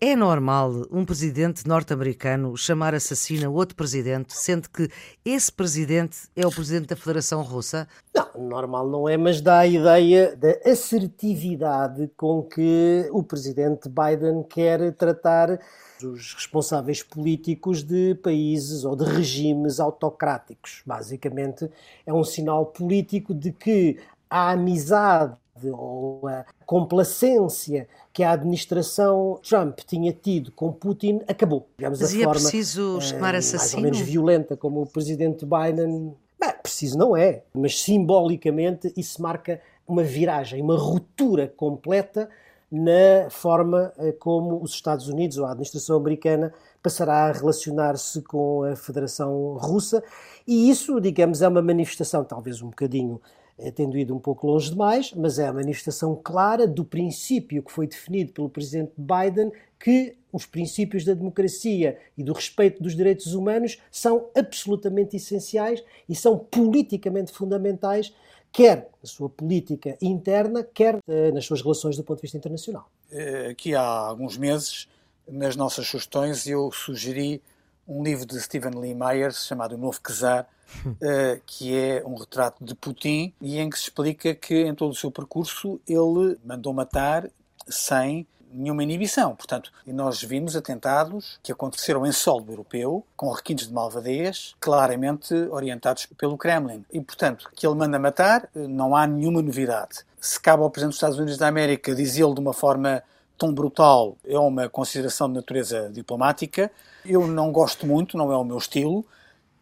é 0.00 0.14
normal 0.14 0.86
um 0.90 1.04
presidente 1.04 1.66
norte-americano 1.66 2.56
chamar 2.56 2.94
assassino 2.94 3.52
outro 3.52 3.74
presidente, 3.74 4.32
sendo 4.36 4.68
que 4.68 4.88
esse 5.24 5.50
presidente 5.50 6.28
é 6.36 6.46
o 6.46 6.50
presidente 6.50 6.88
da 6.88 6.96
Federação 6.96 7.42
Russa? 7.42 7.88
Não, 8.14 8.48
normal 8.48 8.88
não 8.88 9.08
é, 9.08 9.16
mas 9.16 9.40
dá 9.40 9.58
a 9.60 9.66
ideia 9.66 10.36
da 10.36 10.70
assertividade 10.70 12.10
com 12.16 12.42
que 12.42 13.08
o 13.10 13.22
presidente 13.22 13.88
Biden 13.88 14.44
quer 14.48 14.92
tratar 14.92 15.58
os 16.02 16.34
responsáveis 16.34 17.02
políticos 17.02 17.82
de 17.82 18.14
países 18.16 18.84
ou 18.84 18.94
de 18.94 19.04
regimes 19.04 19.80
autocráticos. 19.80 20.82
Basicamente, 20.86 21.68
é 22.06 22.12
um 22.12 22.22
sinal 22.22 22.66
político 22.66 23.34
de 23.34 23.50
que 23.50 23.98
a 24.30 24.52
amizade 24.52 25.36
ou 25.66 26.26
a 26.26 26.44
complacência 26.66 27.88
que 28.12 28.22
a 28.22 28.32
administração 28.32 29.38
Trump 29.42 29.78
tinha 29.86 30.12
tido 30.12 30.52
com 30.52 30.72
Putin 30.72 31.20
acabou. 31.26 31.66
Digamos, 31.78 32.00
Mas 32.00 32.12
a 32.12 32.16
forma, 32.16 32.32
preciso 32.32 33.00
chamar 33.00 33.34
uh, 33.34 33.38
assassino? 33.38 33.82
Mais 33.82 33.92
ou 33.92 33.98
menos 33.98 34.00
violenta 34.00 34.56
como 34.56 34.82
o 34.82 34.86
presidente 34.86 35.46
Biden. 35.46 36.14
Bem, 36.40 36.54
preciso 36.62 36.96
não 36.96 37.16
é, 37.16 37.42
mas 37.52 37.80
simbolicamente 37.80 38.92
isso 38.96 39.20
marca 39.20 39.60
uma 39.86 40.02
viragem, 40.02 40.62
uma 40.62 40.76
ruptura 40.76 41.48
completa 41.48 42.28
na 42.70 43.30
forma 43.30 43.92
eh, 43.98 44.12
como 44.12 44.62
os 44.62 44.72
Estados 44.72 45.08
Unidos 45.08 45.38
ou 45.38 45.46
a 45.46 45.52
administração 45.52 45.96
americana 45.96 46.52
passará 46.82 47.26
a 47.26 47.32
relacionar-se 47.32 48.20
com 48.22 48.62
a 48.62 48.76
Federação 48.76 49.54
Russa 49.54 50.04
e 50.46 50.68
isso, 50.68 51.00
digamos, 51.00 51.40
é 51.40 51.48
uma 51.48 51.62
manifestação 51.62 52.22
talvez 52.24 52.60
um 52.60 52.68
bocadinho 52.68 53.20
é 53.20 53.37
tendo 53.74 53.98
ido 53.98 54.14
um 54.14 54.18
pouco 54.18 54.46
longe 54.46 54.70
demais, 54.70 55.12
mas 55.12 55.38
é 55.38 55.46
a 55.46 55.52
manifestação 55.52 56.14
clara 56.14 56.66
do 56.66 56.84
princípio 56.84 57.62
que 57.62 57.72
foi 57.72 57.86
definido 57.86 58.32
pelo 58.32 58.48
presidente 58.48 58.92
Biden 58.96 59.50
que 59.78 60.16
os 60.32 60.44
princípios 60.44 61.04
da 61.04 61.14
democracia 61.14 61.98
e 62.16 62.22
do 62.22 62.32
respeito 62.32 62.82
dos 62.82 62.94
direitos 62.94 63.34
humanos 63.34 63.78
são 63.90 64.28
absolutamente 64.36 65.16
essenciais 65.16 65.82
e 66.08 66.14
são 66.14 66.38
politicamente 66.38 67.32
fundamentais, 67.32 68.12
quer 68.52 68.90
na 69.02 69.08
sua 69.08 69.28
política 69.28 69.96
interna, 70.02 70.62
quer 70.62 70.98
eh, 71.08 71.32
nas 71.32 71.44
suas 71.44 71.62
relações 71.62 71.96
do 71.96 72.04
ponto 72.04 72.18
de 72.18 72.22
vista 72.22 72.36
internacional. 72.36 72.90
Eh, 73.10 73.48
aqui 73.50 73.74
há 73.74 73.82
alguns 73.82 74.36
meses, 74.36 74.88
nas 75.26 75.56
nossas 75.56 75.86
sugestões, 75.86 76.46
eu 76.46 76.70
sugeri 76.72 77.40
um 77.88 78.02
livro 78.02 78.26
de 78.26 78.38
Stephen 78.38 78.78
Lee 78.78 78.94
Myers 78.94 79.46
chamado 79.46 79.74
O 79.74 79.78
Novo 79.78 79.98
Czar, 80.00 80.46
uh, 80.86 81.40
que 81.46 81.74
é 81.74 82.02
um 82.04 82.14
retrato 82.14 82.62
de 82.62 82.74
Putin 82.74 83.32
e 83.40 83.58
em 83.58 83.70
que 83.70 83.78
se 83.78 83.84
explica 83.84 84.34
que 84.34 84.66
em 84.66 84.74
todo 84.74 84.90
o 84.90 84.94
seu 84.94 85.10
percurso 85.10 85.80
ele 85.88 86.38
mandou 86.44 86.72
matar 86.74 87.28
sem 87.66 88.26
nenhuma 88.52 88.82
inibição. 88.82 89.34
Portanto, 89.34 89.70
nós 89.86 90.22
vimos 90.22 90.56
atentados 90.56 91.38
que 91.42 91.52
aconteceram 91.52 92.06
em 92.06 92.12
solo 92.12 92.46
europeu, 92.48 93.04
com 93.16 93.30
requintes 93.30 93.68
de 93.68 93.74
malvadez, 93.74 94.54
claramente 94.60 95.34
orientados 95.50 96.06
pelo 96.06 96.38
Kremlin. 96.38 96.84
E, 96.92 97.00
portanto, 97.00 97.50
que 97.54 97.66
ele 97.66 97.76
manda 97.76 97.98
matar, 97.98 98.48
eh, 98.54 98.66
não 98.66 98.96
há 98.96 99.06
nenhuma 99.06 99.42
novidade. 99.42 100.00
Se 100.20 100.40
cabe 100.40 100.62
ao 100.62 100.70
Presidente 100.70 100.92
dos 100.92 100.96
Estados 100.96 101.18
Unidos 101.18 101.36
da 101.36 101.46
América 101.46 101.94
dizê-lo 101.94 102.34
de 102.34 102.40
uma 102.40 102.52
forma 102.52 103.02
tão 103.38 103.54
brutal, 103.54 104.18
é 104.26 104.38
uma 104.38 104.68
consideração 104.68 105.28
de 105.28 105.34
natureza 105.34 105.88
diplomática. 105.90 106.70
Eu 107.04 107.26
não 107.26 107.52
gosto 107.52 107.86
muito, 107.86 108.18
não 108.18 108.32
é 108.32 108.36
o 108.36 108.44
meu 108.44 108.58
estilo, 108.58 109.06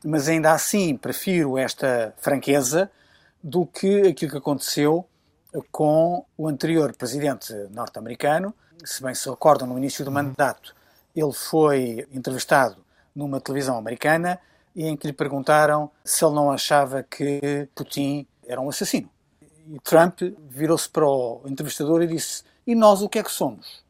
mas 0.02 0.28
ainda 0.28 0.52
assim 0.52 0.96
prefiro 0.96 1.58
esta 1.58 2.14
franqueza 2.16 2.90
do 3.42 3.66
que 3.66 4.08
aquilo 4.08 4.32
que 4.32 4.38
aconteceu 4.38 5.06
com 5.70 6.24
o 6.36 6.48
anterior 6.48 6.94
presidente 6.94 7.52
norte-americano. 7.70 8.54
Se 8.84 9.02
bem 9.02 9.14
se 9.14 9.28
recordam, 9.28 9.68
no 9.68 9.78
início 9.78 10.04
do 10.04 10.08
uhum. 10.08 10.14
mandato, 10.14 10.74
ele 11.14 11.32
foi 11.32 12.06
entrevistado 12.12 12.76
numa 13.14 13.40
televisão 13.40 13.76
americana 13.76 14.38
e 14.74 14.86
em 14.86 14.96
que 14.96 15.06
lhe 15.06 15.12
perguntaram 15.12 15.90
se 16.04 16.24
ele 16.24 16.34
não 16.34 16.50
achava 16.50 17.02
que 17.02 17.68
Putin 17.74 18.26
era 18.46 18.60
um 18.60 18.68
assassino. 18.68 19.08
E 19.68 19.78
Trump 19.80 20.20
virou-se 20.48 20.88
para 20.88 21.06
o 21.06 21.42
entrevistador 21.46 22.02
e 22.02 22.06
disse: 22.06 22.44
E 22.66 22.74
nós 22.74 23.00
o 23.00 23.08
que 23.08 23.18
é 23.18 23.22
que 23.22 23.30
somos? 23.30 23.84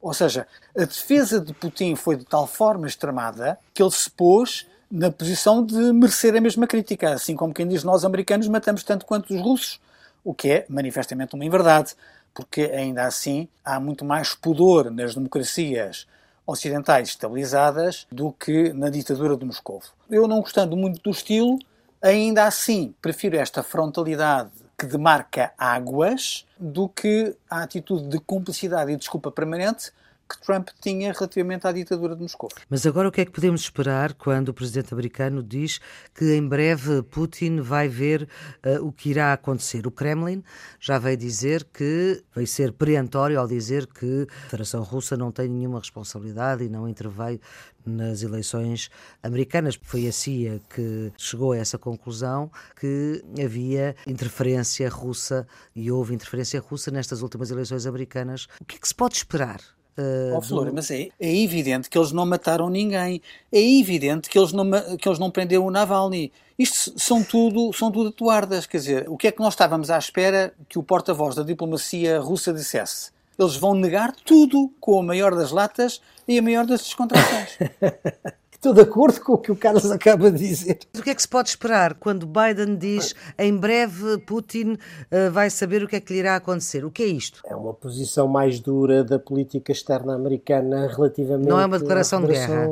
Ou 0.00 0.12
seja, 0.14 0.48
a 0.76 0.84
defesa 0.84 1.40
de 1.40 1.52
Putin 1.52 1.94
foi 1.94 2.16
de 2.16 2.24
tal 2.24 2.46
forma 2.46 2.86
extremada 2.86 3.58
que 3.72 3.82
ele 3.82 3.90
se 3.90 4.10
pôs 4.10 4.66
na 4.90 5.10
posição 5.10 5.64
de 5.64 5.92
merecer 5.92 6.34
a 6.34 6.40
mesma 6.40 6.66
crítica, 6.66 7.12
assim 7.12 7.36
como 7.36 7.54
quem 7.54 7.68
diz 7.68 7.84
nós 7.84 8.04
americanos 8.04 8.48
matamos 8.48 8.82
tanto 8.82 9.06
quanto 9.06 9.34
os 9.34 9.40
russos, 9.40 9.80
o 10.24 10.34
que 10.34 10.50
é 10.50 10.66
manifestamente 10.68 11.34
uma 11.34 11.44
inverdade, 11.44 11.94
porque 12.34 12.62
ainda 12.62 13.04
assim 13.04 13.48
há 13.64 13.78
muito 13.78 14.04
mais 14.04 14.34
pudor 14.34 14.90
nas 14.90 15.14
democracias 15.14 16.06
ocidentais 16.46 17.08
estabilizadas 17.08 18.06
do 18.10 18.32
que 18.32 18.72
na 18.72 18.90
ditadura 18.90 19.36
de 19.36 19.44
Moscou. 19.44 19.82
Eu 20.10 20.26
não 20.26 20.40
gostando 20.40 20.76
muito 20.76 21.00
do 21.00 21.10
estilo, 21.10 21.58
ainda 22.00 22.44
assim 22.44 22.94
prefiro 23.00 23.36
esta 23.36 23.62
frontalidade 23.62 24.50
que 24.78 24.86
demarca 24.86 25.52
águas 25.56 26.46
do 26.58 26.88
que 26.88 27.36
a 27.48 27.62
atitude 27.62 28.08
de 28.08 28.18
cumplicidade 28.18 28.92
e 28.92 28.96
desculpa 28.96 29.30
permanente 29.30 29.92
que 30.32 30.40
Trump 30.40 30.68
tinha 30.80 31.12
relativamente 31.12 31.66
à 31.66 31.72
ditadura 31.72 32.16
de 32.16 32.22
Moscou. 32.22 32.48
Mas 32.68 32.86
agora 32.86 33.08
o 33.08 33.12
que 33.12 33.20
é 33.20 33.24
que 33.24 33.30
podemos 33.30 33.60
esperar 33.60 34.14
quando 34.14 34.48
o 34.48 34.54
presidente 34.54 34.92
americano 34.92 35.42
diz 35.42 35.80
que 36.14 36.34
em 36.34 36.46
breve 36.46 37.02
Putin 37.02 37.60
vai 37.60 37.88
ver 37.88 38.28
uh, 38.64 38.86
o 38.86 38.92
que 38.92 39.10
irá 39.10 39.32
acontecer? 39.32 39.86
O 39.86 39.90
Kremlin 39.90 40.42
já 40.80 40.98
veio 40.98 41.16
dizer 41.16 41.64
que 41.64 42.22
vai 42.34 42.46
ser 42.46 42.72
perentório 42.72 43.38
ao 43.38 43.46
dizer 43.46 43.86
que 43.86 44.26
a 44.46 44.50
Federação 44.50 44.82
Russa 44.82 45.16
não 45.16 45.30
tem 45.30 45.48
nenhuma 45.48 45.78
responsabilidade 45.78 46.64
e 46.64 46.68
não 46.68 46.88
interveio 46.88 47.40
nas 47.84 48.22
eleições 48.22 48.90
americanas. 49.22 49.78
Foi 49.82 50.06
a 50.06 50.12
CIA 50.12 50.60
que 50.74 51.12
chegou 51.16 51.52
a 51.52 51.56
essa 51.56 51.78
conclusão 51.78 52.50
que 52.78 53.22
havia 53.42 53.94
interferência 54.06 54.88
russa 54.88 55.46
e 55.74 55.90
houve 55.90 56.14
interferência 56.14 56.60
russa 56.60 56.90
nestas 56.90 57.22
últimas 57.22 57.50
eleições 57.50 57.86
americanas. 57.86 58.46
O 58.60 58.64
que 58.64 58.76
é 58.76 58.78
que 58.78 58.88
se 58.88 58.94
pode 58.94 59.16
esperar? 59.16 59.60
Uh, 59.96 60.36
oh, 60.36 60.42
Flor, 60.42 60.66
do... 60.66 60.74
mas 60.74 60.90
é, 60.90 61.08
é, 61.20 61.36
evidente 61.42 61.90
que 61.90 61.98
eles 61.98 62.12
não 62.12 62.24
mataram 62.24 62.70
ninguém. 62.70 63.20
É 63.52 63.60
evidente 63.60 64.30
que 64.30 64.38
eles 64.38 64.52
não, 64.52 64.64
que 64.98 65.08
eles 65.08 65.18
não 65.18 65.30
prenderam 65.30 65.66
o 65.66 65.70
Navalny. 65.70 66.32
Isto 66.58 66.98
são 66.98 67.22
tudo, 67.22 67.72
são 67.72 67.90
tudo 67.90 68.08
atuardas. 68.08 68.66
Quer 68.66 68.76
dizer, 68.78 69.08
o 69.08 69.16
que 69.16 69.28
é 69.28 69.32
que 69.32 69.40
nós 69.40 69.54
estávamos 69.54 69.90
à 69.90 69.98
espera 69.98 70.54
que 70.68 70.78
o 70.78 70.82
porta-voz 70.82 71.34
da 71.34 71.42
diplomacia 71.42 72.20
russa 72.20 72.52
dissesse? 72.52 73.10
Eles 73.38 73.56
vão 73.56 73.74
negar 73.74 74.14
tudo 74.14 74.70
com 74.80 74.98
a 74.98 75.02
maior 75.02 75.34
das 75.34 75.50
latas 75.50 76.00
e 76.28 76.38
a 76.38 76.42
maior 76.42 76.66
das 76.66 76.82
descontrações. 76.82 77.58
Estou 78.62 78.72
de 78.72 78.80
acordo 78.80 79.20
com 79.20 79.32
o 79.32 79.38
que 79.38 79.50
o 79.50 79.56
Carlos 79.56 79.90
acaba 79.90 80.30
de 80.30 80.38
dizer. 80.38 80.78
O 80.96 81.02
que 81.02 81.10
é 81.10 81.14
que 81.16 81.20
se 81.20 81.26
pode 81.26 81.48
esperar 81.48 81.94
quando 81.94 82.24
Biden 82.24 82.76
diz 82.76 83.12
em 83.36 83.56
breve 83.56 84.18
Putin 84.18 84.74
uh, 84.74 85.32
vai 85.32 85.50
saber 85.50 85.82
o 85.82 85.88
que 85.88 85.96
é 85.96 86.00
que 86.00 86.12
lhe 86.12 86.20
irá 86.20 86.36
acontecer? 86.36 86.84
O 86.84 86.90
que 86.92 87.02
é 87.02 87.06
isto? 87.06 87.42
É 87.44 87.56
uma 87.56 87.74
posição 87.74 88.28
mais 88.28 88.60
dura 88.60 89.02
da 89.02 89.18
política 89.18 89.72
externa 89.72 90.14
americana 90.14 90.86
relativamente. 90.86 91.48
Não 91.48 91.58
é 91.58 91.66
uma 91.66 91.76
declaração 91.76 92.20
de 92.20 92.28
guerra. 92.28 92.66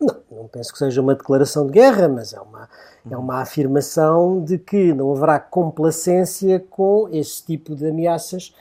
Não, 0.00 0.16
não 0.30 0.48
penso 0.48 0.72
que 0.72 0.78
seja 0.78 1.02
uma 1.02 1.14
declaração 1.14 1.66
de 1.66 1.72
guerra, 1.72 2.08
mas 2.08 2.32
é 2.32 2.40
uma, 2.40 2.66
é 3.10 3.14
uma 3.14 3.42
afirmação 3.42 4.42
de 4.42 4.56
que 4.56 4.94
não 4.94 5.12
haverá 5.12 5.38
complacência 5.38 6.58
com 6.70 7.06
esse 7.12 7.44
tipo 7.44 7.76
de 7.76 7.86
ameaças 7.86 8.54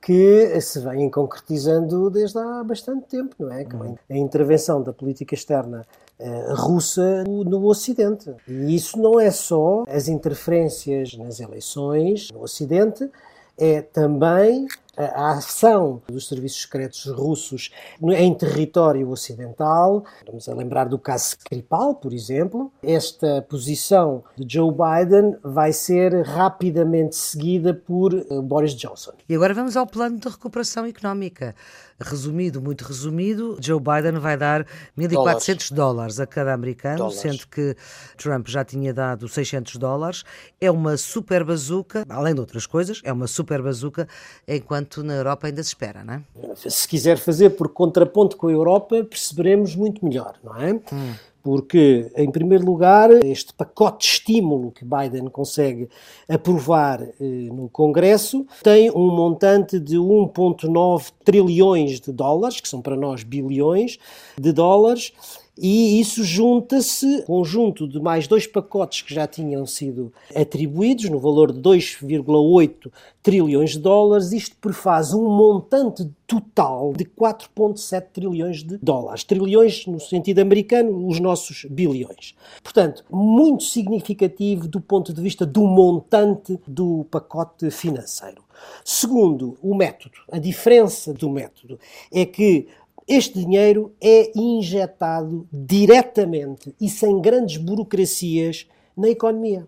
que 0.00 0.60
se 0.60 0.80
vêm 0.80 1.10
concretizando 1.10 2.08
desde 2.10 2.38
há 2.38 2.62
bastante 2.62 3.06
tempo, 3.06 3.34
não 3.38 3.52
é? 3.52 3.62
Uhum. 3.64 3.96
A 4.08 4.16
intervenção 4.16 4.82
da 4.82 4.92
política 4.92 5.34
externa 5.34 5.86
uh, 6.18 6.54
russa 6.54 7.24
no, 7.24 7.44
no, 7.44 7.66
Ocidente. 7.66 8.34
E 8.46 8.74
isso 8.74 8.98
não 8.98 9.18
é 9.18 9.30
só 9.30 9.84
as 9.88 10.08
interferências 10.08 11.16
nas 11.16 11.40
eleições 11.40 12.30
no 12.32 12.42
Ocidente, 12.42 13.10
é 13.56 13.82
também 13.82 14.66
a 15.04 15.32
ação 15.32 16.02
dos 16.08 16.28
serviços 16.28 16.62
secretos 16.62 17.06
russos 17.06 17.70
em 18.02 18.34
território 18.34 19.08
ocidental. 19.10 20.04
Vamos 20.26 20.48
a 20.48 20.54
lembrar 20.54 20.88
do 20.88 20.98
caso 20.98 21.28
Skripal, 21.28 21.94
por 21.94 22.12
exemplo. 22.12 22.72
Esta 22.82 23.42
posição 23.42 24.24
de 24.36 24.54
Joe 24.54 24.72
Biden 24.72 25.36
vai 25.42 25.72
ser 25.72 26.22
rapidamente 26.22 27.16
seguida 27.16 27.72
por 27.72 28.14
eh, 28.14 28.24
Boris 28.42 28.74
Johnson. 28.74 29.12
E 29.28 29.34
agora 29.34 29.54
vamos 29.54 29.76
ao 29.76 29.86
plano 29.86 30.18
de 30.18 30.28
recuperação 30.28 30.84
económica. 30.86 31.54
Resumido, 32.00 32.62
muito 32.62 32.84
resumido, 32.84 33.58
Joe 33.60 33.80
Biden 33.80 34.20
vai 34.20 34.36
dar 34.36 34.64
1.400 34.96 35.72
dólares 35.72 36.20
a 36.20 36.26
cada 36.26 36.54
americano, 36.54 36.98
dólares. 36.98 37.20
sendo 37.20 37.46
que 37.48 37.74
Trump 38.16 38.46
já 38.46 38.64
tinha 38.64 38.94
dado 38.94 39.28
600 39.28 39.76
dólares. 39.76 40.24
É 40.60 40.70
uma 40.70 40.96
super 40.96 41.42
bazuca, 41.42 42.04
além 42.08 42.34
de 42.34 42.40
outras 42.40 42.66
coisas, 42.66 43.00
é 43.02 43.12
uma 43.12 43.26
super 43.26 43.60
bazuca, 43.60 44.06
enquanto 44.46 44.87
na 44.96 45.14
Europa 45.14 45.46
ainda 45.46 45.62
se 45.62 45.68
espera, 45.68 46.02
não 46.04 46.14
é? 46.14 46.22
Se 46.56 46.88
quiser 46.88 47.18
fazer 47.18 47.50
por 47.50 47.68
contraponto 47.68 48.36
com 48.36 48.48
a 48.48 48.52
Europa, 48.52 49.04
perceberemos 49.04 49.76
muito 49.76 50.04
melhor, 50.04 50.34
não 50.42 50.56
é? 50.56 50.72
Hum 50.72 51.14
porque, 51.48 52.12
em 52.14 52.30
primeiro 52.30 52.62
lugar, 52.62 53.10
este 53.24 53.54
pacote 53.54 54.06
de 54.06 54.12
estímulo 54.12 54.70
que 54.70 54.84
Biden 54.84 55.28
consegue 55.30 55.88
aprovar 56.28 57.00
eh, 57.00 57.14
no 57.20 57.70
Congresso 57.70 58.46
tem 58.62 58.90
um 58.90 59.10
montante 59.10 59.80
de 59.80 59.96
1,9 59.96 61.10
trilhões 61.24 62.00
de 62.00 62.12
dólares, 62.12 62.60
que 62.60 62.68
são 62.68 62.82
para 62.82 62.96
nós 62.96 63.22
bilhões 63.22 63.98
de 64.38 64.52
dólares, 64.52 65.12
e 65.60 66.00
isso 66.00 66.22
junta-se, 66.22 67.22
conjunto 67.22 67.88
de 67.88 68.00
mais 68.00 68.28
dois 68.28 68.46
pacotes 68.46 69.02
que 69.02 69.12
já 69.12 69.26
tinham 69.26 69.66
sido 69.66 70.12
atribuídos, 70.34 71.10
no 71.10 71.18
valor 71.18 71.52
de 71.52 71.60
2,8 71.60 72.92
trilhões 73.20 73.72
de 73.72 73.80
dólares, 73.80 74.30
isto 74.30 74.56
prefaz 74.56 75.12
um 75.12 75.28
montante 75.28 76.08
total 76.28 76.92
de 76.96 77.04
4,7 77.04 78.06
trilhões 78.12 78.62
de 78.62 78.78
dólares. 78.78 79.24
Trilhões, 79.24 79.84
no 79.86 79.98
sentido 79.98 80.38
americano, 80.38 81.08
os 81.08 81.18
nossos 81.18 81.64
bilhões. 81.68 82.36
Portanto, 82.62 83.04
muito 83.10 83.64
significativo 83.64 84.68
do 84.68 84.80
ponto 84.80 85.12
de 85.12 85.20
vista 85.20 85.44
do 85.44 85.66
montante 85.66 86.58
do 86.66 87.04
pacote 87.10 87.68
financeiro. 87.70 88.44
Segundo, 88.84 89.56
o 89.62 89.74
método. 89.74 90.18
A 90.30 90.38
diferença 90.38 91.12
do 91.12 91.28
método 91.28 91.78
é 92.12 92.24
que 92.24 92.68
este 93.08 93.38
dinheiro 93.38 93.94
é 94.00 94.30
injetado 94.38 95.48
diretamente 95.52 96.74
e 96.80 96.88
sem 96.90 97.20
grandes 97.20 97.56
burocracias 97.56 98.66
na 98.96 99.08
economia. 99.08 99.66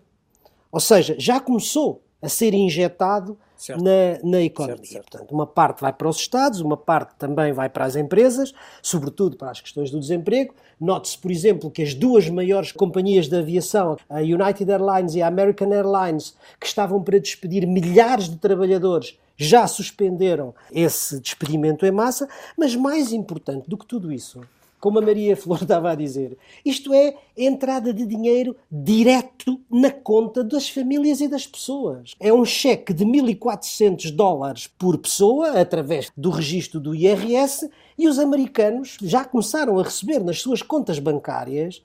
Ou 0.71 0.79
seja, 0.79 1.15
já 1.17 1.39
começou 1.39 2.01
a 2.21 2.29
ser 2.29 2.53
injetado 2.53 3.37
na, 3.69 4.19
na 4.23 4.41
economia. 4.41 4.77
Certo, 4.77 4.91
certo. 4.91 5.09
Portanto, 5.11 5.31
uma 5.31 5.45
parte 5.45 5.81
vai 5.81 5.91
para 5.91 6.07
os 6.07 6.17
Estados, 6.17 6.61
uma 6.61 6.77
parte 6.77 7.15
também 7.15 7.51
vai 7.51 7.69
para 7.69 7.85
as 7.85 7.95
empresas, 7.95 8.53
sobretudo 8.81 9.37
para 9.37 9.51
as 9.51 9.59
questões 9.59 9.91
do 9.91 9.99
desemprego. 9.99 10.53
Note-se, 10.79 11.17
por 11.17 11.31
exemplo, 11.31 11.69
que 11.69 11.81
as 11.81 11.93
duas 11.93 12.29
maiores 12.29 12.71
companhias 12.71 13.27
de 13.27 13.35
aviação, 13.35 13.97
a 14.09 14.19
United 14.19 14.69
Airlines 14.69 15.15
e 15.15 15.21
a 15.21 15.27
American 15.27 15.71
Airlines, 15.71 16.35
que 16.59 16.65
estavam 16.65 17.01
para 17.01 17.19
despedir 17.19 17.67
milhares 17.67 18.29
de 18.29 18.37
trabalhadores, 18.37 19.17
já 19.37 19.67
suspenderam 19.67 20.53
esse 20.71 21.19
despedimento 21.19 21.85
em 21.85 21.91
massa, 21.91 22.27
mas 22.57 22.75
mais 22.75 23.11
importante 23.11 23.69
do 23.69 23.77
que 23.77 23.85
tudo 23.85 24.11
isso, 24.11 24.41
como 24.79 24.97
a 24.97 25.01
Maria 25.01 25.37
Flor 25.37 25.61
estava 25.63 25.91
a 25.91 25.95
dizer, 25.95 26.37
isto 26.65 26.93
é 26.93 27.15
entrada 27.37 27.93
de 27.93 28.05
dinheiro 28.05 28.55
direto 28.69 29.59
na 29.69 29.91
conta 29.91 30.43
das 30.43 30.67
famílias 30.67 31.21
e 31.21 31.27
das 31.27 31.45
pessoas. 31.45 32.15
É 32.19 32.33
um 32.33 32.43
cheque 32.43 32.93
de 32.93 33.05
1.400 33.05 34.11
dólares 34.11 34.67
por 34.67 34.97
pessoa, 34.97 35.59
através 35.59 36.11
do 36.17 36.31
registro 36.31 36.79
do 36.79 36.95
IRS, 36.95 37.69
e 37.97 38.07
os 38.07 38.17
americanos 38.17 38.97
já 39.01 39.23
começaram 39.23 39.77
a 39.79 39.83
receber 39.83 40.23
nas 40.23 40.41
suas 40.41 40.61
contas 40.61 40.97
bancárias 40.97 41.81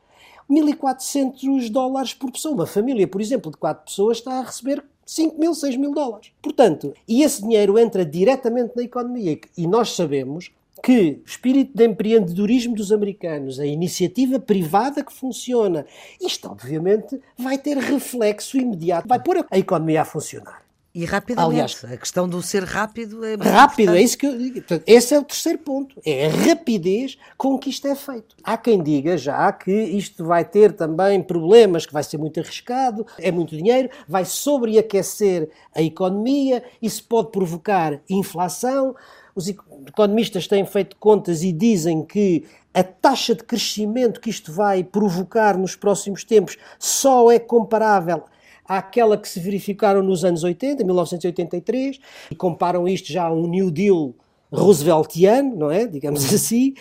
1.400 0.50 1.68
dólares 1.70 2.14
por 2.14 2.30
pessoa. 2.30 2.54
Uma 2.54 2.66
família, 2.66 3.06
por 3.06 3.20
exemplo, 3.20 3.50
de 3.50 3.56
quatro 3.56 3.84
pessoas 3.84 4.18
está 4.18 4.38
a 4.38 4.42
receber 4.42 4.82
5 5.06 5.38
mil, 5.38 5.54
6 5.54 5.76
mil 5.76 5.94
dólares. 5.94 6.32
Portanto, 6.42 6.92
e 7.06 7.22
esse 7.22 7.40
dinheiro 7.40 7.78
entra 7.78 8.04
diretamente 8.04 8.76
na 8.76 8.82
economia. 8.82 9.38
E 9.56 9.66
nós 9.66 9.94
sabemos 9.94 10.50
que 10.82 11.20
o 11.24 11.28
espírito 11.28 11.72
de 11.74 11.86
empreendedorismo 11.86 12.74
dos 12.74 12.92
americanos, 12.92 13.58
a 13.58 13.66
iniciativa 13.66 14.38
privada 14.38 15.04
que 15.04 15.12
funciona, 15.12 15.86
isto 16.20 16.48
obviamente 16.48 17.20
vai 17.38 17.56
ter 17.56 17.78
reflexo 17.78 18.58
imediato, 18.58 19.08
vai 19.08 19.22
pôr 19.22 19.46
a 19.50 19.58
economia 19.58 20.02
a 20.02 20.04
funcionar. 20.04 20.65
E 20.96 21.04
rapidamente. 21.04 21.52
Aliás, 21.52 21.84
a 21.84 21.94
questão 21.98 22.26
do 22.26 22.40
ser 22.40 22.64
rápido 22.64 23.22
é 23.22 23.34
Rápido, 23.34 23.82
importante. 23.90 23.98
é 23.98 24.02
isso 24.02 24.16
que 24.16 24.26
eu 24.26 24.38
digo. 24.38 24.64
esse 24.86 25.14
é 25.14 25.18
o 25.18 25.22
terceiro 25.22 25.58
ponto. 25.58 26.00
É 26.02 26.24
a 26.24 26.30
rapidez 26.30 27.18
com 27.36 27.58
que 27.58 27.68
isto 27.68 27.86
é 27.86 27.94
feito. 27.94 28.34
Há 28.42 28.56
quem 28.56 28.82
diga 28.82 29.18
já 29.18 29.52
que 29.52 29.70
isto 29.70 30.24
vai 30.24 30.42
ter 30.42 30.72
também 30.72 31.22
problemas, 31.22 31.84
que 31.84 31.92
vai 31.92 32.02
ser 32.02 32.16
muito 32.16 32.40
arriscado, 32.40 33.06
é 33.18 33.30
muito 33.30 33.54
dinheiro, 33.54 33.90
vai 34.08 34.24
sobreaquecer 34.24 35.50
a 35.74 35.82
economia, 35.82 36.64
isso 36.80 37.04
pode 37.04 37.30
provocar 37.30 38.00
inflação. 38.08 38.96
os 39.34 39.48
economistas 39.86 40.46
têm 40.48 40.64
feito 40.64 40.96
contas 40.96 41.42
e 41.42 41.52
dizem 41.52 42.02
que 42.06 42.46
a 42.72 42.82
taxa 42.82 43.34
de 43.34 43.44
crescimento 43.44 44.18
que 44.18 44.30
isto 44.30 44.50
vai 44.50 44.82
provocar 44.82 45.58
nos 45.58 45.76
próximos 45.76 46.24
tempos 46.24 46.56
só 46.78 47.30
é 47.30 47.38
comparável 47.38 48.24
àquela 48.68 49.16
que 49.16 49.28
se 49.28 49.40
verificaram 49.40 50.02
nos 50.02 50.24
anos 50.24 50.44
80, 50.44 50.84
1983, 50.84 52.00
e 52.30 52.34
comparam 52.34 52.86
isto 52.86 53.12
já 53.12 53.26
a 53.26 53.32
um 53.32 53.46
New 53.46 53.70
Deal 53.70 54.14
rooseveltiano, 54.52 55.56
não 55.56 55.70
é? 55.70 55.86
Digamos 55.86 56.32
assim. 56.32 56.74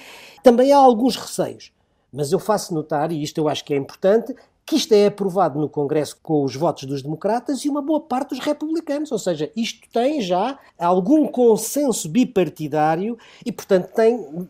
Também 0.44 0.72
há 0.72 0.78
alguns 0.78 1.16
receios, 1.16 1.72
mas 2.14 2.32
eu 2.32 2.40
faço 2.40 2.74
notar, 2.74 3.12
e 3.12 3.22
isto 3.24 3.40
eu 3.40 3.50
acho 3.50 3.66
que 3.66 3.74
é 3.74 3.78
importante, 3.78 4.36
que 4.66 4.76
isto 4.76 4.94
é 4.94 5.06
aprovado 5.08 5.60
no 5.60 5.70
Congresso 5.70 6.18
com 6.24 6.44
os 6.44 6.56
votos 6.56 6.86
dos 6.86 7.04
democratas 7.04 7.64
e 7.64 7.70
uma 7.70 7.82
boa 7.82 8.00
parte 8.00 8.30
dos 8.30 8.40
republicanos. 8.40 9.12
Ou 9.12 9.20
seja, 9.20 9.52
isto 9.56 9.88
tem 9.94 10.22
já 10.22 10.58
algum 10.78 11.28
consenso 11.28 12.10
bipartidário 12.10 13.18
e, 13.46 13.52
portanto, 13.52 13.92
tem, 13.94 14.48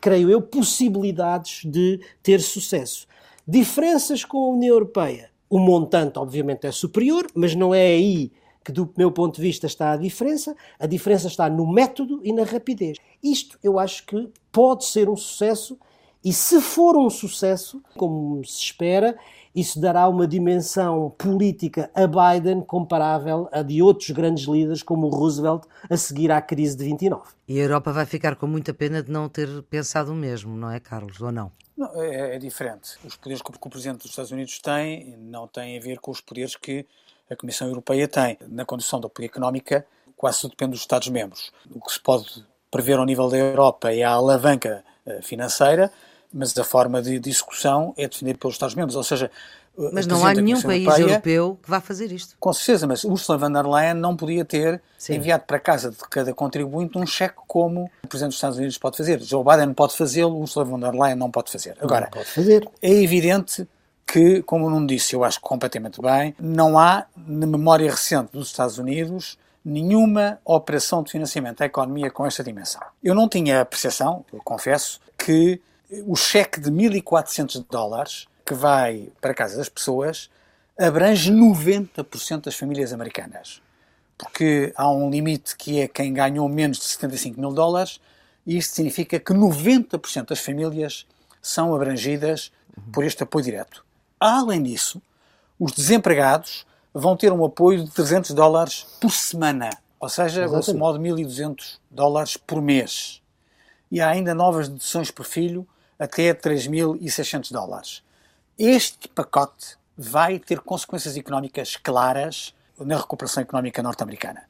creio 0.00 0.28
eu, 0.28 0.42
possibilidades 0.42 1.62
de 1.64 2.00
ter 2.22 2.40
sucesso. 2.40 3.06
Diferenças 3.46 4.24
com 4.24 4.38
a 4.38 4.48
União 4.48 4.74
Europeia. 4.74 5.31
O 5.52 5.58
montante, 5.58 6.18
obviamente, 6.18 6.66
é 6.66 6.72
superior, 6.72 7.26
mas 7.34 7.54
não 7.54 7.74
é 7.74 7.88
aí 7.88 8.32
que, 8.64 8.72
do 8.72 8.90
meu 8.96 9.12
ponto 9.12 9.36
de 9.36 9.42
vista, 9.42 9.66
está 9.66 9.92
a 9.92 9.98
diferença. 9.98 10.56
A 10.78 10.86
diferença 10.86 11.26
está 11.26 11.46
no 11.50 11.70
método 11.70 12.22
e 12.24 12.32
na 12.32 12.42
rapidez. 12.42 12.96
Isto 13.22 13.58
eu 13.62 13.78
acho 13.78 14.06
que 14.06 14.30
pode 14.50 14.86
ser 14.86 15.10
um 15.10 15.14
sucesso, 15.14 15.78
e 16.24 16.32
se 16.32 16.60
for 16.60 16.96
um 16.96 17.10
sucesso, 17.10 17.82
como 17.96 18.44
se 18.44 18.60
espera, 18.60 19.18
isso 19.54 19.80
dará 19.80 20.08
uma 20.08 20.26
dimensão 20.26 21.10
política 21.18 21.90
a 21.94 22.06
Biden 22.06 22.62
comparável 22.62 23.48
a 23.52 23.62
de 23.62 23.82
outros 23.82 24.10
grandes 24.10 24.44
líderes 24.44 24.82
como 24.82 25.06
o 25.06 25.10
Roosevelt 25.10 25.64
a 25.90 25.96
seguir 25.96 26.30
à 26.30 26.40
crise 26.40 26.76
de 26.76 26.84
29. 26.84 27.22
E 27.48 27.58
a 27.58 27.62
Europa 27.62 27.92
vai 27.92 28.06
ficar 28.06 28.36
com 28.36 28.46
muita 28.46 28.72
pena 28.72 29.02
de 29.02 29.10
não 29.10 29.28
ter 29.28 29.62
pensado 29.64 30.12
o 30.12 30.14
mesmo, 30.14 30.56
não 30.56 30.70
é, 30.70 30.80
Carlos? 30.80 31.20
Ou 31.20 31.32
não? 31.32 31.52
não 31.76 32.02
é, 32.02 32.36
é, 32.36 32.38
diferente. 32.38 32.96
Os 33.04 33.16
poderes 33.16 33.42
que 33.42 33.50
o 33.50 33.70
Presidente 33.70 33.98
dos 33.98 34.10
Estados 34.10 34.30
Unidos 34.30 34.58
tem 34.58 35.16
não 35.18 35.46
têm 35.46 35.76
a 35.76 35.80
ver 35.80 35.98
com 35.98 36.10
os 36.10 36.20
poderes 36.20 36.56
que 36.56 36.86
a 37.28 37.36
Comissão 37.36 37.68
Europeia 37.68 38.06
tem. 38.06 38.38
Na 38.48 38.64
condição 38.64 39.00
da 39.00 39.08
política 39.08 39.38
económica, 39.38 39.86
quase 40.16 40.40
tudo 40.40 40.50
depende 40.50 40.72
dos 40.72 40.80
Estados-membros. 40.80 41.52
O 41.70 41.80
que 41.80 41.92
se 41.92 42.00
pode 42.00 42.44
prever 42.70 42.98
ao 42.98 43.04
nível 43.04 43.28
da 43.28 43.36
Europa 43.36 43.92
é 43.92 44.02
a 44.02 44.12
alavanca 44.12 44.84
eh, 45.04 45.20
financeira, 45.22 45.92
mas 46.32 46.56
a 46.56 46.64
forma 46.64 47.02
de, 47.02 47.18
discussão 47.18 47.94
é 47.96 48.08
definida 48.08 48.38
pelos 48.38 48.54
Estados-membros, 48.54 48.96
ou 48.96 49.02
seja... 49.02 49.30
Mas 49.92 50.06
não 50.06 50.26
há 50.26 50.34
nenhum 50.34 50.60
país 50.60 50.84
Europeia, 50.84 51.02
europeu 51.02 51.58
que 51.62 51.70
vá 51.70 51.80
fazer 51.80 52.12
isto. 52.12 52.36
Com 52.38 52.52
certeza, 52.52 52.86
mas 52.86 53.04
Ursula 53.04 53.38
von 53.38 53.50
der 53.50 53.66
Leyen 53.66 53.94
não 53.94 54.14
podia 54.14 54.44
ter 54.44 54.82
Sim. 54.98 55.14
enviado 55.14 55.44
para 55.46 55.58
casa 55.58 55.90
de 55.90 55.96
cada 56.10 56.34
contribuinte 56.34 56.98
um 56.98 57.06
cheque 57.06 57.38
como 57.46 57.90
o 58.04 58.06
Presidente 58.06 58.32
dos 58.32 58.36
Estados 58.36 58.58
Unidos 58.58 58.76
pode 58.76 58.98
fazer. 58.98 59.22
Joe 59.22 59.42
Biden 59.42 59.72
pode 59.72 59.96
fazê-lo, 59.96 60.38
Ursula 60.38 60.66
von 60.66 60.78
der 60.78 60.92
Leyen 60.92 61.16
não 61.16 61.30
pode 61.30 61.50
fazer. 61.50 61.74
Agora, 61.80 62.10
pode 62.12 62.26
fazer. 62.26 62.68
é 62.82 62.90
evidente 62.90 63.66
que, 64.06 64.42
como 64.42 64.68
não 64.68 64.84
disse, 64.84 65.16
eu 65.16 65.24
acho 65.24 65.40
completamente 65.40 66.02
bem, 66.02 66.34
não 66.38 66.78
há, 66.78 67.06
na 67.16 67.46
memória 67.46 67.90
recente 67.90 68.30
dos 68.32 68.48
Estados 68.48 68.76
Unidos, 68.76 69.38
nenhuma 69.64 70.38
operação 70.44 71.02
de 71.02 71.10
financiamento 71.10 71.58
da 71.58 71.66
economia 71.66 72.10
com 72.10 72.26
esta 72.26 72.44
dimensão. 72.44 72.82
Eu 73.02 73.14
não 73.14 73.26
tinha 73.26 73.60
a 73.60 73.64
percepção, 73.64 74.24
eu 74.32 74.40
confesso, 74.44 75.00
que 75.16 75.60
o 76.06 76.16
cheque 76.16 76.60
de 76.60 76.70
1.400 76.70 77.64
dólares 77.70 78.26
que 78.44 78.54
vai 78.54 79.10
para 79.20 79.32
a 79.32 79.34
casa 79.34 79.58
das 79.58 79.68
pessoas 79.68 80.30
abrange 80.78 81.30
90% 81.30 82.44
das 82.44 82.54
famílias 82.54 82.92
americanas. 82.92 83.60
Porque 84.16 84.72
há 84.74 84.90
um 84.90 85.10
limite 85.10 85.56
que 85.56 85.80
é 85.80 85.88
quem 85.88 86.12
ganhou 86.14 86.48
menos 86.48 86.78
de 86.78 86.84
75 86.84 87.38
mil 87.38 87.52
dólares, 87.52 88.00
e 88.46 88.56
isto 88.56 88.74
significa 88.74 89.20
que 89.20 89.32
90% 89.32 90.28
das 90.28 90.40
famílias 90.40 91.06
são 91.40 91.74
abrangidas 91.74 92.50
por 92.92 93.04
este 93.04 93.22
apoio 93.22 93.44
direto. 93.44 93.84
Além 94.18 94.62
disso, 94.62 95.02
os 95.58 95.72
desempregados 95.72 96.66
vão 96.94 97.16
ter 97.16 97.32
um 97.32 97.44
apoio 97.44 97.84
de 97.84 97.90
300 97.90 98.30
dólares 98.32 98.86
por 99.00 99.10
semana, 99.10 99.70
ou 100.00 100.08
seja, 100.08 100.46
grosso 100.48 100.76
modo 100.76 100.98
1.200 100.98 101.78
dólares 101.90 102.36
por 102.36 102.62
mês. 102.62 103.20
E 103.90 104.00
há 104.00 104.08
ainda 104.08 104.34
novas 104.34 104.68
deduções 104.68 105.10
por 105.10 105.24
filho 105.26 105.66
até 106.02 106.34
3.600 106.34 107.52
dólares. 107.52 108.02
Este 108.58 109.08
pacote 109.08 109.76
vai 109.96 110.38
ter 110.38 110.60
consequências 110.60 111.16
económicas 111.16 111.76
claras 111.76 112.54
na 112.78 112.96
recuperação 112.96 113.42
económica 113.42 113.82
norte-americana. 113.82 114.42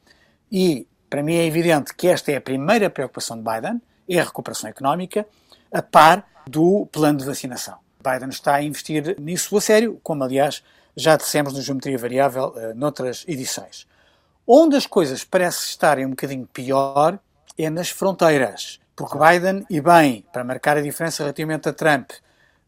E, 0.50 0.86
para 1.10 1.22
mim, 1.22 1.34
é 1.34 1.44
evidente 1.44 1.94
que 1.94 2.08
esta 2.08 2.32
é 2.32 2.36
a 2.36 2.40
primeira 2.40 2.88
preocupação 2.88 3.36
de 3.36 3.42
Biden, 3.42 3.82
é 4.08 4.18
a 4.18 4.24
recuperação 4.24 4.70
económica, 4.70 5.26
a 5.70 5.82
par 5.82 6.26
do 6.46 6.86
plano 6.86 7.18
de 7.18 7.26
vacinação. 7.26 7.78
Biden 8.02 8.30
está 8.30 8.54
a 8.54 8.62
investir 8.62 9.20
nisso 9.20 9.56
a 9.56 9.60
sério, 9.60 10.00
como, 10.02 10.24
aliás, 10.24 10.62
já 10.96 11.16
dissemos 11.16 11.52
no 11.52 11.60
Geometria 11.60 11.98
Variável 11.98 12.48
uh, 12.48 12.74
noutras 12.74 13.24
edições. 13.28 13.86
Onde 14.46 14.76
as 14.76 14.86
coisas 14.86 15.22
parecem 15.22 15.68
estarem 15.68 16.06
um 16.06 16.10
bocadinho 16.10 16.46
pior 16.46 17.18
é 17.56 17.70
nas 17.70 17.90
fronteiras. 17.90 18.80
Porque 19.02 19.18
Biden, 19.18 19.66
e 19.68 19.80
bem, 19.80 20.24
para 20.32 20.44
marcar 20.44 20.76
a 20.76 20.80
diferença 20.80 21.24
relativamente 21.24 21.68
a 21.68 21.72
Trump, 21.72 22.12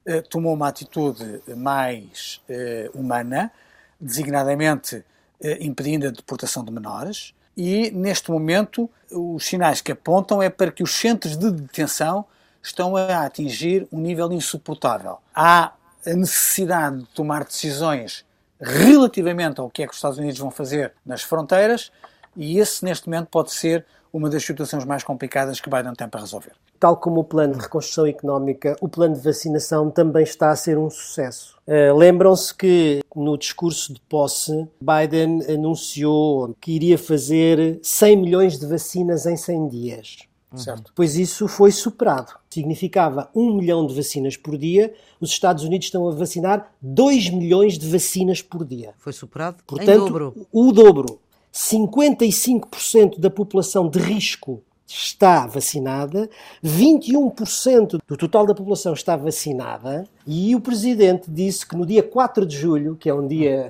eh, 0.05 0.21
tomou 0.21 0.53
uma 0.53 0.67
atitude 0.67 1.41
mais 1.57 2.41
eh, 2.49 2.91
humana, 2.93 3.53
designadamente 4.01 5.05
eh, 5.41 5.59
impedindo 5.61 6.09
a 6.09 6.11
deportação 6.11 6.65
de 6.65 6.73
menores, 6.73 7.33
e 7.57 7.89
neste 7.93 8.33
momento 8.33 8.91
os 9.13 9.47
sinais 9.47 9.81
que 9.81 9.93
apontam 9.93 10.43
é 10.43 10.51
para 10.51 10.73
que 10.73 10.83
os 10.83 10.93
centros 10.93 11.37
de 11.37 11.53
detenção 11.53 12.25
estão 12.61 12.97
a 12.97 13.25
atingir 13.25 13.87
um 13.93 14.01
nível 14.01 14.33
insuportável. 14.33 15.19
Há 15.33 15.71
a 16.05 16.15
necessidade 16.15 16.99
de 16.99 17.07
tomar 17.11 17.45
decisões 17.45 18.25
relativamente 18.61 19.61
ao 19.61 19.71
que 19.71 19.85
é 19.85 19.87
que 19.87 19.93
os 19.93 19.99
Estados 19.99 20.19
Unidos 20.19 20.41
vão 20.41 20.51
fazer 20.51 20.95
nas 21.07 21.23
fronteiras, 21.23 21.93
e 22.37 22.59
esse, 22.59 22.85
neste 22.85 23.07
momento, 23.07 23.29
pode 23.29 23.53
ser 23.53 23.87
uma 24.15 24.31
das 24.31 24.45
situações 24.45 24.85
mais 24.85 25.03
complicadas 25.03 25.61
que 25.61 25.69
Biden 25.69 25.93
tem 25.93 26.09
para 26.09 26.21
resolver. 26.21 26.53
Tal 26.79 26.97
como 26.97 27.21
o 27.21 27.25
plano 27.25 27.55
de 27.55 27.61
reconstrução 27.61 28.07
económica, 28.07 28.77
o 28.81 28.89
plano 28.89 29.17
de 29.17 29.21
vacinação 29.21 29.91
também 29.91 30.23
está 30.23 30.51
a 30.51 30.57
ser 30.57 30.79
um 30.79 30.89
sucesso. 30.89 31.57
Uh, 31.67 31.97
Lembram-se 31.97 32.55
que 32.55 33.03
no 33.17 33.37
discurso 33.37 33.93
de 33.93 34.01
posse, 34.03 34.69
Biden 34.81 35.43
anunciou 35.53 36.55
que 36.61 36.71
iria 36.71 36.97
fazer 36.97 37.81
100 37.83 38.17
milhões 38.17 38.57
de 38.57 38.67
vacinas 38.67 39.27
em 39.27 39.37
100 39.37 39.69
dias. 39.69 40.19
Certo. 40.57 40.93
Pois 40.95 41.17
isso 41.17 41.49
foi 41.49 41.73
superado. 41.73 42.33
Significava 42.49 43.29
1 43.35 43.57
milhão 43.57 43.85
de 43.85 43.95
vacinas 43.95 44.37
por 44.37 44.57
dia. 44.57 44.95
Os 45.21 45.31
Estados 45.31 45.65
Unidos 45.65 45.87
estão 45.87 46.09
a 46.09 46.13
vacinar 46.13 46.73
2 46.81 47.31
milhões 47.31 47.77
de 47.77 47.91
vacinas 47.91 48.41
por 48.41 48.65
dia. 48.65 48.95
Foi 48.99 49.13
superado 49.13 49.57
Portanto, 49.67 49.91
em 49.91 49.99
dobro. 49.99 50.47
O 50.53 50.73
dobro. 50.73 51.19
55% 51.55 53.21
da 53.21 53.31
população 53.31 53.89
de 53.89 54.01
risco 54.01 54.61
está 54.85 55.47
vacinada, 55.47 56.29
21% 56.65 58.01
do 58.07 58.17
total 58.17 58.45
da 58.45 58.55
população 58.55 58.93
está 58.93 59.17
vacinada, 59.17 60.05
e 60.27 60.57
o 60.57 60.61
presidente 60.61 61.31
disse 61.31 61.65
que 61.65 61.77
no 61.77 61.87
dia 61.87 62.03
4 62.03 62.45
de 62.45 62.57
julho, 62.57 62.97
que 62.97 63.09
é 63.09 63.15
um 63.15 63.27
dia 63.27 63.69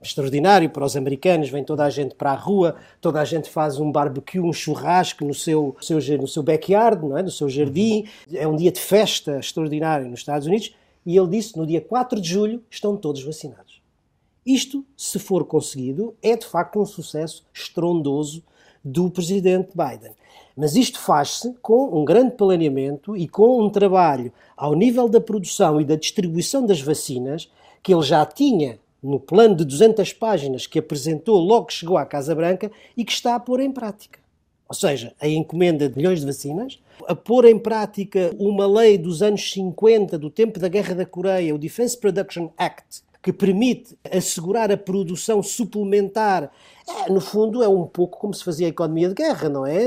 extraordinário 0.00 0.70
para 0.70 0.84
os 0.84 0.96
americanos, 0.96 1.50
vem 1.50 1.64
toda 1.64 1.84
a 1.84 1.90
gente 1.90 2.14
para 2.14 2.30
a 2.30 2.36
rua, 2.36 2.76
toda 3.00 3.20
a 3.20 3.24
gente 3.24 3.50
faz 3.50 3.80
um 3.80 3.90
barbecue, 3.90 4.38
um 4.38 4.52
churrasco 4.52 5.24
no 5.24 5.34
seu, 5.34 5.76
seu, 5.80 5.98
no 6.18 6.28
seu 6.28 6.42
backyard, 6.42 7.04
não 7.04 7.18
é? 7.18 7.22
no 7.22 7.30
seu 7.32 7.48
jardim, 7.48 8.06
é 8.32 8.46
um 8.46 8.54
dia 8.54 8.70
de 8.70 8.80
festa 8.80 9.40
extraordinário 9.40 10.08
nos 10.08 10.20
Estados 10.20 10.46
Unidos, 10.46 10.72
e 11.04 11.16
ele 11.16 11.28
disse 11.28 11.58
no 11.58 11.66
dia 11.66 11.80
4 11.80 12.20
de 12.20 12.28
julho 12.28 12.62
estão 12.70 12.96
todos 12.96 13.24
vacinados. 13.24 13.73
Isto, 14.46 14.84
se 14.96 15.18
for 15.18 15.44
conseguido, 15.44 16.14
é 16.22 16.36
de 16.36 16.46
facto 16.46 16.78
um 16.78 16.84
sucesso 16.84 17.44
estrondoso 17.52 18.42
do 18.84 19.10
presidente 19.10 19.70
Biden. 19.74 20.12
Mas 20.56 20.76
isto 20.76 21.00
faz-se 21.00 21.54
com 21.62 21.98
um 21.98 22.04
grande 22.04 22.32
planeamento 22.36 23.16
e 23.16 23.26
com 23.26 23.62
um 23.62 23.70
trabalho 23.70 24.32
ao 24.56 24.74
nível 24.74 25.08
da 25.08 25.20
produção 25.20 25.80
e 25.80 25.84
da 25.84 25.96
distribuição 25.96 26.66
das 26.66 26.80
vacinas 26.80 27.50
que 27.82 27.92
ele 27.92 28.02
já 28.02 28.24
tinha 28.26 28.78
no 29.02 29.18
plano 29.18 29.56
de 29.56 29.64
200 29.64 30.12
páginas 30.12 30.66
que 30.66 30.78
apresentou 30.78 31.38
logo 31.38 31.66
que 31.66 31.74
chegou 31.74 31.96
à 31.96 32.06
Casa 32.06 32.34
Branca 32.34 32.70
e 32.96 33.04
que 33.04 33.12
está 33.12 33.34
a 33.34 33.40
pôr 33.40 33.60
em 33.60 33.72
prática. 33.72 34.18
Ou 34.68 34.74
seja, 34.74 35.14
a 35.20 35.28
encomenda 35.28 35.88
de 35.88 35.96
milhões 35.96 36.20
de 36.20 36.26
vacinas, 36.26 36.80
a 37.06 37.14
pôr 37.14 37.44
em 37.44 37.58
prática 37.58 38.34
uma 38.38 38.66
lei 38.66 38.96
dos 38.96 39.22
anos 39.22 39.52
50, 39.52 40.18
do 40.18 40.30
tempo 40.30 40.58
da 40.58 40.68
Guerra 40.68 40.94
da 40.94 41.04
Coreia, 41.04 41.54
o 41.54 41.58
Defense 41.58 41.98
Production 41.98 42.48
Act, 42.56 43.02
que 43.24 43.32
permite 43.32 43.96
assegurar 44.12 44.70
a 44.70 44.76
produção 44.76 45.42
suplementar, 45.42 46.52
é, 46.86 47.10
no 47.10 47.22
fundo 47.22 47.62
é 47.62 47.68
um 47.68 47.86
pouco 47.86 48.18
como 48.18 48.34
se 48.34 48.44
fazia 48.44 48.66
a 48.66 48.68
economia 48.68 49.08
de 49.08 49.14
guerra, 49.14 49.48
não 49.48 49.66
é? 49.66 49.86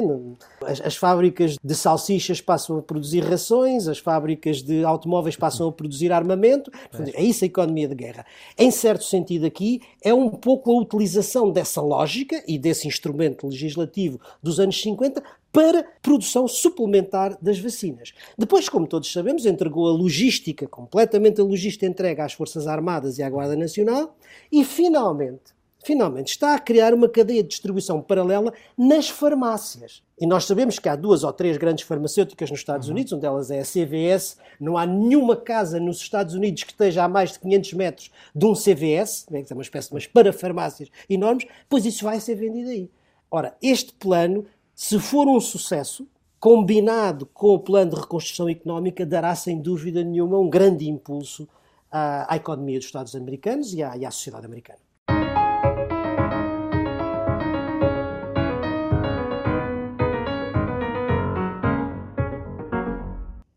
As, 0.65 0.81
as, 0.81 0.95
fábricas 0.95 1.55
de 1.63 1.75
salsichas 1.75 2.41
passam 2.41 2.79
a 2.79 2.81
produzir 2.81 3.19
rações, 3.19 3.87
as 3.87 3.99
fábricas 3.99 4.63
de 4.63 4.83
automóveis 4.83 5.35
passam 5.35 5.67
a 5.67 5.71
produzir 5.71 6.11
armamento, 6.11 6.71
é 7.13 7.21
isso 7.21 7.43
a 7.43 7.47
economia 7.47 7.87
de 7.87 7.93
guerra. 7.93 8.25
Em 8.57 8.71
certo 8.71 9.03
sentido 9.03 9.45
aqui, 9.45 9.81
é 10.03 10.11
um 10.11 10.31
pouco 10.31 10.71
a 10.71 10.81
utilização 10.81 11.51
dessa 11.51 11.79
lógica 11.79 12.43
e 12.47 12.57
desse 12.57 12.87
instrumento 12.87 13.45
legislativo 13.45 14.19
dos 14.41 14.59
anos 14.59 14.81
50 14.81 15.21
para 15.57 15.83
produção 16.03 16.47
suplementar 16.47 17.35
das 17.41 17.57
vacinas. 17.57 18.13
Depois, 18.37 18.69
como 18.69 18.85
todos 18.85 19.11
sabemos, 19.11 19.43
entregou 19.43 19.87
a 19.87 19.91
logística, 19.91 20.67
completamente 20.67 21.41
a 21.41 21.43
logística 21.43 21.87
entregue 21.87 22.21
às 22.21 22.33
Forças 22.33 22.67
Armadas 22.67 23.17
e 23.17 23.23
à 23.23 23.29
Guarda 23.29 23.55
Nacional 23.55 24.15
e, 24.51 24.63
finalmente, 24.63 25.55
finalmente 25.83 26.27
está 26.27 26.53
a 26.53 26.59
criar 26.59 26.93
uma 26.93 27.09
cadeia 27.09 27.41
de 27.41 27.49
distribuição 27.49 27.99
paralela 28.03 28.53
nas 28.77 29.09
farmácias. 29.09 30.03
E 30.21 30.27
nós 30.27 30.45
sabemos 30.45 30.77
que 30.77 30.89
há 30.89 30.95
duas 30.95 31.23
ou 31.23 31.33
três 31.33 31.57
grandes 31.57 31.85
farmacêuticas 31.85 32.51
nos 32.51 32.59
Estados 32.59 32.87
uhum. 32.87 32.93
Unidos, 32.93 33.13
uma 33.13 33.21
delas 33.21 33.49
é 33.49 33.59
a 33.59 33.63
CVS. 33.63 34.37
Não 34.59 34.77
há 34.77 34.85
nenhuma 34.85 35.35
casa 35.35 35.79
nos 35.79 35.97
Estados 35.97 36.35
Unidos 36.35 36.65
que 36.65 36.71
esteja 36.71 37.03
a 37.03 37.09
mais 37.09 37.31
de 37.31 37.39
500 37.39 37.73
metros 37.73 38.11
de 38.35 38.45
um 38.45 38.53
CVS, 38.53 39.25
né, 39.31 39.41
que 39.41 39.51
é 39.51 39.55
uma 39.55 39.63
espécie 39.63 39.89
de 39.89 39.95
umas 39.95 40.05
parafarmácias 40.05 40.91
enormes, 41.09 41.47
pois 41.67 41.83
isso 41.83 42.03
vai 42.03 42.19
ser 42.19 42.35
vendido 42.35 42.69
aí. 42.69 42.91
Ora, 43.29 43.57
este 43.61 43.91
plano, 43.93 44.45
se 44.79 44.99
for 44.99 45.27
um 45.27 45.39
sucesso, 45.39 46.07
combinado 46.39 47.25
com 47.25 47.47
o 47.47 47.59
plano 47.59 47.95
de 47.95 47.99
reconstrução 47.99 48.47
económica, 48.47 49.07
dará 49.07 49.33
sem 49.33 49.59
dúvida 49.59 50.03
nenhuma 50.03 50.37
um 50.37 50.47
grande 50.47 50.87
impulso 50.87 51.49
à, 51.91 52.31
à 52.31 52.35
economia 52.35 52.77
dos 52.77 52.85
Estados 52.85 53.15
americanos 53.15 53.73
e 53.73 53.81
à, 53.81 53.97
e 53.97 54.05
à 54.05 54.11
sociedade 54.11 54.45
americana. 54.45 54.77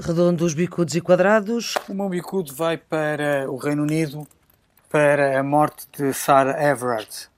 Redondos, 0.01 0.55
bicudos 0.55 0.95
e 0.95 1.03
quadrados. 1.03 1.75
O 1.87 1.93
meu 1.93 2.09
bicudo 2.09 2.55
vai 2.55 2.79
para 2.79 3.45
o 3.53 3.59
Reino 3.59 3.83
Unido 3.83 4.27
para 4.89 5.39
a 5.39 5.43
morte 5.43 5.87
de 5.93 6.15
Sarah 6.15 6.67
Everard, 6.67 7.29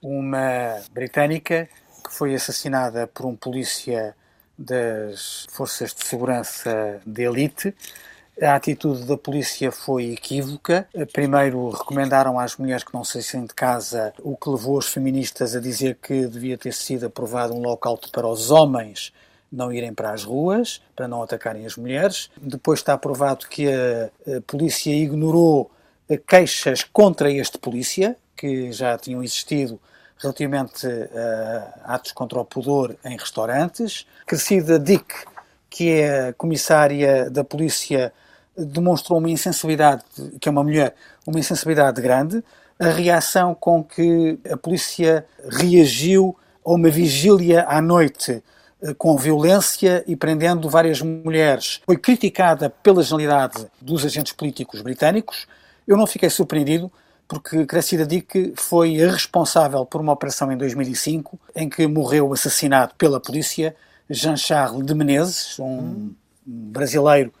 uma 0.00 0.80
britânica 0.90 1.68
foi 2.16 2.34
assassinada 2.34 3.06
por 3.06 3.26
um 3.26 3.36
polícia 3.36 4.16
das 4.58 5.46
forças 5.50 5.94
de 5.94 6.02
segurança 6.02 6.98
de 7.06 7.24
elite. 7.24 7.74
A 8.40 8.54
atitude 8.54 9.04
da 9.04 9.18
polícia 9.18 9.70
foi 9.70 10.12
equívoca. 10.12 10.88
Primeiro, 11.12 11.68
recomendaram 11.68 12.38
às 12.38 12.56
mulheres 12.56 12.84
que 12.84 12.94
não 12.94 13.04
saíssem 13.04 13.44
de 13.44 13.52
casa, 13.52 14.14
o 14.20 14.34
que 14.34 14.48
levou 14.48 14.78
os 14.78 14.88
feministas 14.88 15.54
a 15.54 15.60
dizer 15.60 15.98
que 16.00 16.26
devia 16.26 16.56
ter 16.56 16.72
sido 16.72 17.04
aprovado 17.04 17.54
um 17.54 17.60
local 17.60 17.98
para 18.10 18.26
os 18.26 18.50
homens 18.50 19.12
não 19.52 19.72
irem 19.72 19.94
para 19.94 20.10
as 20.12 20.24
ruas, 20.24 20.82
para 20.94 21.06
não 21.06 21.22
atacarem 21.22 21.64
as 21.64 21.76
mulheres. 21.76 22.30
Depois 22.36 22.80
está 22.80 22.98
provado 22.98 23.46
que 23.46 23.68
a 23.68 24.10
polícia 24.46 24.90
ignorou 24.90 25.70
queixas 26.26 26.82
contra 26.82 27.30
este 27.30 27.58
polícia, 27.58 28.16
que 28.36 28.72
já 28.72 28.98
tinham 28.98 29.22
existido 29.22 29.80
relativamente 30.18 30.86
a 31.84 31.94
atos 31.94 32.12
contra 32.12 32.40
o 32.40 32.44
pudor 32.44 32.96
em 33.04 33.16
restaurantes. 33.16 34.06
Crescida 34.26 34.78
Dick, 34.78 35.14
que 35.68 35.90
é 35.90 36.32
comissária 36.32 37.30
da 37.30 37.44
polícia, 37.44 38.12
demonstrou 38.56 39.18
uma 39.18 39.30
insensibilidade, 39.30 40.02
que 40.40 40.48
é 40.48 40.52
uma 40.52 40.64
mulher, 40.64 40.94
uma 41.26 41.38
insensibilidade 41.38 42.00
grande. 42.00 42.42
A 42.78 42.88
reação 42.88 43.54
com 43.54 43.82
que 43.82 44.38
a 44.50 44.56
polícia 44.56 45.26
reagiu 45.48 46.36
a 46.64 46.72
uma 46.72 46.90
vigília 46.90 47.64
à 47.68 47.80
noite 47.80 48.42
eh, 48.82 48.94
com 48.94 49.16
violência 49.16 50.04
e 50.06 50.14
prendendo 50.14 50.68
várias 50.68 51.00
mulheres. 51.00 51.80
Foi 51.86 51.96
criticada 51.96 52.68
pela 52.68 53.02
generalidade 53.02 53.66
dos 53.80 54.04
agentes 54.04 54.32
políticos 54.32 54.82
britânicos. 54.82 55.46
Eu 55.86 55.96
não 55.96 56.06
fiquei 56.06 56.28
surpreendido 56.28 56.92
porque 57.28 57.66
Cressida 57.66 58.06
Dick 58.06 58.52
foi 58.56 59.02
a 59.02 59.10
responsável 59.10 59.84
por 59.84 60.00
uma 60.00 60.12
operação 60.12 60.50
em 60.52 60.56
2005 60.56 61.38
em 61.54 61.68
que 61.68 61.86
morreu 61.86 62.32
assassinado 62.32 62.94
pela 62.96 63.20
polícia 63.20 63.74
Jean-Charles 64.08 64.86
de 64.86 64.94
Menezes, 64.94 65.58
um 65.58 65.64
hum. 65.64 66.14
brasileiro 66.46 67.32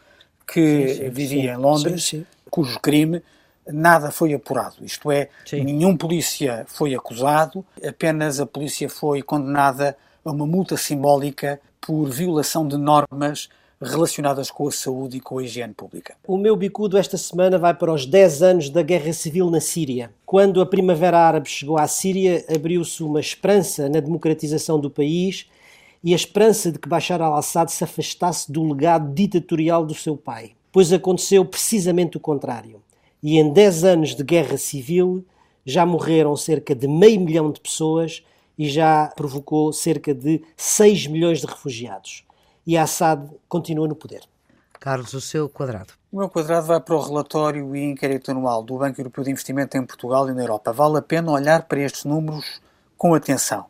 que 0.46 0.88
sim, 0.88 0.94
sim, 0.94 1.10
vivia 1.10 1.42
sim, 1.42 1.48
em 1.48 1.56
Londres, 1.56 2.14
cujo 2.50 2.80
crime 2.80 3.22
nada 3.66 4.10
foi 4.10 4.32
apurado. 4.32 4.76
Isto 4.82 5.10
é, 5.10 5.28
nenhum 5.52 5.96
polícia 5.96 6.64
foi 6.68 6.94
acusado, 6.94 7.64
apenas 7.84 8.38
a 8.38 8.46
polícia 8.46 8.88
foi 8.88 9.22
condenada 9.22 9.96
a 10.24 10.30
uma 10.30 10.46
multa 10.46 10.76
simbólica 10.76 11.60
por 11.80 12.08
violação 12.10 12.66
de 12.66 12.76
normas 12.76 13.48
relacionadas 13.80 14.50
com 14.50 14.66
a 14.66 14.72
saúde 14.72 15.18
e 15.18 15.20
com 15.20 15.38
a 15.38 15.44
higiene 15.44 15.74
pública. 15.74 16.16
O 16.26 16.38
meu 16.38 16.56
bicudo 16.56 16.96
esta 16.96 17.18
semana 17.18 17.58
vai 17.58 17.74
para 17.74 17.92
os 17.92 18.06
10 18.06 18.42
anos 18.42 18.70
da 18.70 18.82
guerra 18.82 19.12
civil 19.12 19.50
na 19.50 19.60
Síria. 19.60 20.10
Quando 20.24 20.60
a 20.60 20.66
Primavera 20.66 21.18
Árabe 21.18 21.48
chegou 21.48 21.78
à 21.78 21.86
Síria, 21.86 22.44
abriu-se 22.54 23.02
uma 23.02 23.20
esperança 23.20 23.88
na 23.88 24.00
democratização 24.00 24.80
do 24.80 24.90
país 24.90 25.46
e 26.02 26.12
a 26.12 26.16
esperança 26.16 26.72
de 26.72 26.78
que 26.78 26.88
Bashar 26.88 27.20
al-Assad 27.20 27.70
se 27.70 27.84
afastasse 27.84 28.50
do 28.50 28.62
legado 28.62 29.12
ditatorial 29.12 29.84
do 29.84 29.94
seu 29.94 30.16
pai. 30.16 30.52
Pois 30.72 30.92
aconteceu 30.92 31.44
precisamente 31.44 32.16
o 32.16 32.20
contrário. 32.20 32.82
E 33.22 33.38
em 33.38 33.52
10 33.52 33.84
anos 33.84 34.14
de 34.14 34.22
guerra 34.22 34.56
civil 34.56 35.24
já 35.64 35.84
morreram 35.84 36.36
cerca 36.36 36.74
de 36.74 36.86
meio 36.86 37.20
milhão 37.20 37.50
de 37.50 37.60
pessoas 37.60 38.22
e 38.58 38.68
já 38.68 39.12
provocou 39.16 39.72
cerca 39.72 40.14
de 40.14 40.42
6 40.56 41.08
milhões 41.08 41.40
de 41.40 41.46
refugiados. 41.46 42.25
E 42.66 42.76
Assad 42.76 43.28
continua 43.48 43.86
no 43.86 43.94
poder. 43.94 44.22
Carlos, 44.80 45.14
o 45.14 45.20
seu 45.20 45.48
quadrado. 45.48 45.94
O 46.12 46.18
meu 46.18 46.28
quadrado 46.28 46.66
vai 46.66 46.80
para 46.80 46.94
o 46.94 47.00
relatório 47.00 47.74
e 47.74 47.84
inquérito 47.84 48.30
anual 48.30 48.62
do 48.62 48.78
Banco 48.78 49.00
Europeu 49.00 49.24
de 49.24 49.30
Investimento 49.30 49.76
em 49.76 49.84
Portugal 49.84 50.28
e 50.28 50.32
na 50.32 50.42
Europa. 50.42 50.72
Vale 50.72 50.98
a 50.98 51.02
pena 51.02 51.30
olhar 51.30 51.62
para 51.62 51.80
estes 51.80 52.04
números 52.04 52.60
com 52.96 53.14
atenção. 53.14 53.66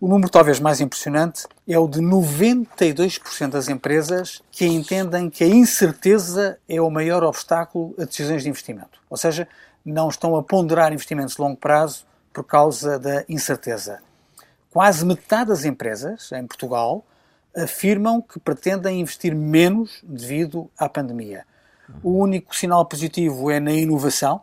O 0.00 0.08
número 0.08 0.30
talvez 0.30 0.60
mais 0.60 0.80
impressionante 0.80 1.46
é 1.66 1.78
o 1.78 1.88
de 1.88 2.00
92% 2.00 3.50
das 3.50 3.68
empresas 3.68 4.42
que 4.50 4.66
entendem 4.66 5.30
que 5.30 5.44
a 5.44 5.48
incerteza 5.48 6.58
é 6.68 6.80
o 6.80 6.90
maior 6.90 7.22
obstáculo 7.24 7.94
a 7.98 8.04
decisões 8.04 8.42
de 8.42 8.48
investimento. 8.48 9.00
Ou 9.08 9.16
seja, 9.16 9.48
não 9.84 10.08
estão 10.08 10.36
a 10.36 10.42
ponderar 10.42 10.92
investimentos 10.92 11.36
de 11.36 11.40
longo 11.40 11.56
prazo 11.56 12.04
por 12.32 12.44
causa 12.44 12.98
da 12.98 13.24
incerteza. 13.28 14.02
Quase 14.70 15.06
metade 15.06 15.50
das 15.50 15.64
empresas 15.64 16.32
em 16.32 16.46
Portugal 16.46 17.04
afirmam 17.56 18.20
que 18.20 18.38
pretendem 18.38 19.00
investir 19.00 19.34
menos 19.34 20.00
devido 20.02 20.70
à 20.78 20.88
pandemia. 20.88 21.44
O 22.02 22.18
único 22.18 22.54
sinal 22.56 22.84
positivo 22.86 23.50
é 23.50 23.60
na 23.60 23.72
inovação, 23.72 24.40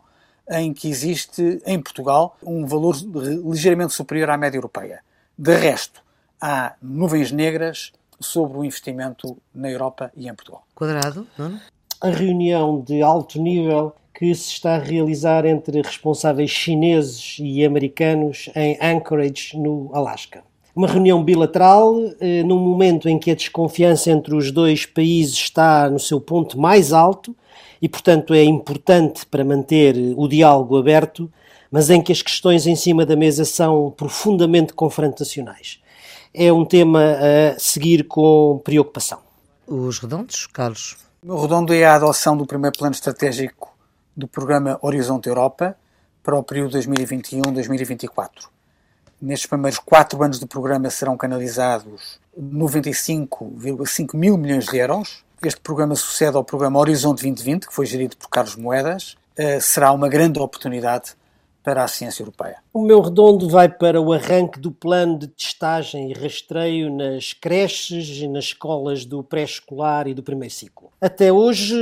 em 0.50 0.72
que 0.72 0.88
existe 0.88 1.62
em 1.66 1.80
Portugal 1.80 2.36
um 2.42 2.66
valor 2.66 2.96
ligeiramente 3.44 3.92
superior 3.92 4.30
à 4.30 4.36
média 4.36 4.58
europeia. 4.58 5.00
De 5.36 5.54
resto, 5.54 6.02
há 6.40 6.74
nuvens 6.80 7.32
negras 7.32 7.92
sobre 8.20 8.58
o 8.58 8.64
investimento 8.64 9.36
na 9.54 9.70
Europa 9.70 10.12
e 10.16 10.28
em 10.28 10.34
Portugal. 10.34 10.64
Quadrado, 10.74 11.26
não? 11.36 11.60
A 12.00 12.08
reunião 12.08 12.80
de 12.80 13.02
alto 13.02 13.40
nível 13.40 13.94
que 14.14 14.34
se 14.34 14.50
está 14.50 14.76
a 14.76 14.78
realizar 14.78 15.44
entre 15.46 15.80
responsáveis 15.80 16.50
chineses 16.50 17.36
e 17.40 17.64
americanos 17.64 18.50
em 18.54 18.78
Anchorage, 18.80 19.56
no 19.56 19.90
Alasca. 19.94 20.44
Uma 20.74 20.88
reunião 20.88 21.22
bilateral, 21.22 21.94
eh, 22.18 22.42
num 22.42 22.58
momento 22.58 23.06
em 23.06 23.18
que 23.18 23.30
a 23.30 23.34
desconfiança 23.34 24.10
entre 24.10 24.34
os 24.34 24.50
dois 24.50 24.86
países 24.86 25.34
está 25.34 25.90
no 25.90 25.98
seu 25.98 26.18
ponto 26.18 26.58
mais 26.58 26.94
alto 26.94 27.36
e, 27.80 27.88
portanto, 27.88 28.32
é 28.32 28.42
importante 28.42 29.26
para 29.26 29.44
manter 29.44 29.94
o 30.16 30.26
diálogo 30.26 30.78
aberto, 30.78 31.30
mas 31.70 31.90
em 31.90 32.00
que 32.00 32.10
as 32.10 32.22
questões 32.22 32.66
em 32.66 32.74
cima 32.74 33.04
da 33.04 33.14
mesa 33.14 33.44
são 33.44 33.90
profundamente 33.94 34.72
confrontacionais. 34.72 35.78
É 36.32 36.50
um 36.50 36.64
tema 36.64 37.00
a 37.54 37.58
seguir 37.58 38.04
com 38.04 38.58
preocupação. 38.64 39.18
Os 39.66 39.98
redondos, 39.98 40.46
Carlos? 40.46 40.96
O 41.22 41.40
redondo 41.42 41.74
é 41.74 41.84
a 41.84 41.96
adoção 41.96 42.34
do 42.34 42.46
primeiro 42.46 42.76
plano 42.78 42.94
estratégico 42.94 43.72
do 44.16 44.26
programa 44.26 44.78
Horizonte 44.80 45.28
Europa 45.28 45.76
para 46.22 46.36
o 46.36 46.42
período 46.42 46.78
2021-2024. 46.78 48.48
Nestes 49.22 49.46
primeiros 49.46 49.78
quatro 49.78 50.20
anos 50.20 50.40
do 50.40 50.48
programa 50.48 50.90
serão 50.90 51.16
canalizados 51.16 52.18
95,5 52.36 54.16
mil 54.16 54.36
milhões 54.36 54.64
de 54.64 54.76
euros. 54.76 55.22
Este 55.44 55.60
programa 55.60 55.94
sucede 55.94 56.36
ao 56.36 56.42
programa 56.42 56.80
Horizonte 56.80 57.22
2020, 57.22 57.68
que 57.68 57.72
foi 57.72 57.86
gerido 57.86 58.16
por 58.16 58.28
Carlos 58.28 58.56
Moedas. 58.56 59.16
Uh, 59.38 59.60
será 59.60 59.92
uma 59.92 60.08
grande 60.08 60.40
oportunidade 60.40 61.14
para 61.62 61.84
a 61.84 61.88
ciência 61.88 62.22
europeia. 62.22 62.56
O 62.74 62.82
meu 62.82 63.00
redondo 63.00 63.48
vai 63.48 63.68
para 63.68 64.00
o 64.00 64.12
arranque 64.12 64.58
do 64.58 64.72
plano 64.72 65.16
de 65.16 65.28
testagem 65.28 66.10
e 66.10 66.14
rastreio 66.14 66.92
nas 66.92 67.32
creches 67.32 68.08
e 68.20 68.26
nas 68.26 68.46
escolas 68.46 69.04
do 69.04 69.22
pré-escolar 69.22 70.08
e 70.08 70.14
do 70.14 70.22
primeiro 70.24 70.52
ciclo. 70.52 70.90
Até 71.00 71.32
hoje, 71.32 71.76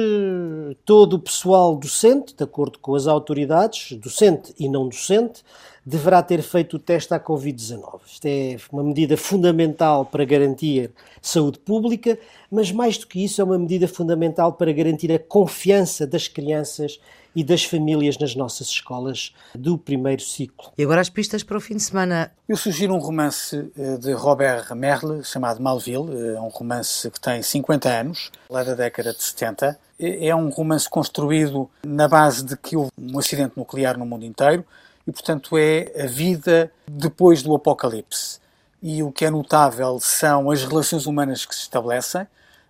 todo 0.84 1.14
o 1.14 1.18
pessoal 1.18 1.74
docente, 1.74 2.34
de 2.34 2.45
acordo 2.45 2.78
com 2.78 2.95
as 2.95 3.07
autoridades, 3.07 3.97
docente 3.97 4.55
e 4.59 4.68
não 4.68 4.86
docente, 4.86 5.43
deverá 5.84 6.22
ter 6.22 6.42
feito 6.42 6.76
o 6.76 6.78
teste 6.78 7.14
à 7.14 7.20
Covid-19. 7.20 8.00
Isto 8.06 8.26
é 8.26 8.56
uma 8.72 8.82
medida 8.82 9.16
fundamental 9.16 10.04
para 10.04 10.24
garantir 10.24 10.90
saúde 11.20 11.58
pública, 11.58 12.18
mas 12.50 12.70
mais 12.70 12.98
do 12.98 13.06
que 13.06 13.24
isso, 13.24 13.40
é 13.40 13.44
uma 13.44 13.58
medida 13.58 13.88
fundamental 13.88 14.52
para 14.52 14.72
garantir 14.72 15.12
a 15.12 15.18
confiança 15.18 16.06
das 16.06 16.28
crianças 16.28 17.00
e 17.34 17.44
das 17.44 17.64
famílias 17.64 18.18
nas 18.18 18.34
nossas 18.34 18.68
escolas 18.68 19.34
do 19.54 19.78
primeiro 19.78 20.22
ciclo. 20.22 20.72
E 20.76 20.82
agora 20.82 21.00
as 21.00 21.08
pistas 21.08 21.42
para 21.42 21.56
o 21.56 21.60
fim 21.60 21.76
de 21.76 21.82
semana. 21.82 22.32
Eu 22.48 22.56
sugiro 22.56 22.94
um 22.94 22.98
romance 22.98 23.70
eh, 23.78 23.96
de 23.98 24.12
Robert 24.12 24.74
Merle 24.74 25.22
chamado 25.24 25.62
Malville, 25.62 26.34
é 26.36 26.40
um 26.40 26.48
romance 26.48 27.08
que 27.10 27.20
tem 27.20 27.40
50 27.40 27.88
anos, 27.88 28.32
lá 28.48 28.64
da 28.64 28.74
década 28.74 29.12
de 29.12 29.22
70. 29.22 29.78
É 29.98 30.34
um 30.34 30.48
romance 30.48 30.88
construído 30.88 31.70
na 31.84 32.08
base 32.08 32.44
de 32.44 32.56
que 32.56 32.74
houve 32.74 32.90
um 32.98 33.18
acidente 33.18 33.52
nuclear 33.56 33.98
no 33.98 34.06
mundo 34.06 34.24
inteiro 34.24 34.64
e, 35.11 35.12
portanto, 35.12 35.58
é 35.58 36.04
a 36.04 36.06
vida 36.06 36.70
depois 36.88 37.42
do 37.42 37.52
apocalipse. 37.52 38.38
E 38.80 39.02
o 39.02 39.11
que 39.11 39.24
é 39.24 39.30
notável 39.30 39.98
são 40.00 40.50
as 40.50 40.64
relações 40.64 41.04
humanas 41.04 41.44
que 41.44 41.52
se 41.52 41.62
estabelecem, 41.62 42.26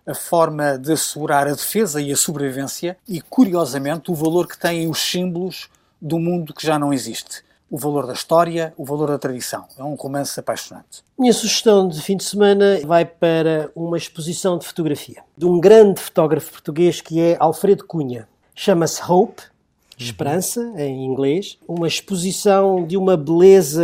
a 0.07 0.15
forma 0.15 0.75
de 0.75 0.91
assegurar 0.91 1.47
a 1.47 1.51
defesa 1.51 2.01
e 2.01 2.11
a 2.11 2.17
sobrevivência 2.17 2.97
e, 3.07 3.21
curiosamente, 3.21 4.09
o 4.09 4.15
valor 4.15 4.47
que 4.47 4.57
têm 4.57 4.89
os 4.89 4.99
símbolos 4.99 5.69
do 6.01 6.17
mundo 6.17 6.51
que 6.51 6.65
já 6.65 6.79
não 6.79 6.91
existe. 6.91 7.43
O 7.69 7.77
valor 7.77 8.07
da 8.07 8.13
história, 8.13 8.73
o 8.75 8.83
valor 8.83 9.09
da 9.09 9.19
tradição. 9.19 9.65
É 9.77 9.83
um 9.83 9.93
romance 9.93 10.37
apaixonante. 10.39 11.03
Minha 11.17 11.31
sugestão 11.31 11.87
de 11.87 12.01
fim 12.01 12.17
de 12.17 12.23
semana 12.23 12.81
vai 12.83 13.05
para 13.05 13.69
uma 13.75 13.97
exposição 13.97 14.57
de 14.57 14.65
fotografia 14.65 15.23
de 15.37 15.45
um 15.45 15.59
grande 15.59 16.01
fotógrafo 16.01 16.51
português 16.51 16.99
que 16.99 17.21
é 17.21 17.37
Alfredo 17.39 17.85
Cunha. 17.85 18.27
Chama-se 18.55 18.99
Hope, 19.07 19.43
Esperança, 19.97 20.73
em 20.77 21.05
inglês. 21.05 21.57
Uma 21.67 21.87
exposição 21.87 22.85
de 22.85 22.97
uma 22.97 23.15
beleza 23.15 23.83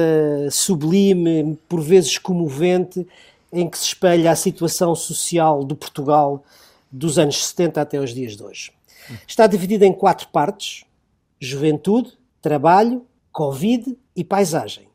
sublime, 0.51 1.58
por 1.70 1.82
vezes 1.82 2.18
comovente, 2.18 3.05
em 3.51 3.70
que 3.70 3.78
se 3.78 3.86
espelha 3.86 4.32
a 4.32 4.36
situação 4.36 4.95
social 4.95 5.64
do 5.64 5.76
Portugal 5.76 6.43
dos 6.91 7.20
anos 7.20 7.45
70 7.47 7.82
até 7.82 7.99
os 7.99 8.14
dias 8.14 8.36
de 8.36 8.43
hoje. 8.43 8.72
Está 9.28 9.47
dividida 9.47 9.86
em 9.86 9.93
quatro 9.93 10.28
partes: 10.30 10.84
juventude, 11.39 12.14
trabalho, 12.41 13.05
Covid 13.32 13.97
e 14.16 14.24
paisagem. 14.24 14.88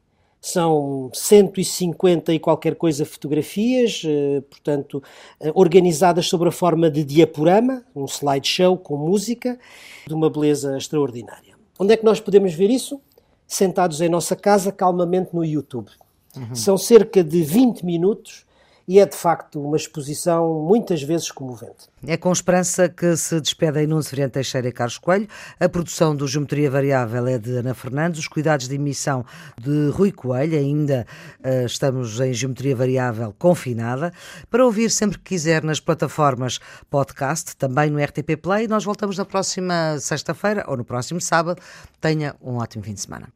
São 0.44 1.08
150 1.14 2.34
e 2.34 2.38
qualquer 2.40 2.74
coisa 2.74 3.06
fotografias, 3.06 4.02
eh, 4.04 4.40
portanto, 4.50 5.00
eh, 5.38 5.52
organizadas 5.54 6.26
sobre 6.26 6.48
a 6.48 6.52
forma 6.52 6.90
de 6.90 7.04
diaporama, 7.04 7.84
um 7.94 8.06
slideshow 8.06 8.76
com 8.76 8.96
música, 8.96 9.56
de 10.04 10.12
uma 10.12 10.28
beleza 10.28 10.76
extraordinária. 10.76 11.54
Onde 11.78 11.94
é 11.94 11.96
que 11.96 12.04
nós 12.04 12.18
podemos 12.18 12.52
ver 12.54 12.70
isso? 12.70 13.00
Sentados 13.46 14.00
em 14.00 14.08
nossa 14.08 14.34
casa, 14.34 14.72
calmamente 14.72 15.30
no 15.32 15.44
YouTube. 15.44 15.90
Uhum. 16.36 16.54
São 16.56 16.76
cerca 16.76 17.22
de 17.22 17.40
20 17.44 17.86
minutos 17.86 18.44
e 18.86 18.98
é 18.98 19.06
de 19.06 19.16
facto 19.16 19.60
uma 19.60 19.76
exposição 19.76 20.62
muitas 20.66 21.02
vezes 21.02 21.30
comovente. 21.30 21.90
É 22.06 22.16
com 22.16 22.32
esperança 22.32 22.88
que 22.88 23.16
se 23.16 23.40
despedem 23.40 23.86
Nuno 23.86 24.02
Severiano 24.02 24.32
Teixeira 24.32 24.68
e 24.68 24.72
Carlos 24.72 24.98
Coelho. 24.98 25.28
A 25.58 25.68
produção 25.68 26.16
do 26.16 26.26
Geometria 26.26 26.70
Variável 26.70 27.26
é 27.26 27.38
de 27.38 27.56
Ana 27.56 27.74
Fernandes, 27.74 28.20
os 28.20 28.28
cuidados 28.28 28.68
de 28.68 28.74
emissão 28.74 29.24
de 29.60 29.88
Rui 29.90 30.10
Coelho, 30.10 30.58
ainda 30.58 31.06
uh, 31.40 31.66
estamos 31.66 32.18
em 32.20 32.32
Geometria 32.32 32.74
Variável 32.74 33.34
confinada. 33.38 34.12
Para 34.50 34.64
ouvir 34.64 34.90
sempre 34.90 35.18
que 35.18 35.24
quiser 35.24 35.62
nas 35.62 35.80
plataformas 35.80 36.58
podcast, 36.90 37.56
também 37.56 37.90
no 37.90 38.02
RTP 38.02 38.36
Play. 38.40 38.66
Nós 38.66 38.84
voltamos 38.84 39.16
na 39.16 39.24
próxima 39.24 39.98
sexta-feira 39.98 40.64
ou 40.66 40.76
no 40.76 40.84
próximo 40.84 41.20
sábado. 41.20 41.60
Tenha 42.00 42.34
um 42.42 42.56
ótimo 42.56 42.82
fim 42.84 42.94
de 42.94 43.00
semana. 43.00 43.32